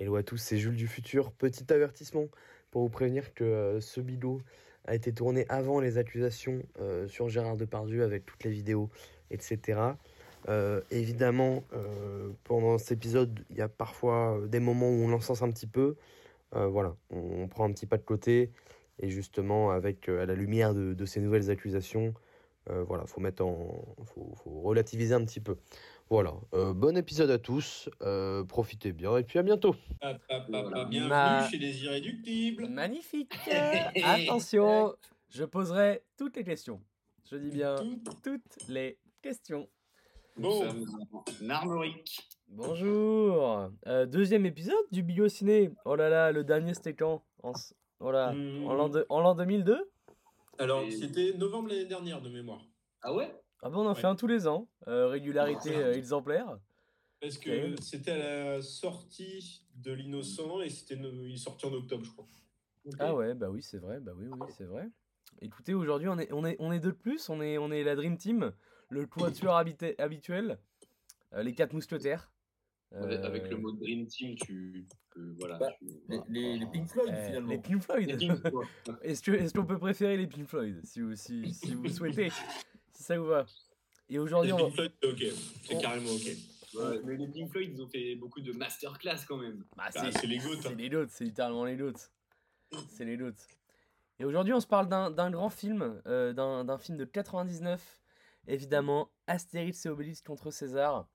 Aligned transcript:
Hello 0.00 0.16
à 0.16 0.22
tous, 0.22 0.38
c'est 0.38 0.56
Jules 0.56 0.76
du 0.76 0.88
futur. 0.88 1.30
Petit 1.30 1.70
avertissement 1.70 2.24
pour 2.70 2.80
vous 2.80 2.88
prévenir 2.88 3.34
que 3.34 3.44
euh, 3.44 3.80
ce 3.82 4.00
bidot 4.00 4.40
a 4.86 4.94
été 4.94 5.12
tourné 5.12 5.44
avant 5.50 5.78
les 5.78 5.98
accusations 5.98 6.62
euh, 6.80 7.06
sur 7.06 7.28
Gérard 7.28 7.58
Depardieu 7.58 8.02
avec 8.02 8.24
toutes 8.24 8.42
les 8.44 8.50
vidéos, 8.50 8.88
etc. 9.30 9.78
Euh, 10.48 10.80
évidemment, 10.90 11.64
pendant 12.44 12.78
cet 12.78 12.92
épisode, 12.92 13.44
il 13.50 13.58
y 13.58 13.60
a 13.60 13.68
parfois 13.68 14.40
des 14.48 14.58
moments 14.58 14.88
où 14.88 15.02
on 15.04 15.08
l'encense 15.08 15.42
un 15.42 15.50
petit 15.50 15.66
peu. 15.66 15.96
Voilà, 16.52 16.96
on, 17.10 17.46
prend 17.46 17.64
un 17.66 17.72
petit 17.72 17.84
pas 17.84 17.98
de 17.98 18.02
côté. 18.02 18.50
Et 19.00 19.10
justement, 19.10 19.70
avec 19.70 20.08
à 20.08 20.24
la 20.24 20.34
lumière 20.34 20.72
de, 20.72 21.04
ces 21.04 21.20
nouvelles 21.20 21.50
accusations, 21.50 22.14
voilà, 22.66 23.04
faut 23.04 23.20
mettre 23.20 23.44
en, 23.44 23.84
faut 24.06 24.32
relativiser 24.62 25.12
un 25.12 25.26
petit 25.26 25.40
peu. 25.40 25.58
Voilà, 26.10 26.34
euh, 26.54 26.74
bon 26.74 26.96
épisode 26.96 27.30
à 27.30 27.38
tous, 27.38 27.88
euh, 28.02 28.42
profitez 28.44 28.92
bien 28.92 29.16
et 29.16 29.22
puis 29.22 29.38
à 29.38 29.44
bientôt. 29.44 29.76
Bienvenue 30.88 31.06
Ma- 31.08 31.48
chez 31.48 31.58
les 31.58 31.84
irréductibles. 31.84 32.66
Magnifique. 32.68 33.32
Attention, 34.04 34.92
je 35.28 35.44
poserai 35.44 36.02
toutes 36.16 36.36
les 36.36 36.42
questions. 36.42 36.80
Je 37.30 37.36
dis 37.36 37.50
bien 37.50 37.76
Tout- 37.76 38.00
toutes 38.24 38.68
les 38.68 38.98
questions. 39.22 39.68
Bon. 40.36 40.64
Nous 40.64 40.86
sommes 40.88 41.08
en 41.46 41.48
Armorique. 41.50 42.28
Bonjour. 42.48 43.68
Euh, 43.86 44.04
deuxième 44.04 44.46
épisode 44.46 44.74
du 44.90 45.04
Bio 45.04 45.28
Ciné. 45.28 45.70
Oh 45.84 45.94
là 45.94 46.08
là, 46.08 46.32
le 46.32 46.42
dernier 46.42 46.74
c'était 46.74 46.94
quand 46.94 47.22
en, 47.44 47.52
oh 48.00 48.10
là, 48.10 48.32
Hmm. 48.32 48.66
en 48.66 48.74
l'an 48.74 48.88
de- 48.88 49.06
en 49.10 49.20
l'an 49.20 49.36
2002 49.36 49.88
Alors, 50.58 50.80
Et- 50.82 50.90
c'était 50.90 51.34
novembre 51.38 51.68
l'année 51.68 51.84
dernière 51.86 52.20
de 52.20 52.30
mémoire. 52.30 52.62
Ah 53.02 53.14
ouais? 53.14 53.32
Ah 53.62 53.68
bon, 53.70 53.80
on 53.82 53.86
en 53.86 53.94
Ouais. 53.94 54.00
fait 54.00 54.06
un 54.06 54.16
tous 54.16 54.26
les 54.26 54.46
ans. 54.46 54.68
Euh, 54.88 55.08
régularité 55.08 55.76
euh, 55.76 55.94
exemplaire. 55.94 56.58
Parce 57.20 57.36
que 57.36 57.78
c'était 57.82 58.12
à 58.12 58.54
la 58.56 58.62
sortie 58.62 59.62
de 59.76 59.92
l'innocent 59.92 60.60
et 60.62 60.70
c'était 60.70 60.94
il 60.94 61.34
est 61.34 61.36
sorti 61.36 61.66
en 61.66 61.72
octobre, 61.74 62.04
je 62.04 62.10
crois. 62.12 62.26
Ah 62.98 63.14
ouais, 63.14 63.34
bah 63.34 63.50
oui, 63.50 63.62
c'est 63.62 63.76
vrai, 63.78 64.00
bah 64.00 64.12
oui, 64.16 64.26
oui, 64.30 64.38
c'est 64.56 64.64
vrai. 64.64 64.88
Écoutez, 65.42 65.74
aujourd'hui, 65.74 66.08
on 66.08 66.18
est, 66.18 66.32
on 66.32 66.44
est, 66.46 66.56
on 66.58 66.72
est 66.72 66.80
deux 66.80 66.92
de 66.92 66.96
plus, 66.96 67.28
on 67.28 67.42
est, 67.42 67.58
on 67.58 67.70
est 67.70 67.84
la 67.84 67.94
Dream 67.94 68.16
Team, 68.16 68.52
le 68.88 69.06
habité- 69.50 70.00
habituel, 70.00 70.58
euh, 71.34 71.42
les 71.42 71.54
quatre 71.54 71.74
mousquetaires. 71.74 72.30
avec, 72.92 73.20
Euh, 73.20 73.24
avec 73.24 73.50
le 73.50 73.56
mot 73.58 73.70
Dream 73.72 74.06
Team, 74.06 74.34
tu. 74.36 74.86
euh, 75.18 75.34
voilà. 75.38 75.58
Bah, 75.58 75.70
tu- 75.78 75.84
Les, 76.08 76.20
les, 76.28 76.58
les 76.58 76.66
Pink 76.66 76.88
Floyd, 76.88 77.10
euh, 77.14 77.26
finalement. 77.26 77.50
les 77.50 77.58
Pink 77.58 77.82
Floyd. 77.82 78.18
Pink. 78.18 78.40
Est-ce 79.02 79.22
que- 79.22 79.30
est-ce 79.32 79.52
qu'on 79.54 79.66
peut 79.66 79.78
préférer 79.78 80.16
les 80.16 80.26
Pink 80.26 80.46
Floyd, 80.48 80.80
si 80.84 81.00
vous, 81.02 81.14
si, 81.14 81.52
si 81.54 81.74
vous 81.74 81.88
souhaitez, 81.88 82.30
si 83.00 83.04
ça 83.06 83.18
vous 83.18 83.24
va 83.24 83.46
Et 84.10 84.18
aujourd'hui, 84.18 84.52
on 84.52 84.58
Pink 84.58 84.74
Floyd, 84.74 84.92
c'est 85.02 85.08
ok. 85.08 85.32
C'est 85.64 85.74
on- 85.76 85.80
carrément 85.80 86.10
ok. 86.10 86.26
Ouais, 86.74 87.00
mais 87.04 87.16
les 87.16 87.26
Pink 87.28 87.50
Floyd, 87.50 87.70
ils 87.74 87.82
ont 87.82 87.88
fait 87.88 88.14
beaucoup 88.14 88.40
de 88.42 88.52
masterclass 88.52 89.24
quand 89.26 89.38
même. 89.38 89.64
Bah, 89.76 89.84
Ah, 89.86 89.90
c'est 89.90 90.18
c'est 90.20 90.26
les 90.26 90.36
gouttes. 90.38 90.60
c'est 90.62 90.74
les 90.74 90.88
doutes, 90.90 91.10
c'est 91.10 91.24
littéralement 91.24 91.64
les 91.64 91.76
doutes. 91.76 92.10
C'est 92.90 93.04
les 93.06 93.16
doutes. 93.16 93.38
Et 94.18 94.24
aujourd'hui, 94.26 94.52
on 94.52 94.60
se 94.60 94.66
parle 94.66 94.86
d'un 94.88 95.10
d'un 95.10 95.30
grand 95.30 95.48
film, 95.48 96.00
euh, 96.06 96.32
d'un 96.34 96.64
d'un 96.64 96.76
film 96.78 96.98
de 96.98 97.06
99, 97.06 98.02
évidemment, 98.46 99.10
Astérix 99.26 99.84
et 99.86 99.88
Obélix 99.88 100.20
contre 100.20 100.50
César. 100.50 101.08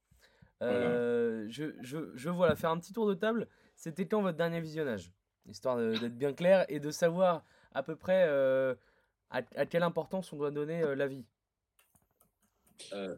Euh, 0.63 1.45
je, 1.49 1.75
je, 1.81 1.97
je 2.15 2.29
voilà, 2.29 2.55
faire 2.55 2.71
un 2.71 2.79
petit 2.79 2.93
tour 2.93 3.07
de 3.07 3.13
table. 3.13 3.47
C'était 3.75 4.07
quand 4.07 4.21
votre 4.23 4.37
dernier 4.37 4.59
visionnage? 4.59 5.11
Histoire 5.47 5.77
de- 5.77 5.95
d'être 5.97 6.17
bien 6.17 6.33
clair 6.33 6.65
et 6.69 6.79
de 6.79 6.89
savoir 6.89 7.43
à 7.73 7.83
peu 7.83 7.95
près 7.95 8.25
euh, 8.27 8.73
à, 9.29 9.41
à 9.55 9.65
quelle 9.67 9.83
importance 9.83 10.33
on 10.33 10.37
doit 10.37 10.49
donner 10.51 10.81
euh, 10.81 10.95
la 10.95 11.07
vie. 11.07 11.25
Euh, 12.93 13.15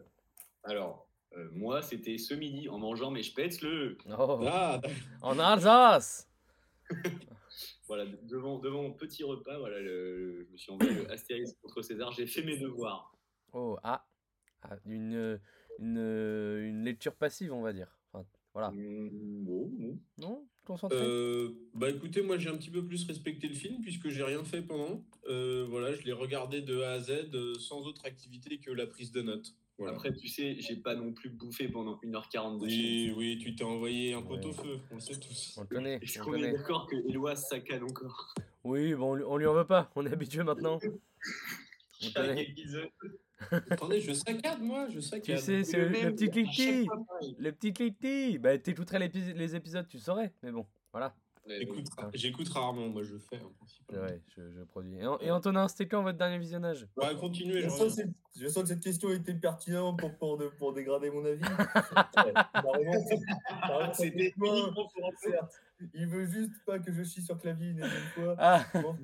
alors, 0.64 1.08
euh, 1.36 1.50
moi, 1.54 1.82
c'était 1.82 2.18
ce 2.18 2.34
midi 2.34 2.70
en 2.70 2.78
mangeant 2.78 3.12
mes 3.12 3.24
spätzle. 3.24 3.98
Oh, 4.18 4.40
Ah, 4.48 4.82
en 5.22 5.40
Alsace 5.40 6.30
Voilà, 7.88 8.06
de- 8.06 8.20
devant, 8.24 8.60
devant 8.60 8.84
mon 8.84 8.94
petit 8.94 9.24
repas, 9.24 9.58
voilà, 9.60 9.80
le- 9.80 10.46
je 10.46 10.52
me 10.52 10.58
suis 10.58 10.72
envoyé 10.72 10.94
le 10.94 11.12
Astérix 11.12 11.54
contre 11.62 11.82
César. 11.82 12.12
J'ai 12.12 12.28
fait 12.28 12.44
mes 12.44 12.58
devoirs. 12.58 13.14
Oh, 13.54 13.78
ah, 13.84 14.06
Ah, 14.64 14.76
une, 14.86 15.40
une, 15.80 15.98
une 15.98 16.84
lecture 16.84 17.16
passive, 17.16 17.54
on 17.54 17.62
va 17.62 17.72
dire. 17.74 17.98
Enfin, 18.12 18.26
voilà. 18.54 18.72
Mmh, 18.72 19.44
bon, 19.46 19.68
bon. 19.70 20.00
Non 20.18 20.48
Concentré 20.66 21.00
euh, 21.00 21.50
bah 21.76 21.90
écoutez, 21.90 22.22
moi 22.22 22.38
j'ai 22.38 22.50
un 22.50 22.58
petit 22.58 22.70
peu 22.72 22.86
plus 22.86 23.06
respecté 23.08 23.48
le 23.48 23.54
film 23.54 23.80
puisque 23.82 24.10
j'ai 24.10 24.24
rien 24.24 24.44
fait 24.44 24.62
pendant. 24.62 25.02
Euh, 25.28 25.66
voilà, 25.70 25.94
je 25.94 26.04
l'ai 26.04 26.14
regardé 26.14 26.62
de 26.62 26.82
A 26.82 26.92
à 26.94 27.00
Z 27.00 27.30
euh, 27.34 27.54
sans 27.60 27.82
autre 27.86 28.06
activité 28.06 28.60
que 28.60 28.72
la 28.72 28.88
prise 28.88 29.12
de 29.12 29.22
notes. 29.22 29.54
Voilà. 29.78 29.94
Après, 29.94 30.14
tu 30.14 30.28
sais, 30.28 30.56
j'ai 30.60 30.76
pas 30.78 30.96
non 30.96 31.14
plus 31.14 31.30
bouffé 31.30 31.68
pendant 31.68 32.00
1h40 32.04 32.60
de 32.60 32.68
film. 32.68 33.14
oui, 33.18 33.36
oui, 33.36 33.38
tu 33.38 33.56
t'es 33.56 33.64
envoyé 33.64 34.14
un 34.14 34.22
pot 34.24 34.36
Ouais. 34.38 34.46
au 34.46 34.54
feu, 34.54 34.80
on 34.90 34.96
le 34.96 35.02
sait 35.02 35.20
tous. 35.20 35.54
On 35.58 35.62
le 35.62 35.68
connaît. 35.68 36.00
Est-ce 36.02 36.20
qu'on 36.20 36.34
est 36.34 36.52
d'accord 36.52 36.88
que 36.88 36.96
Eloi 37.08 37.36
saccade 37.36 37.84
encore 37.84 38.34
Oui, 38.64 38.96
bon, 38.96 39.20
on 39.28 39.38
lui, 39.38 39.46
en 39.46 39.54
veut 39.54 39.68
pas. 39.68 39.92
On 39.96 40.06
est 40.06 40.12
habitué 40.12 40.44
maintenant. 40.44 40.80
On 42.04 42.12
connaît. 42.12 42.48
Attendez, 43.72 44.02
je 44.02 44.14
saccade 44.14 44.62
moi, 44.62 44.88
je 44.90 45.00
saccade. 45.00 45.38
Tu 45.38 45.42
sais, 45.44 45.64
c'est 45.64 45.78
Le 45.78 45.84
le, 45.86 45.90
le 45.90 46.00
même, 46.04 46.16
petit 46.16 46.30
cliquetis. 46.30 46.88
Le 47.40 47.52
petit 47.52 47.74
cliquetis. 47.74 48.38
Bah, 48.40 48.58
t'écouterais 48.58 49.00
les 49.12 49.56
épisodes, 49.56 49.88
tu 49.88 50.00
saurais. 50.00 50.32
Mais 50.44 50.52
bon, 50.52 50.66
voilà. 50.92 51.16
Ouais, 51.48 51.62
Écoute, 51.62 51.86
j'écoute 52.14 52.50
rarement, 52.50 52.90
moi 52.90 53.04
je 53.04 53.18
fais 53.18 53.40
en 53.42 53.50
principe. 53.52 53.90
Ouais, 53.94 54.22
je, 54.36 54.52
je 54.52 54.64
produis. 54.64 54.98
Et, 54.98 55.28
et 55.28 55.32
Antonin, 55.32 55.68
c'était 55.70 55.88
quand 55.88 56.04
votre 56.04 56.18
dernier 56.18 56.38
visionnage? 56.40 56.86
Bah, 56.98 57.16
continuez, 57.16 57.62
Je 57.62 57.66
je 57.66 57.70
sens, 57.70 57.84
que 57.84 57.90
cette, 58.02 58.10
je 58.36 58.48
sens 58.50 58.64
que 58.64 58.70
cette 58.70 58.84
question 58.84 59.10
était 59.12 59.34
pertinente 59.34 59.98
pour, 60.00 60.14
pour, 60.18 60.38
de- 60.38 60.50
pour 60.60 60.74
dégrader 60.74 61.10
mon 61.10 61.24
avis. 61.24 61.42
C'était. 63.94 64.34
Il 65.94 66.08
veut 66.08 66.26
juste 66.26 66.54
pas 66.66 66.80
que 66.80 66.92
je 66.92 67.04
chie 67.04 67.22
sur 67.22 67.38
clavier 67.40 67.70
une 67.70 67.84
fois. 68.16 68.36
Ah, 68.38 68.66
Bon. 68.82 68.96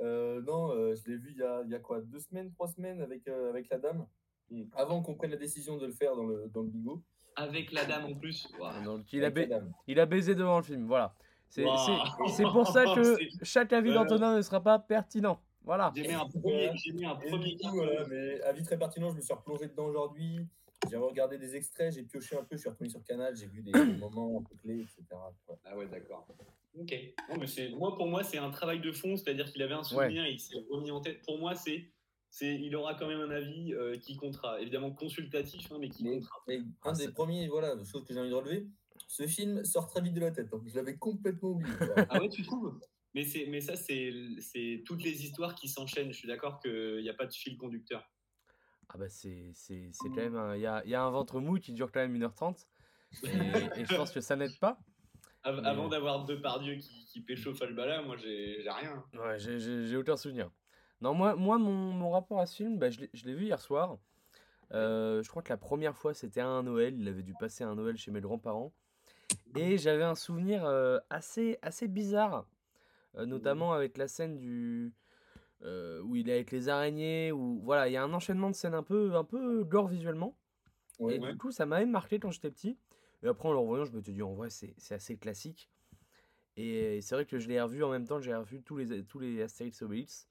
Euh, 0.00 0.40
non, 0.42 0.70
euh, 0.72 0.94
je 0.96 1.08
l'ai 1.10 1.16
vu 1.16 1.30
il 1.32 1.38
y, 1.38 1.42
a, 1.42 1.62
il 1.64 1.70
y 1.70 1.74
a 1.74 1.78
quoi 1.78 2.00
Deux 2.00 2.18
semaines, 2.20 2.50
trois 2.52 2.68
semaines 2.68 3.00
avec, 3.00 3.26
euh, 3.28 3.50
avec 3.50 3.68
la 3.70 3.78
dame? 3.78 4.06
Mm. 4.50 4.62
Avant 4.74 5.02
qu'on 5.02 5.14
prenne 5.14 5.30
la 5.32 5.36
décision 5.36 5.76
de 5.76 5.86
le 5.86 5.92
faire 5.92 6.16
dans 6.16 6.24
le, 6.26 6.48
dans 6.52 6.62
le 6.62 6.68
bigot. 6.68 7.02
Avec 7.36 7.72
la 7.72 7.84
dame 7.84 8.06
en 8.06 8.14
plus. 8.14 8.48
Waouh. 8.58 8.84
donc 8.84 9.12
il 9.12 9.22
a, 9.22 9.26
Avec 9.28 9.48
la 9.48 9.58
ba- 9.58 9.64
dame. 9.64 9.72
il 9.86 10.00
a 10.00 10.06
baisé 10.06 10.34
devant 10.34 10.56
le 10.56 10.62
film. 10.64 10.86
Voilà. 10.86 11.14
C'est 11.48 11.64
Wow. 11.64 11.74
pour 12.52 12.66
ça 12.66 12.84
que 12.94 13.16
chaque 13.42 13.72
avis 13.72 13.88
Voilà. 13.90 14.04
d'Antonin 14.04 14.36
ne 14.36 14.42
sera 14.42 14.62
pas 14.62 14.78
pertinent. 14.78 15.40
Voilà. 15.64 15.92
J'ai 15.94 16.02
mis 16.08 16.14
un 16.14 16.26
premier, 16.26 16.70
j'ai 16.76 16.92
mis 16.92 17.04
un 17.04 17.18
Et 17.20 17.28
premier 17.30 17.56
coup, 17.58 17.70
voilà, 17.74 18.06
mais 18.06 18.40
avis 18.42 18.62
très 18.62 18.78
pertinent, 18.78 19.10
je 19.10 19.16
me 19.16 19.20
suis 19.20 19.34
replongé 19.34 19.66
dedans 19.68 19.86
aujourd'hui. 19.86 20.46
J'ai 20.88 20.96
regardé 20.96 21.38
des 21.38 21.56
extraits, 21.56 21.92
j'ai 21.92 22.02
pioché 22.04 22.36
un 22.36 22.44
peu, 22.44 22.56
je 22.56 22.60
suis 22.60 22.68
retourné 22.68 22.88
sur 22.88 23.02
Canal, 23.02 23.34
j'ai 23.36 23.46
vu 23.46 23.62
des, 23.62 23.72
des 23.72 23.96
moments 23.98 24.40
un 24.40 24.42
peu 24.44 24.54
clés, 24.62 24.80
etc. 24.80 25.04
Ah 25.64 25.76
ouais, 25.76 25.86
d'accord. 25.88 26.26
Ok. 26.78 26.94
Non, 27.28 27.36
mais 27.40 27.46
c'est, 27.48 27.70
moi, 27.70 27.94
pour 27.96 28.06
moi, 28.06 28.22
c'est 28.22 28.38
un 28.38 28.50
travail 28.50 28.80
de 28.80 28.92
fond, 28.92 29.16
c'est-à-dire 29.16 29.50
qu'il 29.52 29.60
avait 29.62 29.74
un 29.74 29.82
souvenir, 29.82 30.26
il 30.26 30.38
s'est 30.38 30.54
remis 30.70 30.90
en 30.92 31.00
tête. 31.00 31.20
Pour 31.26 31.38
moi, 31.38 31.54
c'est, 31.56 31.90
c'est, 32.30 32.54
il 32.54 32.74
aura 32.76 32.94
quand 32.94 33.08
même 33.08 33.20
un 33.20 33.30
avis 33.30 33.74
euh, 33.74 33.98
qui 33.98 34.16
comptera. 34.16 34.60
Évidemment 34.60 34.92
consultatif, 34.92 35.70
hein, 35.72 35.78
mais 35.80 35.88
qui 35.88 36.04
Mais, 36.04 36.14
comptera. 36.20 36.36
mais 36.46 36.58
Ah, 36.84 36.90
un 36.90 36.94
c'est- 36.94 37.06
des 37.08 37.12
premiers, 37.12 37.48
voilà, 37.48 37.74
chose 37.84 38.04
que 38.04 38.14
j'ai 38.14 38.20
envie 38.20 38.30
de 38.30 38.34
relever, 38.34 38.68
ce 39.08 39.26
film 39.26 39.64
sort 39.64 39.86
très 39.88 40.00
vite 40.00 40.14
de 40.14 40.20
la 40.20 40.30
tête. 40.30 40.48
hein. 40.52 40.60
Je 40.66 40.76
l'avais 40.76 40.96
complètement 40.96 41.48
oublié. 41.50 41.72
Ah 42.10 42.20
ouais, 42.20 42.28
tu 42.28 42.42
trouves? 42.44 42.78
Mais, 43.14 43.24
c'est, 43.24 43.46
mais 43.46 43.60
ça, 43.60 43.74
c'est, 43.74 44.12
c'est 44.38 44.82
toutes 44.86 45.02
les 45.02 45.24
histoires 45.24 45.54
qui 45.54 45.66
s'enchaînent. 45.68 46.12
Je 46.12 46.16
suis 46.18 46.28
d'accord 46.28 46.60
qu'il 46.60 47.00
n'y 47.00 47.08
a 47.08 47.14
pas 47.14 47.26
de 47.26 47.32
fil 47.32 47.56
conducteur. 47.56 48.08
Ah 48.90 48.96
bah 48.98 49.08
c'est 49.08 49.50
c'est- 49.54 49.90
c'est 49.92 50.08
quand 50.08 50.16
même 50.16 50.36
un... 50.36 50.54
Il 50.56 50.60
y 50.62 50.66
a, 50.66 50.82
y 50.86 50.94
a 50.94 51.02
un 51.02 51.10
ventre 51.10 51.40
mou 51.40 51.58
qui 51.58 51.72
dure 51.72 51.90
quand 51.90 52.00
même 52.00 52.16
1h30. 52.16 52.66
Et, 53.24 53.80
et 53.80 53.84
je 53.84 53.94
pense 53.96 54.12
que 54.12 54.20
ça 54.20 54.36
n'aide 54.36 54.56
pas. 54.60 54.78
Av- 55.42 55.60
Mais- 55.62 55.68
Avant 55.68 55.88
d'avoir 55.88 56.24
deux 56.26 56.40
pardieux 56.40 56.76
qui, 56.76 57.04
qui 57.06 57.20
pécho 57.22 57.54
Falbala, 57.54 58.02
moi, 58.02 58.16
j'ai, 58.16 58.60
j'ai 58.62 58.70
rien. 58.70 59.02
Ouais, 59.14 59.38
j'ai- 59.38 59.96
aucun 59.96 60.16
souvenir. 60.16 60.50
Non, 61.00 61.14
moi, 61.14 61.34
moi 61.34 61.58
mon, 61.58 61.72
mon 61.92 62.10
rapport 62.10 62.40
à 62.40 62.46
ce 62.46 62.56
film, 62.56 62.78
bah, 62.78 62.90
je 62.90 63.00
l'ai- 63.00 63.10
je 63.14 63.24
l'ai 63.26 63.34
vu 63.34 63.44
hier 63.46 63.60
soir. 63.60 63.98
Euh, 64.72 65.22
je 65.22 65.28
crois 65.30 65.42
que 65.42 65.48
la 65.50 65.56
première 65.56 65.96
fois, 65.96 66.12
c'était 66.12 66.40
à 66.40 66.46
un 66.48 66.62
Noël. 66.62 66.94
Il 66.98 67.08
avait 67.08 67.22
dû 67.22 67.34
passer 67.34 67.64
un 67.64 67.74
Noël 67.74 67.96
chez 67.96 68.10
mes 68.10 68.20
grands-parents. 68.20 68.72
Et 69.56 69.78
j'avais 69.78 70.04
un 70.04 70.14
souvenir 70.14 70.64
euh, 70.64 70.98
assez, 71.10 71.58
assez 71.62 71.88
bizarre, 71.88 72.46
euh, 73.16 73.26
notamment 73.26 73.72
avec 73.72 73.96
la 73.96 74.06
scène 74.06 74.36
du, 74.36 74.92
euh, 75.62 76.00
où 76.02 76.16
il 76.16 76.28
est 76.28 76.34
avec 76.34 76.50
les 76.50 76.68
araignées. 76.68 77.32
Où, 77.32 77.60
voilà, 77.62 77.88
il 77.88 77.92
y 77.92 77.96
a 77.96 78.02
un 78.02 78.12
enchaînement 78.12 78.50
de 78.50 78.54
scènes 78.54 78.74
un 78.74 78.82
peu, 78.82 79.14
un 79.16 79.24
peu 79.24 79.64
gore 79.64 79.88
visuellement. 79.88 80.36
Ouais, 80.98 81.16
Et 81.16 81.18
ouais. 81.18 81.32
du 81.32 81.38
coup, 81.38 81.50
ça 81.50 81.66
m'avait 81.66 81.86
marqué 81.86 82.18
quand 82.18 82.30
j'étais 82.30 82.50
petit. 82.50 82.76
Et 83.22 83.28
après, 83.28 83.48
en 83.48 83.52
le 83.52 83.58
revoyant, 83.58 83.84
je 83.84 83.92
me 83.92 84.00
suis 84.02 84.12
dit, 84.12 84.22
en 84.22 84.34
vrai, 84.34 84.48
c'est 84.50 84.74
assez 84.90 85.16
classique. 85.16 85.70
Et 86.56 87.00
c'est 87.00 87.14
vrai 87.14 87.24
que 87.24 87.38
je 87.38 87.48
l'ai 87.48 87.60
revu 87.60 87.82
en 87.84 87.90
même 87.90 88.06
temps 88.06 88.16
que 88.16 88.24
j'ai 88.24 88.34
revu 88.34 88.62
tous 88.62 88.76
les, 88.76 89.04
tous 89.04 89.18
les 89.18 89.42
Astérix 89.42 89.80
et 89.80 89.84
Obélix. 89.84 90.28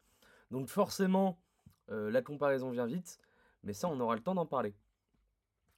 Donc 0.51 0.67
forcément, 0.67 1.39
la 1.87 2.21
comparaison 2.21 2.69
vient 2.69 2.85
vite. 2.85 3.17
Mais 3.63 3.73
ça, 3.73 3.89
on 3.89 3.99
aura 3.99 4.15
le 4.15 4.21
temps 4.21 4.35
d'en 4.35 4.45
parler. 4.45 4.75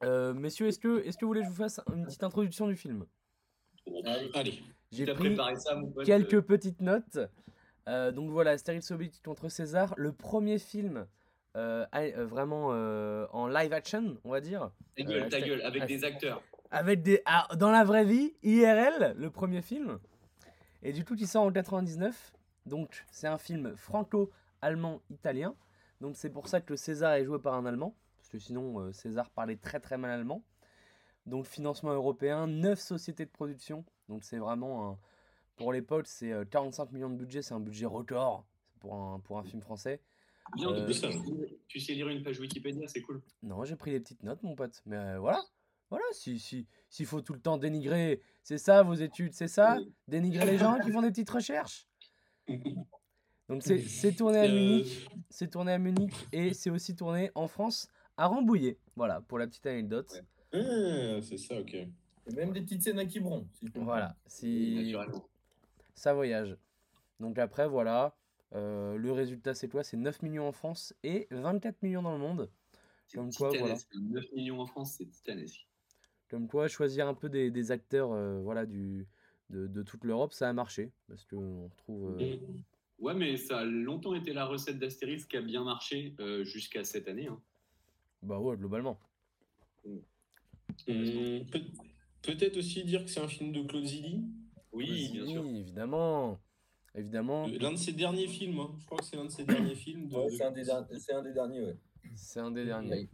Messieurs, 0.02 0.68
est-ce 0.68 0.80
que, 0.80 1.00
est 1.06 1.16
que 1.16 1.22
vous 1.22 1.28
voulez 1.28 1.42
que 1.42 1.46
je 1.46 1.52
vous 1.52 1.58
fasse 1.58 1.80
une 1.94 2.06
petite 2.06 2.24
introduction 2.24 2.68
du 2.68 2.76
film? 2.76 3.06
Allez. 4.06 4.32
Allez, 4.34 4.64
J'ai 4.92 5.06
pris 5.06 5.30
préparé 5.30 5.56
ça, 5.58 5.76
mon 5.76 5.88
pote. 5.92 6.06
quelques 6.06 6.42
petites 6.42 6.82
notes. 6.82 7.20
Euh, 7.88 8.12
donc 8.12 8.30
voilà, 8.30 8.52
Astérix 8.52 8.92
Obélix 8.92 9.20
contre 9.22 9.50
César, 9.50 9.94
le 9.98 10.12
premier 10.12 10.60
film 10.60 11.06
euh, 11.56 11.86
à- 11.92 12.02
euh, 12.02 12.26
vraiment 12.26 12.70
euh, 12.72 13.26
en 13.32 13.48
live 13.48 13.74
action, 13.74 14.18
on 14.24 14.30
va 14.32 14.42
dire. 14.42 14.70
Ta 14.96 15.04
gueule, 15.04 15.24
Euh, 15.24 15.30
ta 15.30 15.42
gueule, 15.42 15.62
avec 15.64 15.86
des 15.88 16.04
acteurs. 16.04 16.44
avec 16.70 17.02
des 17.02 17.22
ah, 17.26 17.48
dans 17.58 17.72
la 17.72 17.84
vraie 17.84 18.06
vie 18.06 18.34
IRL, 18.44 19.16
le 19.18 19.30
premier 19.32 19.62
film. 19.64 19.98
Et 20.84 20.94
du 20.94 21.04
coup, 21.04 21.16
il 21.18 21.28
sort 21.28 21.44
en 21.44 21.52
99. 21.52 22.34
Donc, 22.68 23.04
c'est 23.10 23.28
un 23.28 23.40
film 23.40 23.76
franco-allemand-italien. 23.76 25.56
Donc, 26.02 26.16
c'est 26.16 26.30
pour 26.30 26.48
ça 26.48 26.62
que 26.62 26.76
César 26.76 27.14
est 27.14 27.26
joué 27.26 27.40
par 27.40 27.54
un 27.56 27.66
Allemand. 27.66 27.96
Parce 28.18 28.30
que 28.30 28.38
sinon, 28.40 28.80
euh, 28.80 28.92
César 28.92 29.30
parlait 29.32 29.56
très 29.58 29.80
très 29.80 29.98
mal 29.98 30.12
allemand. 30.12 30.44
Donc, 31.30 31.46
financement 31.46 31.94
européen, 31.94 32.48
9 32.48 32.80
sociétés 32.80 33.26
de 33.26 33.32
production. 33.32 33.86
Donc, 34.08 34.24
c'est 34.24 34.38
vraiment 34.38 34.92
un. 34.92 35.00
Pour 35.56 35.74
l'époque, 35.74 36.08
c'est 36.08 36.34
45 36.50 36.84
euh, 36.84 36.94
millions 36.94 37.10
de 37.10 37.16
budget. 37.16 37.42
C'est 37.42 37.54
un 37.54 37.60
budget 37.60 37.86
record 37.86 38.46
pour 38.80 38.96
un, 38.96 39.20
pour 39.20 39.38
un 39.38 39.44
film 39.44 39.62
français. 39.62 40.02
Bien, 40.56 40.72
euh, 40.72 40.88
tu 41.68 41.80
sais 41.80 41.94
lire 41.94 42.08
une 42.08 42.24
page 42.24 42.40
Wikipédia, 42.40 42.88
c'est 42.88 43.02
cool. 43.02 43.22
Non, 43.44 43.64
j'ai 43.64 43.76
pris 43.76 43.92
des 43.92 44.00
petites 44.00 44.24
notes, 44.24 44.42
mon 44.42 44.56
pote. 44.56 44.82
Mais 44.86 45.18
voilà. 45.18 45.42
Voilà, 45.90 46.06
si, 46.12 46.40
si, 46.40 46.68
s'il 46.90 47.06
faut 47.06 47.22
tout 47.22 47.34
le 47.34 47.40
temps 47.40 47.58
dénigrer, 47.58 48.22
c'est 48.44 48.60
ça 48.60 48.84
vos 48.84 48.94
études, 48.94 49.34
c'est 49.34 49.48
ça 49.48 49.80
Dénigrer 50.08 50.46
les 50.46 50.58
gens 50.58 50.78
qui 50.80 50.92
font 50.92 51.02
des 51.02 51.10
petites 51.10 51.30
recherches 51.30 51.88
Donc 53.50 53.64
c'est 53.64 54.16
tourné 54.16 54.38
à 54.38 54.48
Munich, 54.48 55.10
c'est 55.32 55.50
tourné 55.50 55.72
à 55.72 55.80
Munich 55.80 56.14
et 56.32 56.54
c'est 56.54 56.70
aussi 56.70 56.96
tourné 56.96 57.32
en 57.34 57.48
France 57.48 57.88
à 58.16 58.28
Rambouillet. 58.28 58.78
Voilà, 58.96 59.22
pour 59.22 59.40
la 59.40 59.48
petite 59.48 59.66
anecdote. 59.66 60.24
Ah, 60.54 61.22
c'est 61.22 61.38
ça, 61.38 61.60
ok. 61.60 61.74
Et 61.74 62.36
même 62.36 62.52
des 62.52 62.62
petites 62.62 62.84
scènes 62.84 63.00
à 63.00 63.06
Quiberon. 63.06 63.48
voilà, 63.76 64.16
si 64.26 64.96
ça 65.96 66.14
voyage. 66.14 66.56
Donc 67.20 67.38
après, 67.38 67.68
voilà, 67.68 68.16
euh, 68.54 68.96
le 68.96 69.12
résultat 69.12 69.54
c'est 69.54 69.68
quoi? 69.68 69.84
C'est 69.84 69.98
9 69.98 70.22
millions 70.22 70.48
en 70.48 70.52
France 70.52 70.96
et 71.04 71.28
24 71.32 71.82
millions 71.84 72.02
dans 72.02 72.14
le 72.14 72.20
monde. 72.20 72.50
Comme 73.14 73.34
quoi, 73.34 73.50
voilà. 73.50 73.76
9 73.94 74.32
millions 74.34 74.62
en 74.62 74.66
France, 74.66 74.96
c'est 74.98 75.06
titanesque. 75.06 75.68
Comme 76.30 76.48
quoi, 76.48 76.68
choisir 76.68 77.08
un 77.08 77.16
peu 77.16 77.28
des, 77.28 77.50
des 77.50 77.72
acteurs 77.72 78.12
euh, 78.12 78.40
voilà, 78.42 78.66
du, 78.66 79.08
de, 79.50 79.68
de 79.68 79.84
toute 79.84 80.04
l'Europe, 80.04 80.32
ça 80.32 80.48
a 80.48 80.54
marché. 80.54 80.92
Parce 81.08 81.26
qu'on 81.26 81.70
trouve. 81.78 82.16
Euh, 82.22 82.38
ouais, 83.00 83.16
mais 83.16 83.36
ça 83.36 83.60
a 83.60 83.66
longtemps 83.66 84.14
été 84.14 84.32
la 84.32 84.46
recette 84.46 84.78
d'Astérix 84.78 85.26
qui 85.26 85.38
a 85.38 85.42
bien 85.42 85.64
marché 85.64 86.16
euh, 86.20 86.44
jusqu'à 86.44 86.84
cette 86.84 87.08
année. 87.08 87.28
Hein. 87.28 87.42
Bah 88.22 88.40
ouais, 88.40 88.56
globalement. 88.56 89.00
Mm. 89.86 89.98
Hum, 90.88 91.46
peut-être 92.22 92.58
aussi 92.58 92.84
dire 92.84 93.04
que 93.04 93.10
c'est 93.10 93.20
un 93.20 93.28
film 93.28 93.52
de 93.52 93.62
Claude 93.64 93.86
Zidi? 93.86 94.24
Oui, 94.72 95.10
bien 95.12 95.28
sûr. 95.28 95.46
évidemment. 95.46 96.40
Évidemment. 96.96 97.48
L'un 97.48 97.72
de 97.72 97.78
ses 97.78 97.94
derniers 97.94 98.28
films, 98.28 98.60
hein. 98.60 98.76
je 98.80 98.86
crois 98.86 98.98
que 98.98 99.06
c'est 99.06 99.16
l'un 99.16 99.26
de 99.26 99.30
ses 99.30 99.46
derniers 99.46 99.76
films. 99.84 100.08
De, 100.10 100.16
c'est, 100.30 100.44
un 100.44 100.52
des, 100.52 100.70
un 100.70 101.22
des 101.22 101.34
derniers, 101.34 101.62
ouais. 101.62 101.78
C'est 102.16 102.40
un 102.40 102.52
des 102.52 102.66
derniers. 102.66 103.10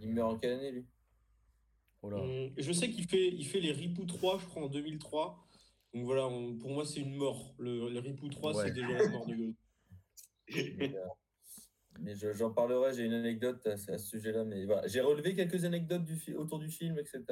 Il 0.00 0.10
meurt 0.10 0.34
en 0.34 0.38
quelle 0.38 0.52
année, 0.52 0.72
lui? 0.72 0.86
Hum, 2.02 2.50
je 2.56 2.72
sais 2.72 2.90
qu'il 2.90 3.06
fait, 3.06 3.28
il 3.28 3.46
fait 3.46 3.60
les 3.60 3.72
Ripou 3.72 4.04
3, 4.04 4.38
je 4.38 4.46
crois, 4.46 4.64
en 4.64 4.68
2003. 4.68 5.46
Donc 5.94 6.04
voilà, 6.04 6.22
pour 6.22 6.70
moi, 6.70 6.84
c'est 6.84 7.00
une 7.00 7.14
mort. 7.14 7.54
Le, 7.58 7.90
le 7.90 7.98
Ripou 8.00 8.28
3, 8.28 8.64
c'est 8.64 8.72
déjà 8.72 8.98
la 8.98 9.08
mort 9.08 9.26
de 9.26 9.54
Mais 12.00 12.14
j'en 12.16 12.50
parlerai, 12.50 12.94
j'ai 12.94 13.04
une 13.04 13.12
anecdote 13.12 13.66
à, 13.66 13.76
ce 13.76 13.98
sujet-là. 13.98 14.44
Mais 14.44 14.64
voilà. 14.64 14.86
J'ai 14.86 15.00
relevé 15.00 15.34
quelques 15.34 15.64
anecdotes 15.64 16.04
du 16.04 16.34
autour 16.34 16.58
du 16.58 16.68
film, 16.68 16.98
etc. 16.98 17.22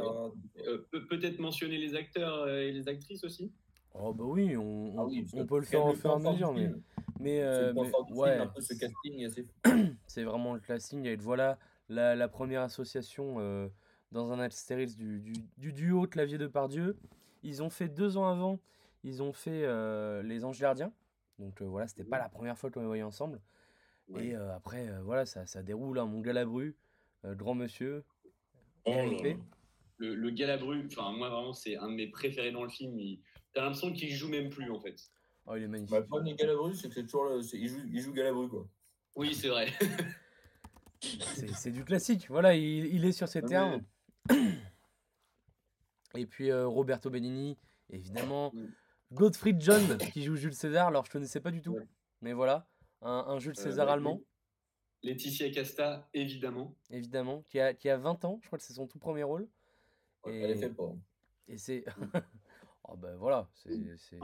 Euh, 0.67 0.79
peut-être 1.09 1.39
mentionner 1.39 1.79
les 1.79 1.95
acteurs 1.95 2.43
euh, 2.43 2.61
et 2.61 2.73
les 2.73 2.89
actrices 2.89 3.25
aussi? 3.25 3.53
Oh 3.95 4.13
bah 4.15 4.25
oui, 4.25 4.57
on, 4.57 4.95
ah 4.99 5.09
on 5.35 5.47
peut 5.47 5.59
le 5.59 5.65
faire 5.65 5.85
en 5.85 5.95
faire 5.95 6.19
mesure. 6.21 6.53
Mais, 6.53 6.71
mais, 7.19 7.43
euh, 7.43 7.73
ouais, 8.11 8.37
un 8.37 8.47
peu 8.47 8.61
ce 8.61 8.75
casting 8.75 9.29
c'est 10.07 10.23
vraiment 10.23 10.55
le 10.55 10.61
casting. 10.61 11.05
Et 11.07 11.17
voilà 11.17 11.59
la, 11.91 12.15
la 12.15 12.29
première 12.29 12.63
association 12.63 13.37
euh, 13.39 13.69
dans 14.13 14.33
un 14.33 14.39
Astérix 14.39 14.97
du, 14.97 15.21
du, 15.21 15.33
du, 15.59 15.73
duo 15.73 16.07
Clavier 16.07 16.39
de 16.39 16.47
Pardieu. 16.47 16.97
Ils 17.43 17.63
ont 17.63 17.71
fait 17.71 17.89
deux 17.89 18.17
ans 18.17 18.29
avant, 18.29 18.61
ils 19.03 19.23
ont 19.23 19.33
fait 19.33 19.65
euh, 19.65 20.23
Les 20.23 20.45
Anges 20.45 20.61
Gardiens. 20.61 20.93
Donc 21.39 21.61
euh, 21.61 21.65
voilà, 21.65 21.87
c'était 21.89 22.05
pas 22.05 22.19
la 22.19 22.29
première 22.29 22.57
fois 22.57 22.71
qu'on 22.71 22.81
les 22.81 22.87
voyait 22.87 23.03
ensemble. 23.03 23.41
Et 24.19 24.35
euh, 24.35 24.55
après, 24.55 24.89
voilà, 25.03 25.27
ça, 25.27 25.47
ça 25.47 25.63
déroule. 25.63 25.99
Hein, 25.99 26.07
mon 26.07 26.21
Galabru, 26.21 26.77
grand 27.25 27.55
monsieur. 27.55 28.05
Oh 28.85 28.95
le, 30.01 30.15
le 30.15 30.31
Galabru, 30.31 30.87
enfin 30.87 31.13
moi 31.13 31.29
vraiment, 31.29 31.53
c'est 31.53 31.77
un 31.77 31.91
de 31.91 31.95
mes 31.95 32.07
préférés 32.07 32.53
dans 32.53 32.63
le 32.63 32.71
film. 32.71 32.99
Il... 32.99 33.21
T'as 33.53 33.63
l'impression 33.63 33.93
qu'il 33.93 34.11
joue 34.15 34.29
même 34.29 34.49
plus 34.49 34.71
en 34.71 34.81
fait. 34.81 34.97
Oh, 35.47 35.57
il 35.57 35.65
est 35.65 35.69
magnifique. 35.69 35.91
Bah, 35.91 36.01
le 36.01 36.07
problème 36.07 36.35
des 36.35 36.43
Galabru, 36.43 36.75
c'est 36.75 36.89
que 36.89 36.95
c'est 36.95 37.03
toujours 37.05 37.31
il, 37.53 37.69
joue, 37.69 37.83
il 37.93 38.01
joue 38.01 38.13
Galabru 38.13 38.49
quoi. 38.49 38.67
Oui, 39.17 39.35
c'est 39.35 39.49
vrai. 39.49 39.69
c'est 41.55 41.71
du 41.71 41.85
classique. 41.85 42.29
Voilà, 42.29 42.55
il, 42.55 42.87
il 42.87 43.05
est 43.05 43.13
sur 43.13 43.29
ses 43.29 43.43
termes. 43.43 43.83
Et 46.17 46.27
puis 46.27 46.51
euh, 46.51 46.67
Roberto 46.67 47.11
Benigni, 47.11 47.57
évidemment. 47.91 48.53
Mm. 48.55 48.67
Gottfried 49.13 49.61
John, 49.61 49.99
qui 49.99 50.23
joue 50.23 50.37
Jules 50.37 50.55
César. 50.55 50.89
Alors, 50.89 51.05
je 51.05 51.11
connaissais 51.11 51.41
pas 51.41 51.51
du 51.51 51.61
tout. 51.61 51.77
Mais 52.23 52.33
voilà, 52.33 52.69
un, 53.03 53.39
Jules 53.39 53.55
euh, 53.59 53.63
César 53.63 53.89
allemand. 53.89 54.21
Laetitia 55.03 55.51
Casta, 55.51 56.09
évidemment. 56.13 56.77
Évidemment, 56.91 57.43
qui 57.49 57.59
a, 57.59 57.73
qui 57.73 57.89
a 57.89 57.97
20 57.97 58.25
ans. 58.25 58.39
Je 58.43 58.47
crois 58.49 58.59
que 58.59 58.65
c'est 58.65 58.75
son 58.75 58.87
tout 58.87 58.99
premier 58.99 59.23
rôle. 59.23 59.49
et... 60.27 60.41
Elle 60.41 60.51
est 60.51 60.57
fait 60.57 60.71
pas. 60.71 60.93
Et 61.49 61.57
c'est. 61.57 61.85
oh 62.89 62.97
ben 62.97 63.17
voilà, 63.17 63.49
c'est. 63.55 63.71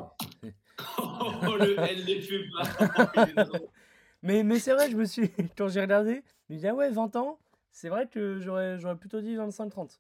oh, 0.99 1.57
le... 1.59 1.79
elle 1.81 2.05
les 2.05 2.21
fait 2.21 2.45
pas. 2.51 3.13
mais 4.23 4.43
mais 4.43 4.59
c'est 4.59 4.73
vrai, 4.73 4.91
je 4.91 4.97
me 4.97 5.05
suis. 5.07 5.31
Quand 5.57 5.69
j'ai 5.69 5.81
regardé, 5.81 6.23
je 6.49 6.55
me 6.55 6.59
dis, 6.59 6.67
ah 6.67 6.75
ouais, 6.75 6.91
20 6.91 7.17
ans 7.17 7.39
c'est 7.77 7.91
vrai 7.91 8.09
que 8.09 8.41
j'aurais, 8.41 8.79
j'aurais 8.79 8.97
plutôt 8.97 9.21
dit 9.21 9.37
25-30. 9.37 9.99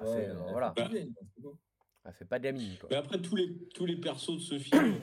Elle 0.00 0.06
fait, 0.08 0.28
euh, 0.28 0.34
voilà. 0.50 0.74
Elle 0.76 2.12
fait 2.12 2.24
pas 2.24 2.40
gamine. 2.40 2.74
Mais 2.90 2.96
après, 2.96 3.22
tous 3.22 3.36
les, 3.36 3.56
tous 3.72 3.86
les 3.86 3.94
persos 3.94 4.34
de 4.34 4.40
ce 4.40 4.58
film, 4.58 4.96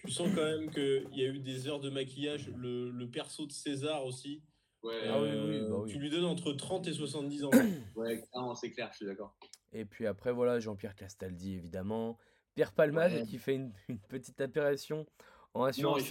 tu 0.00 0.10
sens 0.10 0.28
quand 0.34 0.44
même 0.44 0.70
qu'il 0.70 1.08
y 1.12 1.24
a 1.24 1.28
eu 1.28 1.38
des 1.38 1.68
heures 1.68 1.80
de 1.80 1.90
maquillage. 1.90 2.50
Le, 2.56 2.90
le 2.90 3.10
perso 3.10 3.46
de 3.46 3.52
César 3.52 4.04
aussi. 4.04 4.42
Ouais, 4.82 5.02
ah 5.08 5.20
oui, 5.20 5.28
bah 5.68 5.76
oui, 5.82 5.92
Tu 5.92 5.98
lui 5.98 6.08
donnes 6.08 6.24
entre 6.24 6.52
30 6.52 6.86
et 6.88 6.92
70 6.92 7.44
ans. 7.44 7.50
ouais, 7.96 8.24
c'est 8.54 8.70
clair, 8.70 8.88
je 8.92 8.96
suis 8.98 9.06
d'accord. 9.06 9.36
Et 9.72 9.84
puis 9.84 10.06
après, 10.06 10.32
voilà, 10.32 10.58
Jean-Pierre 10.58 10.94
Castaldi, 10.94 11.54
évidemment. 11.54 12.18
Pierre 12.54 12.72
Palmade 12.72 13.26
qui 13.26 13.38
fait 13.38 13.54
une, 13.54 13.72
une, 13.88 14.00
petite 14.00 14.40
apparition 14.40 15.06
en 15.54 15.64
assurance 15.64 16.02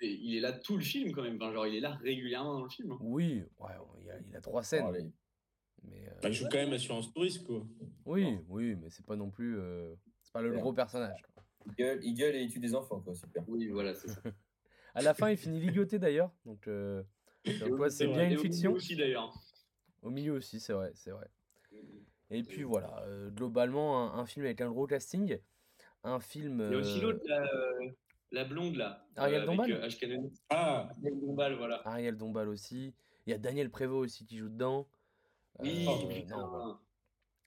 il 0.00 0.36
est 0.36 0.40
là 0.40 0.52
tout 0.52 0.76
le 0.76 0.82
film 0.82 1.12
quand 1.12 1.22
même. 1.22 1.38
genre, 1.38 1.66
il 1.66 1.76
est 1.76 1.80
là 1.80 1.94
régulièrement 2.02 2.54
dans 2.54 2.64
le 2.64 2.68
film. 2.68 2.92
Hein. 2.92 2.98
Oui, 3.00 3.42
ouais, 3.58 3.70
il, 4.00 4.10
a, 4.10 4.18
il, 4.28 4.36
a, 4.36 4.40
trois 4.40 4.62
scènes. 4.62 5.12
mais, 5.82 6.06
euh, 6.06 6.12
bah, 6.22 6.28
il 6.28 6.34
joue 6.34 6.46
quand 6.50 6.58
même 6.58 6.72
Assurance 6.72 7.12
Touriste, 7.12 7.44
quoi. 7.44 7.66
Oui, 8.04 8.38
oui, 8.48 8.76
mais 8.76 8.90
c'est 8.90 9.06
pas 9.06 9.16
non 9.16 9.30
plus. 9.30 9.58
Euh, 9.58 9.94
c'est 10.22 10.32
pas 10.32 10.42
le 10.42 10.52
gros 10.52 10.72
personnage. 10.72 11.22
Il, 11.66 12.14
gueule, 12.14 12.36
et 12.36 12.42
il 12.42 12.50
tue 12.50 12.58
des 12.58 12.74
enfants, 12.74 13.00
quoi. 13.00 13.14
Super. 13.14 13.44
Oui, 13.48 13.68
voilà, 13.68 13.94
c'est 13.94 14.08
ça. 14.08 14.20
à 14.94 15.02
la 15.02 15.14
fin, 15.14 15.30
il 15.30 15.36
finit 15.36 15.60
ligoté 15.60 15.98
d'ailleurs. 15.98 16.32
Donc, 16.44 16.66
euh, 16.68 17.02
c'est 17.44 18.06
bien 18.06 18.30
une 18.30 18.38
fiction. 18.38 18.70
Au 18.70 18.74
milieu 18.74 18.76
aussi, 18.76 18.96
d'ailleurs. 18.96 19.34
Au 20.02 20.10
milieu 20.10 20.32
aussi, 20.32 20.60
c'est 20.60 20.72
vrai, 20.72 20.92
c'est 20.94 21.10
vrai. 21.10 21.28
Et 22.30 22.42
puis 22.42 22.62
voilà, 22.62 23.04
globalement, 23.30 24.14
un, 24.14 24.24
film 24.24 24.46
avec 24.46 24.60
un 24.60 24.70
gros 24.70 24.86
casting. 24.86 25.38
Un 26.04 26.20
film. 26.20 26.64
Il 26.70 26.72
y 26.72 26.76
a 26.76 26.78
aussi 26.78 27.00
l'autre, 27.00 27.20
la 28.32 28.44
blonde 28.44 28.76
là. 28.76 29.04
Ariel 29.16 29.42
euh, 29.42 29.46
Dombal 29.46 29.72
euh, 29.72 30.28
Ah, 30.50 30.88
Ariel 30.90 31.20
Dombal, 31.20 31.54
voilà. 31.56 31.82
Ariel 31.84 32.16
Dombal 32.16 32.48
aussi. 32.48 32.94
Il 33.26 33.30
y 33.30 33.32
a 33.34 33.38
Daniel 33.38 33.70
Prévost 33.70 34.04
aussi 34.04 34.24
qui 34.24 34.38
joue 34.38 34.48
dedans. 34.48 34.88
Oui, 35.58 35.86
euh, 35.88 36.74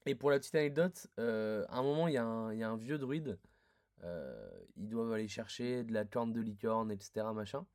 Et 0.06 0.16
pour 0.16 0.30
la 0.30 0.40
petite 0.40 0.56
anecdote, 0.56 1.08
à 1.18 1.80
un 1.80 1.84
moment, 1.84 2.08
y, 2.08 2.12
il 2.12 2.16
y 2.16 2.18
a 2.64 2.70
un 2.70 2.78
vieux 2.78 2.98
druide. 2.98 3.40
Ils 4.78 4.90
doivent 4.90 5.14
aller 5.14 5.28
chercher 5.28 5.84
de 5.84 5.94
la 5.94 6.06
corne 6.06 6.34
de 6.34 6.42
licorne, 6.42 6.92
etc. 6.92 7.26
Machin. 7.34 7.66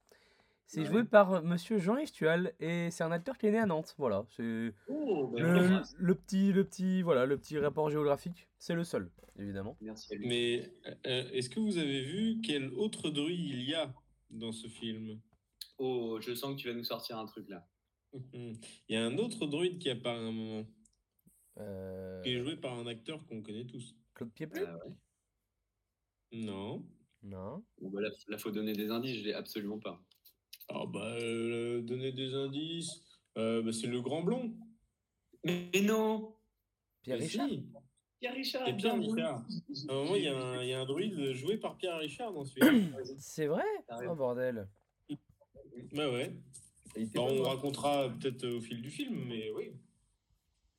C'est 0.66 0.84
joué 0.84 1.02
par 1.02 1.42
Monsieur 1.42 1.78
Jean-Yves 1.78 2.12
Tual 2.12 2.52
et 2.60 2.90
c'est 2.90 3.02
un 3.02 3.10
acteur 3.10 3.38
qui 3.38 3.46
est 3.46 3.52
né 3.52 3.58
à 3.58 3.64
Nantes. 3.64 3.94
Voilà, 3.96 4.26
c'est 4.36 4.74
oh, 4.88 5.28
ben 5.28 5.42
le, 5.42 5.82
le, 5.96 6.14
petit, 6.14 6.52
le 6.52 6.64
petit, 6.64 7.00
voilà, 7.00 7.24
le 7.24 7.38
petit 7.38 7.58
rapport 7.58 7.88
géographique. 7.88 8.48
C'est 8.58 8.74
le 8.74 8.84
seul 8.84 9.10
évidemment. 9.38 9.76
Mais 10.20 10.72
euh, 11.06 11.30
est-ce 11.32 11.48
que 11.48 11.60
vous 11.60 11.78
avez 11.78 12.02
vu 12.02 12.40
quel 12.42 12.72
autre 12.74 13.10
druide 13.10 13.40
il 13.40 13.62
y 13.62 13.74
a 13.74 13.92
dans 14.30 14.52
ce 14.52 14.68
film? 14.68 15.20
Oh, 15.78 16.18
je 16.20 16.34
sens 16.34 16.54
que 16.54 16.60
tu 16.60 16.68
vas 16.68 16.74
nous 16.74 16.84
sortir 16.84 17.18
un 17.18 17.26
truc 17.26 17.48
là. 17.48 17.66
il 18.32 18.58
y 18.88 18.96
a 18.96 19.04
un 19.04 19.16
autre 19.18 19.46
druide 19.46 19.78
qui 19.78 19.90
apparaît 19.90 20.16
à 20.16 20.20
un 20.20 20.32
moment. 20.32 20.66
Euh... 21.58 22.22
Qui 22.22 22.30
est 22.30 22.42
joué 22.42 22.56
par 22.56 22.74
un 22.74 22.86
acteur 22.86 23.24
qu'on 23.26 23.42
connaît 23.42 23.66
tous. 23.66 23.94
Claude 24.14 24.32
Pieplu 24.32 24.64
ah 24.66 24.78
Non. 26.32 26.84
Non. 27.22 27.64
Bon, 27.80 27.90
bah 27.90 28.00
là, 28.28 28.38
faut 28.38 28.50
donner 28.50 28.72
des 28.72 28.90
indices, 28.90 29.18
je 29.18 29.24
l'ai 29.24 29.34
absolument 29.34 29.78
pas. 29.78 30.00
Ah 30.68 30.84
bah, 30.86 31.16
euh, 31.20 31.80
donner 31.80 32.12
des 32.12 32.34
indices, 32.34 33.02
euh, 33.38 33.62
bah, 33.62 33.72
c'est 33.72 33.86
le 33.86 34.00
grand 34.00 34.22
blond. 34.22 34.54
Mais, 35.44 35.70
non 35.82 36.34
Pierre 37.02 37.18
Richard 37.18 37.48
Pierre 38.20 38.34
Richard. 38.34 38.68
Et 38.68 38.76
Pierre 38.76 38.98
Richard. 38.98 39.44
À 39.88 39.92
un 39.92 39.94
moment, 39.94 40.16
il 40.16 40.24
y, 40.24 40.28
a 40.28 40.36
un, 40.36 40.62
il 40.62 40.68
y, 40.68 40.72
a 40.72 40.80
un 40.80 40.84
druide 40.84 41.32
joué 41.34 41.56
par 41.56 41.76
Pierre 41.76 41.98
Richard 41.98 42.32
dans 42.32 42.44
ce 42.44 42.54
film. 42.54 42.96
C'est 43.18 43.46
vrai? 43.46 43.64
Oh 44.08 44.14
bordel. 44.14 44.68
Bah 45.92 46.10
ouais. 46.10 46.32
on 47.16 47.42
racontera 47.42 48.08
peut-être 48.08 48.44
au 48.46 48.60
fil 48.60 48.82
du 48.82 48.90
film, 48.90 49.24
mais 49.28 49.50
oui. 49.52 49.72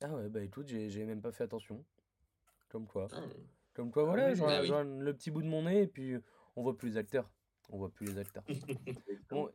Ah 0.02 0.14
ouais, 0.14 0.28
bah 0.28 0.42
écoute, 0.42 0.68
j'ai 0.68 1.04
même 1.04 1.22
pas 1.22 1.32
fait 1.32 1.44
attention. 1.44 1.84
Comme 2.68 2.86
quoi. 2.86 3.08
Ah, 3.12 3.22
Comme 3.80 3.90
quoi, 3.90 4.04
voilà, 4.04 4.34
genre, 4.34 4.46
bah 4.46 4.84
le 4.84 5.14
petit 5.14 5.30
bout 5.30 5.40
de 5.40 5.48
mon 5.48 5.62
nez 5.62 5.84
et 5.84 5.86
puis 5.86 6.14
on 6.54 6.62
voit 6.62 6.76
plus 6.76 6.90
les 6.90 6.96
acteurs. 6.98 7.30
On 7.70 7.78
voit 7.78 7.88
plus 7.88 8.04
les 8.04 8.18
acteurs. 8.18 8.44
bon, 9.30 9.48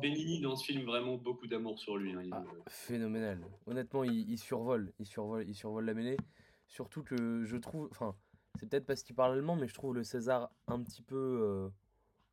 Benigni 0.00 0.40
dans 0.40 0.54
ce 0.54 0.64
film, 0.64 0.84
vraiment 0.84 1.16
beaucoup 1.16 1.48
d'amour 1.48 1.80
sur 1.80 1.96
lui. 1.96 2.12
Hein, 2.12 2.28
ah, 2.30 2.44
phénoménal. 2.68 3.40
Honnêtement, 3.66 4.04
il, 4.04 4.38
survole, 4.38 4.92
il 5.00 5.06
survole, 5.06 5.48
il 5.48 5.56
survole 5.56 5.84
la 5.86 5.94
mêlée. 5.94 6.16
Surtout 6.68 7.02
que 7.02 7.42
je 7.44 7.56
trouve, 7.56 7.88
enfin, 7.90 8.14
c'est 8.54 8.68
peut-être 8.68 8.86
parce 8.86 9.02
qu'il 9.02 9.16
parle 9.16 9.32
allemand, 9.32 9.56
mais 9.56 9.66
je 9.66 9.74
trouve 9.74 9.96
le 9.96 10.04
César 10.04 10.52
un 10.68 10.80
petit 10.84 11.02
peu 11.02 11.16
euh, 11.16 11.68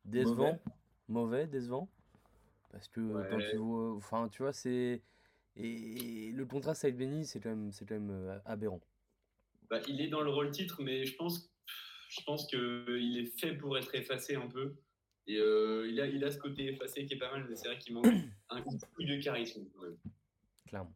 décevant, 0.04 0.56
mauvais. 1.08 1.48
décevant, 1.48 1.88
parce 2.70 2.86
que 2.86 3.96
enfin, 3.96 4.28
tu 4.28 4.42
vois, 4.44 4.52
c'est 4.52 5.02
et 5.56 6.30
le 6.32 6.46
contraste 6.46 6.84
avec 6.84 6.96
Benny, 6.96 7.26
c'est 7.26 7.40
quand 7.40 7.48
même, 7.48 7.72
c'est 7.72 7.86
quand 7.86 7.94
même 7.94 8.10
euh, 8.12 8.38
aberrant. 8.44 8.80
Bah, 9.70 9.80
il 9.88 10.00
est 10.00 10.08
dans 10.08 10.22
le 10.22 10.30
rôle 10.30 10.50
titre, 10.50 10.82
mais 10.82 11.04
je 11.04 11.16
pense 11.16 11.50
je 12.08 12.22
pense 12.24 12.46
qu'il 12.46 13.18
est 13.18 13.38
fait 13.38 13.54
pour 13.54 13.76
être 13.76 13.94
effacé 13.94 14.36
un 14.36 14.46
peu. 14.46 14.74
Et 15.26 15.38
euh, 15.38 15.88
il, 15.88 16.00
a, 16.00 16.06
il 16.06 16.24
a 16.24 16.30
ce 16.30 16.38
côté 16.38 16.66
effacé 16.66 17.04
qui 17.04 17.14
est 17.14 17.18
pas 17.18 17.30
mal, 17.32 17.46
mais 17.48 17.56
c'est 17.56 17.68
vrai 17.68 17.78
qu'il 17.78 17.94
manque 17.94 18.06
un 18.48 18.62
coup 18.62 18.76
de 19.00 19.20
charisme. 19.22 19.66
Clairement. 20.66 20.94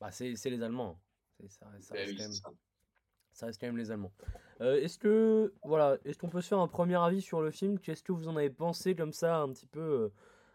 Bah, 0.00 0.10
c'est 0.10 0.32
les 0.32 0.62
Allemands. 0.62 1.00
Ça, 1.48 1.66
ça, 1.80 1.94
reste 1.94 2.16
quand 2.16 2.22
même, 2.22 2.32
ça. 3.32 3.46
reste 3.46 3.60
quand 3.60 3.66
même 3.66 3.78
les 3.78 3.90
Allemands. 3.90 4.12
Euh, 4.60 4.80
est-ce 4.80 4.98
que 4.98 5.54
voilà, 5.64 5.98
est-ce 6.04 6.18
qu'on 6.18 6.28
peut 6.28 6.42
se 6.42 6.48
faire 6.48 6.58
un 6.58 6.68
premier 6.68 6.96
avis 6.96 7.22
sur 7.22 7.40
le 7.40 7.50
film? 7.50 7.78
Qu'est-ce 7.78 8.02
que 8.02 8.12
vous 8.12 8.28
en 8.28 8.36
avez 8.36 8.50
pensé 8.50 8.94
comme 8.94 9.12
ça, 9.12 9.38
un 9.38 9.50
petit 9.52 9.66
peu, 9.66 9.80
euh, 9.80 10.08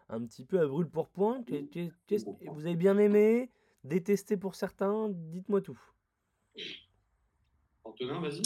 un 0.08 0.24
petit 0.24 0.44
peu 0.44 0.60
à 0.60 0.66
brûle 0.66 0.88
pour 0.88 1.08
point? 1.08 1.44
Vous 1.48 2.66
avez 2.66 2.76
bien 2.76 2.98
aimé, 2.98 3.50
détesté 3.82 4.36
pour 4.36 4.54
certains? 4.54 5.08
Dites-moi 5.10 5.60
tout. 5.60 5.80
Antonin, 7.86 8.20
vas-y. 8.20 8.42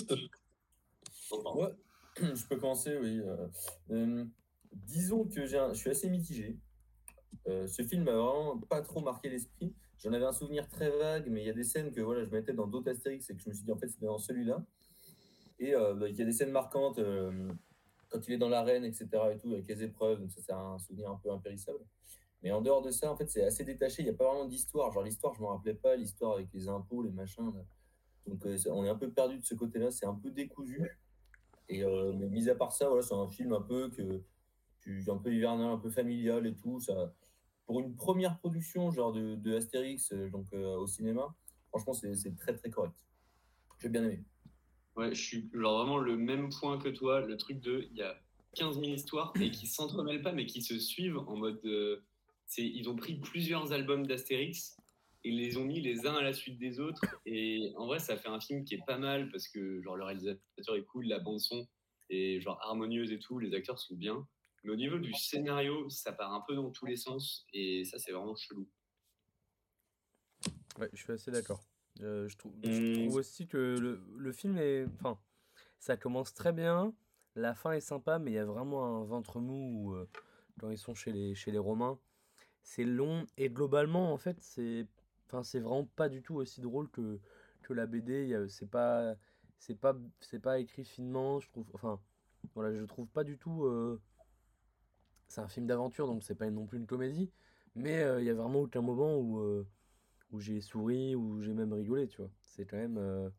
Ouais, 1.54 1.70
je 2.16 2.46
peux 2.46 2.56
commencer, 2.56 2.96
oui. 2.96 3.20
Euh, 3.20 3.46
euh, 3.90 4.24
disons 4.72 5.24
que 5.24 5.46
je 5.46 5.74
suis 5.74 5.90
assez 5.90 6.10
mitigé. 6.10 6.58
Euh, 7.46 7.66
ce 7.66 7.82
film 7.82 8.04
m'a 8.04 8.12
vraiment 8.12 8.58
pas 8.58 8.82
trop 8.82 9.00
marqué 9.00 9.30
l'esprit. 9.30 9.74
J'en 9.98 10.12
avais 10.12 10.24
un 10.24 10.32
souvenir 10.32 10.68
très 10.68 10.90
vague, 10.90 11.28
mais 11.28 11.42
il 11.42 11.46
y 11.46 11.50
a 11.50 11.54
des 11.54 11.64
scènes 11.64 11.92
que 11.92 12.00
voilà, 12.00 12.24
je 12.24 12.30
mettais 12.30 12.52
dans 12.52 12.66
d'autres 12.66 12.90
Astérix 12.90 13.28
et 13.30 13.34
que 13.34 13.42
je 13.42 13.48
me 13.48 13.54
suis 13.54 13.64
dit 13.64 13.72
en 13.72 13.76
fait 13.76 13.88
c'était 13.88 14.06
dans 14.06 14.18
celui-là. 14.18 14.64
Et 15.58 15.72
bah, 15.72 16.08
il 16.08 16.16
y 16.16 16.22
a 16.22 16.24
des 16.24 16.32
scènes 16.32 16.52
marquantes 16.52 16.98
quand 18.08 18.26
il 18.26 18.32
est 18.32 18.38
dans 18.38 18.48
l'arène, 18.48 18.84
etc. 18.84 19.08
et 19.34 19.36
tout, 19.36 19.52
avec 19.52 19.68
les 19.68 19.82
épreuves, 19.82 20.20
donc 20.20 20.30
ça 20.30 20.40
c'est 20.40 20.52
un 20.52 20.78
souvenir 20.78 21.10
un 21.10 21.20
peu 21.22 21.30
impérissable. 21.30 21.80
Mais 22.42 22.50
en 22.50 22.62
dehors 22.62 22.80
de 22.80 22.90
ça, 22.90 23.12
en 23.12 23.16
fait, 23.16 23.28
c'est 23.28 23.44
assez 23.44 23.64
détaché. 23.64 24.02
Il 24.02 24.06
n'y 24.06 24.10
a 24.10 24.14
pas 24.14 24.24
vraiment 24.24 24.46
d'histoire. 24.46 24.90
Genre 24.92 25.02
l'histoire, 25.02 25.34
je 25.34 25.42
m'en 25.42 25.48
rappelais 25.48 25.74
pas. 25.74 25.94
L'histoire 25.96 26.36
avec 26.36 26.48
les 26.54 26.68
impôts, 26.68 27.02
les 27.02 27.10
machins. 27.10 27.52
Donc 28.30 28.46
on 28.68 28.84
est 28.84 28.88
un 28.88 28.94
peu 28.94 29.10
perdu 29.10 29.38
de 29.38 29.44
ce 29.44 29.54
côté-là. 29.54 29.90
C'est 29.90 30.06
un 30.06 30.14
peu 30.14 30.30
décousu. 30.30 30.88
Et, 31.68 31.84
euh, 31.84 32.12
mais 32.16 32.28
mis 32.28 32.48
à 32.48 32.54
part 32.54 32.72
ça, 32.72 32.88
voilà, 32.88 33.02
c'est 33.02 33.14
un 33.14 33.28
film 33.28 33.52
un 33.52 33.60
peu 33.60 33.90
que 33.90 34.22
un 35.08 35.18
peu 35.18 35.32
hivernal, 35.32 35.70
un 35.70 35.78
peu 35.78 35.90
familial 35.90 36.46
et 36.46 36.54
tout. 36.54 36.80
Ça, 36.80 37.12
pour 37.66 37.80
une 37.80 37.94
première 37.94 38.38
production 38.38 38.90
genre 38.90 39.12
de, 39.12 39.34
de 39.34 39.54
Astérix 39.54 40.12
euh, 40.12 40.28
donc 40.30 40.46
euh, 40.52 40.76
au 40.76 40.86
cinéma, 40.86 41.34
franchement 41.68 41.92
c'est 41.92 42.36
très 42.36 42.54
très 42.54 42.70
correct. 42.70 42.94
J'ai 43.80 43.88
bien 43.88 44.04
aimé. 44.04 44.24
Ouais, 44.96 45.14
je 45.14 45.22
suis 45.22 45.50
genre 45.52 45.78
vraiment 45.78 45.98
le 45.98 46.16
même 46.16 46.50
point 46.50 46.78
que 46.78 46.88
toi, 46.88 47.20
le 47.20 47.36
truc 47.36 47.60
de 47.60 47.86
il 47.90 47.96
y 47.96 48.02
a 48.02 48.16
15 48.54 48.80
000 48.80 48.86
histoires 48.86 49.32
et 49.40 49.50
qui 49.50 49.66
s'entremêlent 49.66 50.22
pas 50.22 50.32
mais 50.32 50.46
qui 50.46 50.62
se 50.62 50.78
suivent 50.78 51.18
en 51.18 51.36
mode 51.36 51.60
c'est 52.46 52.64
ils 52.64 52.88
ont 52.88 52.96
pris 52.96 53.14
plusieurs 53.14 53.72
albums 53.72 54.06
d'Astérix 54.06 54.79
et 55.24 55.30
les 55.30 55.56
ont 55.56 55.64
mis 55.64 55.80
les 55.80 56.06
uns 56.06 56.14
à 56.14 56.22
la 56.22 56.32
suite 56.32 56.58
des 56.58 56.80
autres. 56.80 57.00
Et 57.26 57.72
en 57.76 57.86
vrai, 57.86 57.98
ça 57.98 58.16
fait 58.16 58.28
un 58.28 58.40
film 58.40 58.64
qui 58.64 58.74
est 58.74 58.84
pas 58.86 58.98
mal 58.98 59.30
parce 59.30 59.48
que 59.48 59.82
genre 59.82 59.96
le 59.96 60.04
réalisateur 60.04 60.76
est 60.76 60.84
cool, 60.84 61.06
la 61.06 61.18
bande 61.18 61.40
son 61.40 61.66
est 62.08 62.40
genre 62.40 62.58
harmonieuse 62.62 63.12
et 63.12 63.18
tout, 63.18 63.38
les 63.38 63.54
acteurs 63.54 63.78
sont 63.78 63.94
bien. 63.94 64.26
Mais 64.64 64.72
au 64.72 64.76
niveau 64.76 64.98
du 64.98 65.12
scénario, 65.14 65.88
ça 65.88 66.12
part 66.12 66.32
un 66.34 66.42
peu 66.46 66.54
dans 66.54 66.70
tous 66.70 66.86
les 66.86 66.96
sens 66.96 67.46
et 67.52 67.84
ça, 67.84 67.98
c'est 67.98 68.12
vraiment 68.12 68.36
chelou. 68.36 68.68
Ouais, 70.78 70.88
je 70.92 71.02
suis 71.02 71.12
assez 71.12 71.30
d'accord. 71.30 71.62
Euh, 72.00 72.28
je, 72.28 72.36
trouve, 72.36 72.52
je, 72.62 72.94
trouve, 72.94 73.16
aussi 73.16 73.46
que 73.46 73.76
le, 73.78 74.02
le, 74.16 74.32
film 74.32 74.56
est. 74.56 74.86
Enfin, 74.94 75.18
ça 75.78 75.96
commence 75.96 76.32
très 76.32 76.52
bien, 76.52 76.94
la 77.34 77.54
fin 77.54 77.72
est 77.72 77.80
sympa, 77.80 78.18
mais 78.18 78.30
il 78.30 78.34
y 78.34 78.38
a 78.38 78.44
vraiment 78.44 79.00
un 79.00 79.04
ventre 79.04 79.40
mou 79.40 79.94
euh, 79.94 80.08
quand 80.58 80.70
ils 80.70 80.78
sont 80.78 80.94
chez 80.94 81.12
les, 81.12 81.34
chez 81.34 81.50
les 81.50 81.58
Romains. 81.58 81.98
C'est 82.62 82.84
long 82.84 83.26
et 83.36 83.48
globalement, 83.48 84.12
en 84.12 84.18
fait, 84.18 84.36
c'est 84.40 84.86
Enfin, 85.30 85.44
c'est 85.44 85.60
vraiment 85.60 85.88
pas 85.94 86.08
du 86.08 86.22
tout 86.22 86.34
aussi 86.36 86.60
drôle 86.60 86.90
que, 86.90 87.20
que 87.62 87.72
la 87.72 87.86
BD. 87.86 88.46
C'est 88.48 88.68
pas, 88.68 89.14
c'est 89.58 89.78
pas, 89.78 89.96
c'est 90.20 90.40
pas 90.40 90.58
écrit 90.58 90.84
finement. 90.84 91.38
Je 91.38 91.48
trouve, 91.50 91.66
enfin, 91.72 92.00
voilà, 92.54 92.76
je 92.76 92.84
trouve 92.84 93.06
pas 93.06 93.22
du 93.22 93.38
tout. 93.38 93.64
Euh, 93.64 94.00
c'est 95.28 95.40
un 95.40 95.46
film 95.48 95.66
d'aventure, 95.66 96.08
donc 96.08 96.24
c'est 96.24 96.34
pas 96.34 96.50
non 96.50 96.66
plus 96.66 96.78
une 96.78 96.86
comédie. 96.86 97.30
Mais 97.76 98.02
euh, 98.02 98.20
il 98.20 98.26
y 98.26 98.30
a 98.30 98.34
vraiment 98.34 98.62
aucun 98.62 98.80
moment 98.80 99.16
où, 99.18 99.38
euh, 99.38 99.64
où 100.32 100.40
j'ai 100.40 100.60
souri, 100.60 101.14
où 101.14 101.40
j'ai 101.42 101.54
même 101.54 101.72
rigolé, 101.72 102.08
tu 102.08 102.16
vois. 102.16 102.30
C'est 102.42 102.64
quand 102.64 102.78
même, 102.78 103.30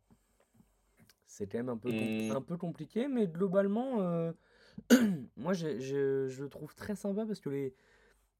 c'est 1.25 1.48
quand 1.48 1.57
même 1.57 1.69
un 1.69 1.77
peu, 1.77 1.91
mmh. 1.91 2.31
un 2.31 2.41
peu 2.41 2.55
compliqué, 2.55 3.10
mais 3.10 3.27
globalement, 3.27 4.31
moi, 5.36 5.51
je, 5.51 5.77
je 5.79 6.41
le 6.41 6.50
trouve 6.50 6.74
très 6.74 6.95
sympa 6.95 7.25
parce 7.25 7.41
que 7.41 7.50
les 7.50 7.75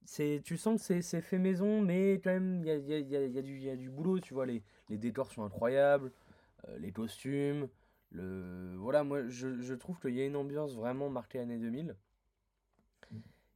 c'est 0.06 0.42
tu 0.44 0.58
sens 0.58 0.88
que 0.88 1.02
c'est 1.02 1.22
fait 1.22 1.38
maison 1.38 1.82
mais 1.82 2.20
quand 2.24 2.32
même 2.32 2.62
il 2.64 2.68
y 2.68 2.72
a, 2.72 2.78
y, 2.78 2.94
a, 2.94 3.00
y, 3.00 3.16
a, 3.16 3.42
y 3.42 3.70
a, 3.70 3.76
du 3.76 3.90
boulot 3.90 4.20
tu 4.20 4.34
vois. 4.34 4.46
Les, 4.46 4.64
les 4.90 4.98
décors 4.98 5.32
sont 5.32 5.44
incroyables 5.44 6.12
euh, 6.68 6.78
les 6.80 6.92
costumes 6.92 7.68
le 8.12 8.76
voilà 8.78 9.04
moi 9.04 9.28
je, 9.28 9.62
je 9.62 9.74
trouve 9.74 10.00
qu'il 10.00 10.16
y 10.16 10.22
a 10.22 10.26
une 10.26 10.36
ambiance 10.36 10.76
vraiment 10.76 11.10
marquée 11.10 11.40
année 11.40 11.58
2000 11.58 11.96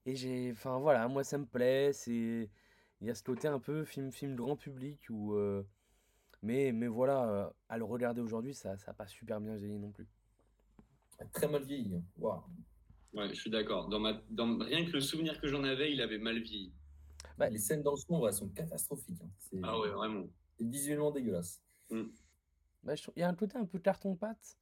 et 0.05 0.15
j'ai 0.15 0.51
enfin 0.51 0.79
voilà 0.79 1.07
moi 1.07 1.23
ça 1.23 1.37
me 1.37 1.45
plaît 1.45 1.91
c'est 1.93 2.49
il 3.01 3.07
y 3.07 3.09
a 3.09 3.15
ce 3.15 3.23
côté 3.23 3.47
un 3.47 3.59
peu 3.59 3.83
film 3.83 4.11
film 4.11 4.35
grand 4.35 4.55
public 4.55 4.99
où 5.09 5.33
euh, 5.33 5.63
mais 6.41 6.71
mais 6.71 6.87
voilà 6.87 7.29
euh, 7.29 7.49
à 7.69 7.77
le 7.77 7.83
regarder 7.83 8.21
aujourd'hui 8.21 8.53
ça 8.53 8.77
ça 8.77 8.93
pas 8.93 9.07
super 9.07 9.41
bien 9.41 9.55
vieilli 9.55 9.79
non 9.79 9.91
plus. 9.91 10.07
Très 11.33 11.47
mal 11.47 11.63
vieilli 11.63 11.95
hein. 11.95 12.03
waouh 12.17 12.43
Ouais, 13.15 13.29
je 13.29 13.39
suis 13.39 13.49
d'accord. 13.49 13.87
Dans 13.87 13.99
ma, 13.99 14.21
dans, 14.29 14.57
rien 14.59 14.85
que 14.85 14.91
le 14.91 14.99
souvenir 14.99 15.39
que 15.39 15.47
j'en 15.47 15.63
avais, 15.63 15.91
il 15.91 16.01
avait 16.01 16.17
mal 16.17 16.39
vieilli. 16.39 16.73
Bah, 17.37 17.49
les 17.49 17.59
scènes 17.59 17.81
dans 17.81 17.91
le 17.91 17.97
sombre, 17.97 18.27
elles 18.27 18.33
sont 18.33 18.49
catastrophiques. 18.49 19.21
Hein. 19.23 19.59
Ah 19.63 19.79
ouais, 19.79 19.89
vraiment. 19.89 20.25
C'est 20.57 20.67
visuellement 20.67 21.11
dégueulasse. 21.11 21.61
Mm. 21.89 22.03
Bah, 22.83 22.93
il 23.15 23.19
y 23.19 23.23
a 23.23 23.29
un 23.29 23.35
côté 23.35 23.57
un 23.57 23.65
peu 23.65 23.79
carton-pâte, 23.79 24.57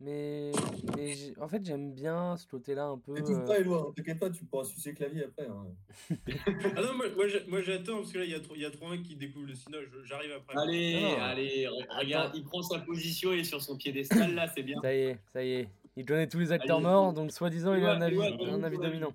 mais, 0.00 0.52
mais 0.96 1.14
en 1.40 1.48
fait, 1.48 1.64
j'aime 1.64 1.92
bien 1.92 2.36
ce 2.36 2.46
côté-là 2.46 2.86
un 2.86 2.98
peu. 2.98 3.14
T'écoutes 3.14 3.46
pas, 3.46 3.58
Eloi, 3.58 3.92
t'inquiète 3.96 4.20
pas, 4.20 4.30
tu 4.30 4.44
pourras 4.44 4.64
sucer 4.64 4.94
clavier 4.94 5.24
après. 5.24 5.46
Hein. 5.46 5.66
ah 6.76 6.82
non, 6.82 6.94
moi, 6.94 7.06
moi 7.48 7.62
j'attends, 7.62 7.96
parce 7.98 8.12
que 8.12 8.18
là, 8.18 8.24
il 8.24 8.30
y, 8.30 8.34
a 8.34 8.40
trop, 8.40 8.54
y 8.54 8.64
a 8.64 8.70
trop 8.70 8.88
un 8.88 9.02
qui 9.02 9.16
découvre 9.16 9.46
le 9.46 9.54
cinéma, 9.54 9.82
j'arrive 10.04 10.32
après. 10.32 10.56
Allez, 10.56 11.02
allez, 11.18 11.68
regarde, 11.98 12.32
il 12.36 12.44
prend 12.44 12.62
sa 12.62 12.78
position, 12.80 13.32
est 13.32 13.44
sur 13.44 13.62
son 13.62 13.76
piédestal, 13.76 14.34
là, 14.34 14.46
c'est 14.54 14.62
bien. 14.62 14.80
Ça 14.80 14.94
y 14.94 14.98
est, 14.98 15.18
ça 15.32 15.44
y 15.44 15.50
est. 15.52 15.68
Il 15.96 16.04
connaît 16.04 16.28
tous 16.28 16.40
les 16.40 16.52
acteurs 16.52 16.80
morts, 16.80 17.12
donc 17.12 17.30
soi-disant, 17.30 17.74
il 17.74 17.84
a 17.84 17.94
un 17.94 18.00
avis, 18.00 18.18
un 18.20 18.62
avis 18.62 18.78
dominant. 18.78 19.12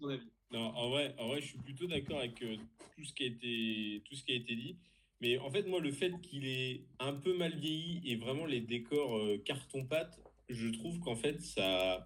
ton 0.00 0.08
avis. 0.08 0.22
Non, 0.50 0.60
en 0.60 0.88
vrai, 0.88 1.14
en 1.18 1.28
vrai, 1.28 1.40
je 1.40 1.48
suis 1.48 1.58
plutôt 1.58 1.86
d'accord 1.86 2.18
avec 2.18 2.42
euh, 2.42 2.56
tout, 2.96 3.04
ce 3.04 3.12
qui 3.12 3.24
a 3.24 3.26
été, 3.26 4.02
tout 4.06 4.14
ce 4.14 4.24
qui 4.24 4.32
a 4.32 4.36
été 4.36 4.56
dit. 4.56 4.76
Mais 5.20 5.38
en 5.38 5.50
fait, 5.50 5.64
moi, 5.64 5.80
le 5.80 5.92
fait 5.92 6.18
qu'il 6.22 6.46
est 6.46 6.80
un 7.00 7.12
peu 7.12 7.36
mal 7.36 7.54
vieilli 7.54 8.00
et 8.04 8.16
vraiment 8.16 8.46
les 8.46 8.60
décors 8.60 9.18
euh, 9.18 9.38
carton-pâte, 9.44 10.18
je 10.48 10.68
trouve 10.68 10.98
qu'en 11.00 11.16
fait, 11.16 11.40
ça. 11.42 12.02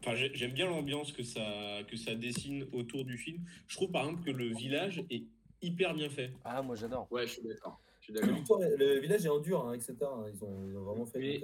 Enfin, 0.00 0.14
j'aime 0.14 0.52
bien 0.52 0.66
l'ambiance 0.66 1.10
que 1.10 1.24
ça, 1.24 1.82
que 1.88 1.96
ça 1.96 2.14
dessine 2.14 2.66
autour 2.72 3.04
du 3.04 3.18
film. 3.18 3.44
Je 3.66 3.76
trouve 3.76 3.90
par 3.90 4.04
exemple 4.04 4.24
que 4.24 4.30
le 4.30 4.54
village 4.54 5.02
est 5.10 5.24
hyper 5.60 5.92
bien 5.94 6.08
fait. 6.08 6.30
Ah, 6.44 6.62
moi 6.62 6.76
j'adore. 6.76 7.08
Ouais, 7.10 7.26
je 7.26 7.32
suis 7.32 7.42
d'accord. 7.42 7.80
Le 8.08 9.00
village 9.00 9.24
est 9.24 9.28
en 9.28 9.40
dur, 9.40 9.66
hein, 9.66 9.74
etc. 9.74 9.96
Ils 10.32 10.44
ont, 10.44 10.66
ils 10.68 10.76
ont 10.76 10.84
vraiment 10.84 11.06
fait. 11.06 11.42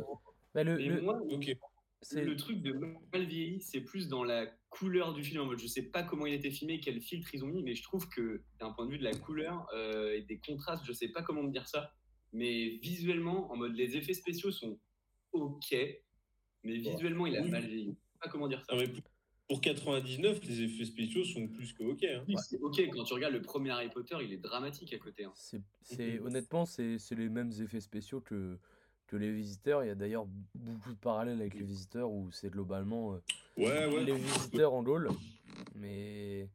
Bah, 0.55 0.65
le, 0.65 0.77
le, 0.77 2.37
truc 2.37 2.63
de 2.63 2.73
mal 2.73 3.25
vieilli, 3.27 3.61
c'est 3.61 3.81
plus 3.81 4.09
dans 4.09 4.23
la 4.23 4.47
couleur 4.71 5.15
du 5.15 5.25
film. 5.25 5.43
En 5.43 5.47
mode, 5.47 5.59
je 5.59 5.67
sais 5.67 5.83
pas 5.83 6.03
comment 6.03 6.27
il 6.27 6.33
a 6.33 6.37
été 6.37 6.51
filmé, 6.51 6.81
quel 6.81 7.01
filtre 7.01 7.35
ils 7.35 7.45
ont 7.45 7.49
mis, 7.49 7.63
mais 7.63 7.75
je 7.75 7.83
trouve 7.83 8.09
que 8.09 8.43
d'un 8.61 8.71
point 8.73 8.87
de 8.87 8.93
vue 8.93 8.99
de 8.99 9.05
la 9.05 9.15
couleur 9.15 9.67
euh, 9.75 10.15
et 10.15 10.23
des 10.23 10.39
contrastes, 10.39 10.85
je 10.87 10.93
sais 10.93 11.09
pas 11.09 11.23
comment 11.23 11.45
dire 11.45 11.67
ça, 11.67 11.93
mais 12.33 12.79
visuellement, 12.83 13.51
en 13.53 13.57
mode, 13.57 13.75
les 13.75 13.97
effets 13.97 14.15
spéciaux 14.15 14.53
sont 14.53 14.79
ok, 15.33 15.75
mais 16.63 16.77
visuellement, 16.77 17.27
il 17.27 17.37
a 17.37 17.45
mal 17.45 17.67
vieilli. 17.67 17.87
Je 17.87 18.13
sais 18.13 18.19
pas 18.21 18.29
comment 18.29 18.49
dire 18.49 18.61
ça. 18.61 18.77
Ah 18.79 18.83
pour 19.47 19.61
99, 19.61 20.41
les 20.45 20.63
effets 20.63 20.87
spéciaux 20.87 21.23
sont 21.23 21.49
plus 21.49 21.75
que 21.75 21.85
ok. 21.85 22.03
Hein. 22.05 22.25
Oui, 22.27 22.35
c'est 22.49 22.59
ok. 22.61 22.81
Quand 22.91 23.05
tu 23.05 23.13
regardes 23.13 23.35
le 23.35 23.43
premier 23.43 23.71
Harry 23.71 23.91
Potter, 23.91 24.17
il 24.23 24.33
est 24.33 24.39
dramatique 24.39 24.93
à 24.95 24.99
côté. 24.99 25.25
Hein. 25.25 25.33
C'est, 25.83 26.19
honnêtement, 26.21 26.65
c'est 26.65 26.99
les 27.11 27.29
mêmes 27.29 27.53
effets 27.61 27.81
spéciaux 27.81 28.23
que 28.23 28.59
que 29.07 29.17
les 29.17 29.33
visiteurs. 29.33 29.85
Il 29.85 29.89
y 29.89 29.91
a 29.91 29.95
d'ailleurs 29.95 30.27
beaucoup 30.55 30.93
de 30.93 30.99
parallèles 30.99 31.41
avec 31.41 31.55
les 31.55 31.65
visiteurs 31.65 32.11
où 32.11 32.31
c'est 32.31 32.51
globalement 32.51 33.15
euh, 33.59 34.05
les 34.05 34.15
visiteurs 34.15 34.73
en 34.73 34.83
Gaule. 34.83 35.09
Mais 35.75 36.49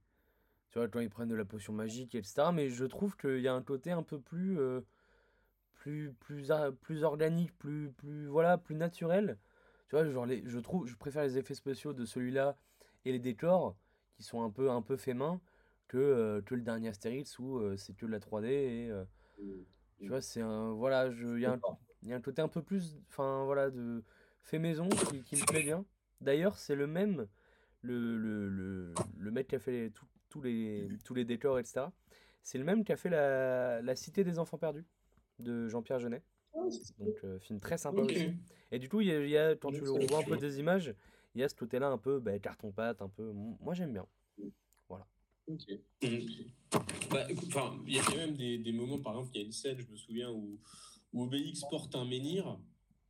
tu 0.71 0.79
vois, 0.79 0.87
quand 0.87 0.99
ils 0.99 1.09
prennent 1.09 1.29
de 1.29 1.35
la 1.35 1.45
potion 1.45 1.73
magique, 1.73 2.15
etc. 2.15 2.49
Mais 2.53 2.69
je 2.69 2.85
trouve 2.85 3.15
qu'il 3.17 3.39
y 3.41 3.47
a 3.47 3.53
un 3.53 3.61
côté 3.61 3.91
un 3.91 4.03
peu 4.03 4.19
plus. 4.19 4.59
Euh, 4.59 4.81
plus, 5.79 6.13
plus, 6.19 6.51
plus 6.81 7.03
organique, 7.03 7.57
plus, 7.57 7.89
plus, 7.91 8.27
voilà, 8.27 8.57
plus 8.57 8.75
naturel. 8.75 9.37
Tu 9.87 9.95
vois, 9.95 10.05
genre 10.05 10.25
les, 10.25 10.43
je 10.45 10.59
trouve, 10.59 10.85
je 10.85 10.95
préfère 10.95 11.23
les 11.23 11.37
effets 11.37 11.55
spéciaux 11.55 11.93
de 11.93 12.05
celui-là 12.05 12.55
et 13.05 13.11
les 13.11 13.19
décors 13.19 13.75
qui 14.15 14.23
sont 14.23 14.43
un 14.43 14.51
peu, 14.51 14.69
un 14.69 14.81
peu 14.81 14.97
faits 14.97 15.15
main 15.15 15.39
que, 15.87 15.97
euh, 15.97 16.41
que 16.41 16.53
le 16.53 16.61
dernier 16.61 16.89
Astérix 16.89 17.39
où 17.39 17.57
euh, 17.57 17.77
c'est 17.77 17.93
que 17.93 18.05
de 18.05 18.11
la 18.11 18.19
3D 18.19 18.45
et 18.45 18.91
euh, 18.91 19.03
tu 19.99 20.09
vois, 20.09 20.21
c'est 20.21 20.41
un, 20.41 20.73
voilà, 20.73 21.09
je, 21.09 21.27
il 21.27 21.41
y 21.41 21.45
a 21.45 21.53
un. 21.53 21.59
Il 22.03 22.09
y 22.09 22.13
a 22.13 22.15
un 22.15 22.21
côté 22.21 22.41
un 22.41 22.47
peu 22.47 22.61
plus, 22.61 22.97
enfin 23.09 23.43
voilà, 23.45 23.69
de 23.69 24.03
fait 24.43 24.59
maison 24.59 24.87
qui, 24.89 25.21
qui 25.23 25.35
me 25.35 25.45
plaît 25.45 25.63
bien. 25.63 25.85
D'ailleurs, 26.21 26.57
c'est 26.57 26.75
le 26.75 26.87
même, 26.87 27.27
le, 27.81 28.17
le, 28.17 28.49
le, 28.49 28.93
le 29.17 29.31
mec 29.31 29.47
qui 29.47 29.55
a 29.55 29.59
fait 29.59 29.71
les- 29.71 29.91
tout- 29.91 30.05
tous 30.29 30.41
les, 30.41 30.87
tous 31.03 31.13
les 31.13 31.25
décors, 31.25 31.59
etc. 31.59 31.87
C'est 32.43 32.57
le 32.57 32.63
même 32.63 32.83
qui 32.83 32.91
a 32.91 32.97
fait 32.97 33.09
la, 33.09 33.81
la 33.81 33.95
Cité 33.95 34.23
des 34.23 34.39
Enfants 34.39 34.57
Perdus 34.57 34.85
de 35.39 35.67
Jean-Pierre 35.67 35.99
Jeunet. 35.99 36.23
Donc, 36.99 37.15
euh, 37.23 37.39
film 37.39 37.59
très 37.59 37.77
sympa 37.77 38.01
Ok. 38.01 38.11
aussi. 38.11 38.31
Et 38.71 38.79
du 38.79 38.89
coup, 38.89 39.01
il 39.01 39.07
y 39.07 39.11
a, 39.11 39.21
il 39.23 39.29
y 39.29 39.37
a- 39.37 39.55
quand 39.55 39.71
tu 39.71 39.85
ça 39.85 39.91
revois 39.91 40.19
un 40.19 40.23
peu 40.23 40.37
des 40.37 40.59
images, 40.59 40.93
il 41.35 41.41
y 41.41 41.43
a 41.43 41.49
ce 41.49 41.55
côté-là 41.55 41.87
un 41.89 41.97
peu 41.97 42.19
bah, 42.19 42.37
carton-pâte, 42.39 43.01
un 43.01 43.09
peu. 43.09 43.31
Moi, 43.33 43.73
j'aime 43.73 43.93
bien. 43.93 44.05
Ok. 45.47 45.67
Mhm. 46.03 46.21
Bah, 47.09 47.25
écoute, 47.29 47.49
il 47.87 47.95
y 47.95 47.99
a 47.99 48.03
quand 48.03 48.15
même 48.17 48.35
des, 48.35 48.59
des 48.59 48.71
moments, 48.71 48.99
par 48.99 49.13
exemple, 49.13 49.31
il 49.33 49.41
y 49.41 49.43
a 49.43 49.45
une 49.47 49.51
scène, 49.51 49.79
je 49.79 49.91
me 49.91 49.97
souviens, 49.97 50.29
où, 50.31 50.59
où 51.13 51.23
Obélix 51.23 51.61
porte 51.69 51.95
un 51.95 52.05
menhir. 52.05 52.57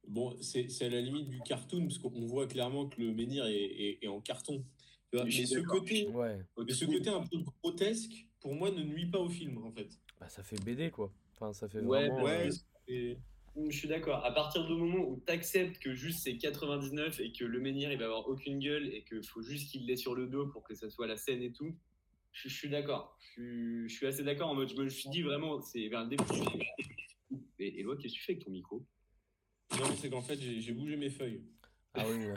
Bon, 0.08 0.36
c'est 0.42 0.70
c'est 0.70 0.86
à 0.86 0.90
la 0.90 1.02
limite 1.02 1.30
du 1.30 1.42
cartoon, 1.42 1.88
parce 1.88 2.00
qu'on 2.00 2.26
voit 2.26 2.48
clairement 2.48 2.88
que 2.88 3.02
le 3.02 3.14
menhir 3.14 3.46
est, 3.46 3.56
est- 3.56 4.04
est 4.04 4.08
en 4.08 4.22
carton. 4.22 4.64
Tu 5.12 5.18
vois, 5.18 5.26
mais 5.26 5.32
ce 5.46 5.60
côté, 5.60 6.08
Ouais, 6.08 6.40
mais 6.58 6.74
ce 6.74 6.86
côté 6.86 7.10
un 7.10 7.22
peu 7.26 7.38
grotesque, 7.64 8.28
pour 8.40 8.54
moi, 8.56 8.72
ne 8.72 8.84
nuit 8.84 9.08
pas 9.08 9.20
au 9.20 9.30
film, 9.30 9.64
en 9.64 9.72
fait. 9.72 9.90
bah, 10.20 10.30
ça 10.30 10.44
fait 10.44 10.60
BD 10.64 10.92
quoi. 10.92 11.12
Enfin, 11.34 11.54
ça 11.54 11.68
fait 11.70 11.82
Ouais, 11.82 12.08
vraiment. 12.08 12.24
Ouais, 12.24 12.48
euh, 12.48 12.52
c'est- 12.88 13.18
Je 13.56 13.76
suis 13.76 13.88
d'accord. 13.88 14.24
À 14.24 14.32
partir 14.34 14.66
du 14.66 14.74
moment 14.74 15.04
où 15.08 15.22
tu 15.26 15.32
acceptes 15.34 15.80
que 15.80 15.94
juste 15.94 16.20
c'est 16.24 16.38
99 16.38 17.20
et 17.20 17.32
que 17.32 17.44
le 17.46 17.60
menhir 17.60 17.92
il 17.92 17.98
va 17.98 18.06
avoir 18.06 18.28
aucune 18.28 18.60
gueule 18.60 18.88
et 18.94 19.04
qu'il 19.04 19.24
faut 19.24 19.42
juste 19.42 19.70
qu'il 19.72 19.86
l'ait 19.88 19.96
sur 19.98 20.14
le 20.16 20.28
dos 20.28 20.48
pour 20.48 20.64
que 20.64 20.76
ça 20.76 20.90
soit 20.90 21.08
la 21.08 21.18
scène 21.18 21.42
et 21.42 21.52
tout, 21.52 21.76
je, 22.32 22.48
je 22.48 22.54
suis 22.54 22.70
d'accord. 22.70 23.18
Je, 23.20 23.32
suis- 23.32 23.90
je 23.90 23.96
suis 23.96 24.06
assez 24.06 24.24
d'accord 24.24 24.50
en 24.50 24.56
mode, 24.56 24.70
je 24.70 24.76
me 24.82 24.88
suis 24.90 25.10
dit 25.10 25.22
vraiment, 25.24 25.60
c'est 25.62 25.88
vers 25.90 26.04
le 26.04 26.10
début 26.10 26.24
du 26.26 26.34
film. 26.40 26.62
Et 26.62 26.89
Eloi, 27.80 27.96
qu'est-ce 27.98 28.14
que 28.14 28.20
tu 28.20 28.24
fais 28.26 28.32
avec 28.34 28.46
ton 28.46 28.52
micro? 28.52 28.86
Non, 29.80 29.86
c'est 30.00 30.10
qu'en 30.10 30.22
fait, 30.22 30.36
j'ai 30.38 30.74
bougé 30.74 30.96
mes 30.98 31.10
feuilles. 31.10 31.44
Ah 31.94 32.04
oui. 32.08 32.28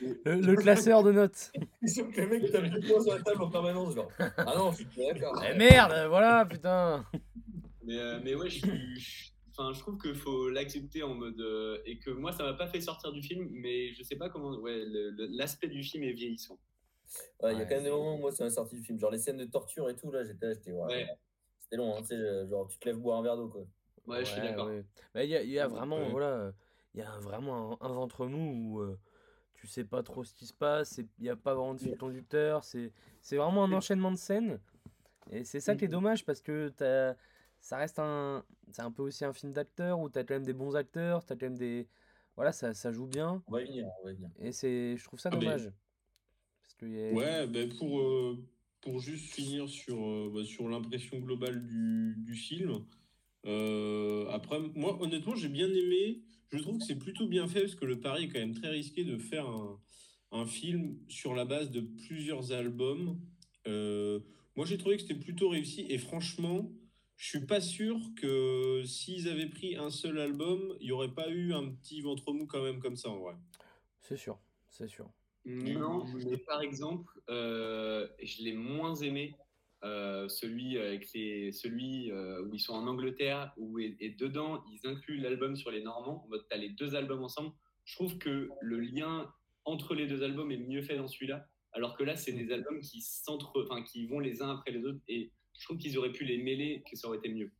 le, 0.24 0.40
le 0.40 0.56
classeur 0.56 1.02
de 1.02 1.12
notes. 1.12 1.52
le 1.82 2.26
mec 2.28 2.50
tape 2.50 2.64
du 2.64 2.80
poing 2.88 3.00
sur 3.02 3.14
la 3.14 3.22
table 3.22 3.42
en 3.42 3.50
permanence, 3.50 3.94
genre. 3.94 4.10
Ah 4.18 4.54
non, 4.56 4.72
je 4.72 4.76
suis 4.76 4.84
pas 4.86 5.12
d'accord. 5.12 5.42
Eh 5.48 5.56
merde, 5.56 6.08
voilà, 6.08 6.44
putain. 6.46 7.06
Mais, 7.84 7.98
euh, 7.98 8.20
mais 8.22 8.34
ouais, 8.34 8.48
je, 8.50 8.58
suis- 8.58 8.96
je- 9.00 9.30
enfin, 9.50 9.72
je 9.72 9.80
trouve 9.80 9.98
qu'il 9.98 10.14
faut 10.14 10.48
l'accepter 10.50 11.02
en 11.02 11.14
mode. 11.14 11.40
euh, 11.40 11.78
et 11.86 11.98
que 11.98 12.10
moi, 12.10 12.32
ça 12.32 12.42
m'a 12.44 12.54
pas 12.54 12.66
fait 12.68 12.80
sortir 12.80 13.12
du 13.12 13.22
film, 13.22 13.48
mais 13.52 13.92
je 13.92 14.02
sais 14.02 14.16
pas 14.16 14.28
comment. 14.28 14.56
Ouais, 14.58 14.82
l'aspect 15.30 15.68
du 15.68 15.82
film 15.82 16.02
est 16.04 16.12
vieillissant. 16.12 16.58
Ouais, 17.42 17.52
il 17.54 17.58
y 17.58 17.62
a 17.62 17.64
quand 17.64 17.70
même 17.74 17.78
des 17.84 17.84
c'est- 17.84 17.90
moments 17.90 18.14
où 18.16 18.18
moi, 18.18 18.32
ça 18.32 18.44
m'a 18.44 18.50
sorti 18.50 18.76
du 18.76 18.82
film. 18.82 18.98
Genre 18.98 19.10
les 19.10 19.18
scènes 19.18 19.36
de 19.38 19.44
torture 19.44 19.88
et 19.90 19.96
tout, 19.96 20.10
là, 20.12 20.24
j'étais 20.24 20.46
là, 20.46 20.52
j'étais. 20.54 20.72
Ouais. 20.72 20.86
Ouais. 20.86 21.06
C'était 21.60 21.76
long, 21.76 21.96
hein, 21.96 22.00
tu 22.02 22.08
sais, 22.08 22.46
genre 22.48 22.66
tu 22.68 22.78
te 22.78 22.88
lèves 22.88 22.98
boire 22.98 23.18
un 23.18 23.22
verre 23.22 23.36
d'eau, 23.36 23.48
quoi. 23.48 23.64
Ouais, 24.06 24.24
je 24.24 24.30
suis 24.30 24.40
d'accord. 24.40 24.66
ouais. 24.66 24.84
Bah, 25.14 25.24
Il 25.24 25.30
y 25.30 25.36
a, 25.36 25.42
il 25.42 25.50
y 25.50 25.58
a 25.58 25.68
vraiment, 25.68 25.98
Ouais. 25.98 26.10
voilà, 26.10 26.52
il 26.94 27.00
y 27.00 27.02
a 27.02 27.10
un- 27.12 27.20
vraiment 27.20 27.80
un, 27.82 27.86
un 27.86 27.92
ventre 27.92 28.26
mou 28.26 28.52
où 28.78 28.80
euh, 28.80 28.98
tu 29.54 29.66
sais 29.66 29.84
pas 29.84 30.02
trop 30.02 30.24
ce 30.24 30.32
qui 30.34 30.46
se 30.46 30.54
passe, 30.54 30.98
il 30.98 31.06
n'y 31.22 31.28
a 31.28 31.36
pas 31.36 31.54
vraiment 31.54 31.74
de 31.74 31.80
fil 31.80 31.96
conducteur, 31.96 32.64
c'est 32.64 32.92
vraiment 33.36 33.64
un 33.64 33.72
enchaînement 33.72 34.10
de 34.10 34.16
scènes. 34.16 34.58
Et 35.30 35.44
c'est 35.44 35.60
ça 35.60 35.76
qui 35.76 35.84
est 35.84 35.88
dommage 35.88 36.24
parce 36.24 36.40
que 36.40 36.70
t'as- 36.70 37.14
ça 37.60 37.76
reste 37.76 37.98
un. 37.98 38.42
C'est 38.72 38.82
un 38.82 38.90
peu 38.90 39.02
aussi 39.02 39.24
un 39.24 39.32
film 39.34 39.52
d'acteurs 39.52 40.00
où 40.00 40.08
tu 40.08 40.18
as 40.18 40.24
quand 40.24 40.34
même 40.34 40.46
des 40.46 40.54
bons 40.54 40.74
acteurs, 40.76 41.24
tu 41.24 41.32
as 41.32 41.36
quand 41.36 41.46
même 41.46 41.58
des. 41.58 41.86
Voilà, 42.36 42.52
ça, 42.52 42.72
ça 42.72 42.90
joue 42.90 43.06
bien. 43.06 43.42
On 43.46 43.52
va 43.52 43.62
y 43.62 43.66
venir, 43.66 43.86
on 44.00 44.04
va 44.06 44.12
y 44.12 44.14
venir. 44.14 44.30
Et 44.38 44.50
c'est, 44.52 44.96
je 44.96 45.04
trouve 45.04 45.20
ça 45.20 45.28
Ah, 45.30 45.36
mais- 45.36 45.44
dommage. 45.44 45.70
Parce 46.62 46.74
que 46.74 46.86
y 46.86 47.10
a- 47.10 47.12
Ouais, 47.12 47.46
ben 47.46 47.68
pour, 47.76 48.00
euh, 48.00 48.38
pour 48.80 48.98
juste 48.98 49.32
finir 49.34 49.68
sur, 49.68 49.96
euh, 50.02 50.30
bah, 50.34 50.42
sur 50.44 50.68
l'impression 50.68 51.18
globale 51.18 51.62
du, 51.66 52.14
du 52.16 52.34
film. 52.34 52.84
Euh, 53.46 54.28
après, 54.30 54.60
moi, 54.74 55.00
honnêtement, 55.00 55.34
j'ai 55.34 55.48
bien 55.48 55.68
aimé. 55.68 56.22
Je 56.50 56.58
trouve 56.58 56.78
que 56.78 56.84
c'est 56.84 56.98
plutôt 56.98 57.26
bien 57.26 57.46
fait 57.46 57.60
parce 57.60 57.74
que 57.74 57.84
le 57.84 58.00
pari 58.00 58.24
est 58.24 58.28
quand 58.28 58.40
même 58.40 58.54
très 58.54 58.70
risqué 58.70 59.04
de 59.04 59.16
faire 59.18 59.48
un, 59.48 59.80
un 60.32 60.46
film 60.46 60.98
sur 61.08 61.34
la 61.34 61.44
base 61.44 61.70
de 61.70 61.80
plusieurs 61.80 62.52
albums. 62.52 63.20
Euh, 63.66 64.20
moi, 64.56 64.66
j'ai 64.66 64.78
trouvé 64.78 64.96
que 64.96 65.02
c'était 65.02 65.14
plutôt 65.14 65.48
réussi 65.48 65.86
et 65.88 65.98
franchement, 65.98 66.70
je 67.16 67.28
suis 67.28 67.46
pas 67.46 67.60
sûr 67.60 67.98
que 68.16 68.82
s'ils 68.84 69.28
avaient 69.28 69.48
pris 69.48 69.76
un 69.76 69.90
seul 69.90 70.18
album, 70.18 70.76
il 70.80 70.86
n'y 70.86 70.92
aurait 70.92 71.12
pas 71.12 71.28
eu 71.30 71.52
un 71.52 71.70
petit 71.70 72.00
ventre 72.00 72.32
mou 72.32 72.46
quand 72.46 72.62
même 72.62 72.80
comme 72.80 72.96
ça 72.96 73.10
en 73.10 73.18
vrai. 73.18 73.34
C'est 74.00 74.16
sûr, 74.16 74.38
c'est 74.70 74.88
sûr. 74.88 75.10
Non, 75.44 76.04
mais 76.14 76.36
par 76.38 76.60
exemple, 76.60 77.20
euh, 77.28 78.08
je 78.22 78.42
l'ai 78.42 78.52
moins 78.52 78.94
aimé. 78.96 79.34
Euh, 79.82 80.28
celui 80.28 80.78
avec 80.78 81.12
les, 81.14 81.52
celui 81.52 82.10
euh, 82.10 82.42
où 82.44 82.54
ils 82.54 82.60
sont 82.60 82.74
en 82.74 82.86
Angleterre, 82.86 83.52
où 83.56 83.78
et, 83.78 83.96
et 84.00 84.10
dedans 84.10 84.62
ils 84.70 84.86
incluent 84.86 85.18
l'album 85.18 85.56
sur 85.56 85.70
les 85.70 85.82
Normands. 85.82 86.22
En 86.24 86.28
mode, 86.28 86.44
t'as 86.48 86.56
les 86.56 86.70
deux 86.70 86.94
albums 86.94 87.22
ensemble. 87.22 87.52
Je 87.84 87.94
trouve 87.94 88.18
que 88.18 88.50
le 88.60 88.80
lien 88.80 89.32
entre 89.64 89.94
les 89.94 90.06
deux 90.06 90.22
albums 90.22 90.50
est 90.50 90.58
mieux 90.58 90.82
fait 90.82 90.96
dans 90.96 91.08
celui-là, 91.08 91.46
alors 91.72 91.96
que 91.96 92.04
là 92.04 92.16
c'est 92.16 92.32
des 92.32 92.52
albums 92.52 92.80
qui 92.80 93.00
s'entre, 93.00 93.64
enfin 93.64 93.82
qui 93.82 94.06
vont 94.06 94.20
les 94.20 94.42
uns 94.42 94.50
après 94.50 94.70
les 94.70 94.84
autres. 94.84 95.00
Et 95.08 95.30
je 95.58 95.64
trouve 95.64 95.78
qu'ils 95.78 95.96
auraient 95.98 96.12
pu 96.12 96.24
les 96.24 96.38
mêler, 96.38 96.82
que 96.90 96.96
ça 96.96 97.08
aurait 97.08 97.18
été 97.18 97.28
mieux. 97.28 97.50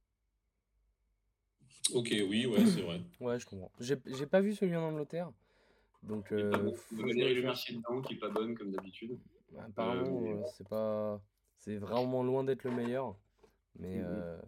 Ok, 1.95 2.09
oui, 2.11 2.47
ouais, 2.47 2.67
c'est 2.67 2.83
vrai. 2.83 3.01
Ouais, 3.21 3.39
je 3.39 3.47
comprends. 3.47 3.73
J'ai 3.81 3.97
j'ai 4.07 4.27
pas 4.27 4.41
vu 4.41 4.55
celui 4.55 4.77
en 4.77 4.83
Angleterre. 4.83 5.31
Donc, 6.03 6.33
euh, 6.33 6.51
Valérie 6.93 7.35
Le 7.35 7.43
Mercier 7.43 7.77
dedans, 7.77 8.01
qui 8.01 8.15
est 8.15 8.19
pas 8.19 8.31
bonne 8.31 8.57
comme 8.57 8.71
d'habitude. 8.71 9.19
Apparemment, 9.59 10.23
euh, 10.25 10.43
c'est 10.57 10.69
pas, 10.69 11.21
c'est 11.61 11.77
vraiment 11.77 12.23
loin 12.23 12.45
d'être 12.45 12.65
le 12.65 12.73
meilleur. 12.73 13.17
Mais 13.79 14.01
euh, 14.03 14.39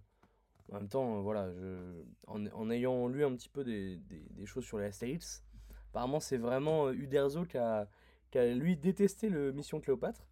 en 0.71 0.75
même 0.77 0.89
temps, 0.89 1.19
euh, 1.19 1.21
voilà, 1.21 1.53
je, 1.53 2.03
en, 2.27 2.47
en 2.47 2.71
ayant 2.71 3.09
lu 3.09 3.25
un 3.25 3.35
petit 3.37 3.49
peu 3.49 3.65
des, 3.65 3.97
des, 3.99 4.21
des 4.31 4.47
choses 4.47 4.65
sur 4.65 4.79
les 4.79 4.87
Astérix, 4.87 5.45
apparemment 5.91 6.21
c'est 6.21 6.39
vraiment 6.39 6.89
euh, 6.89 6.93
Uderzo 6.95 7.45
qui 7.47 7.59
a, 7.59 7.89
qui 8.31 8.39
a 8.39 8.53
lui 8.55 8.77
détesté 8.77 9.29
le 9.29 9.53
Mission 9.53 9.81
Cléopâtre. 9.81 10.27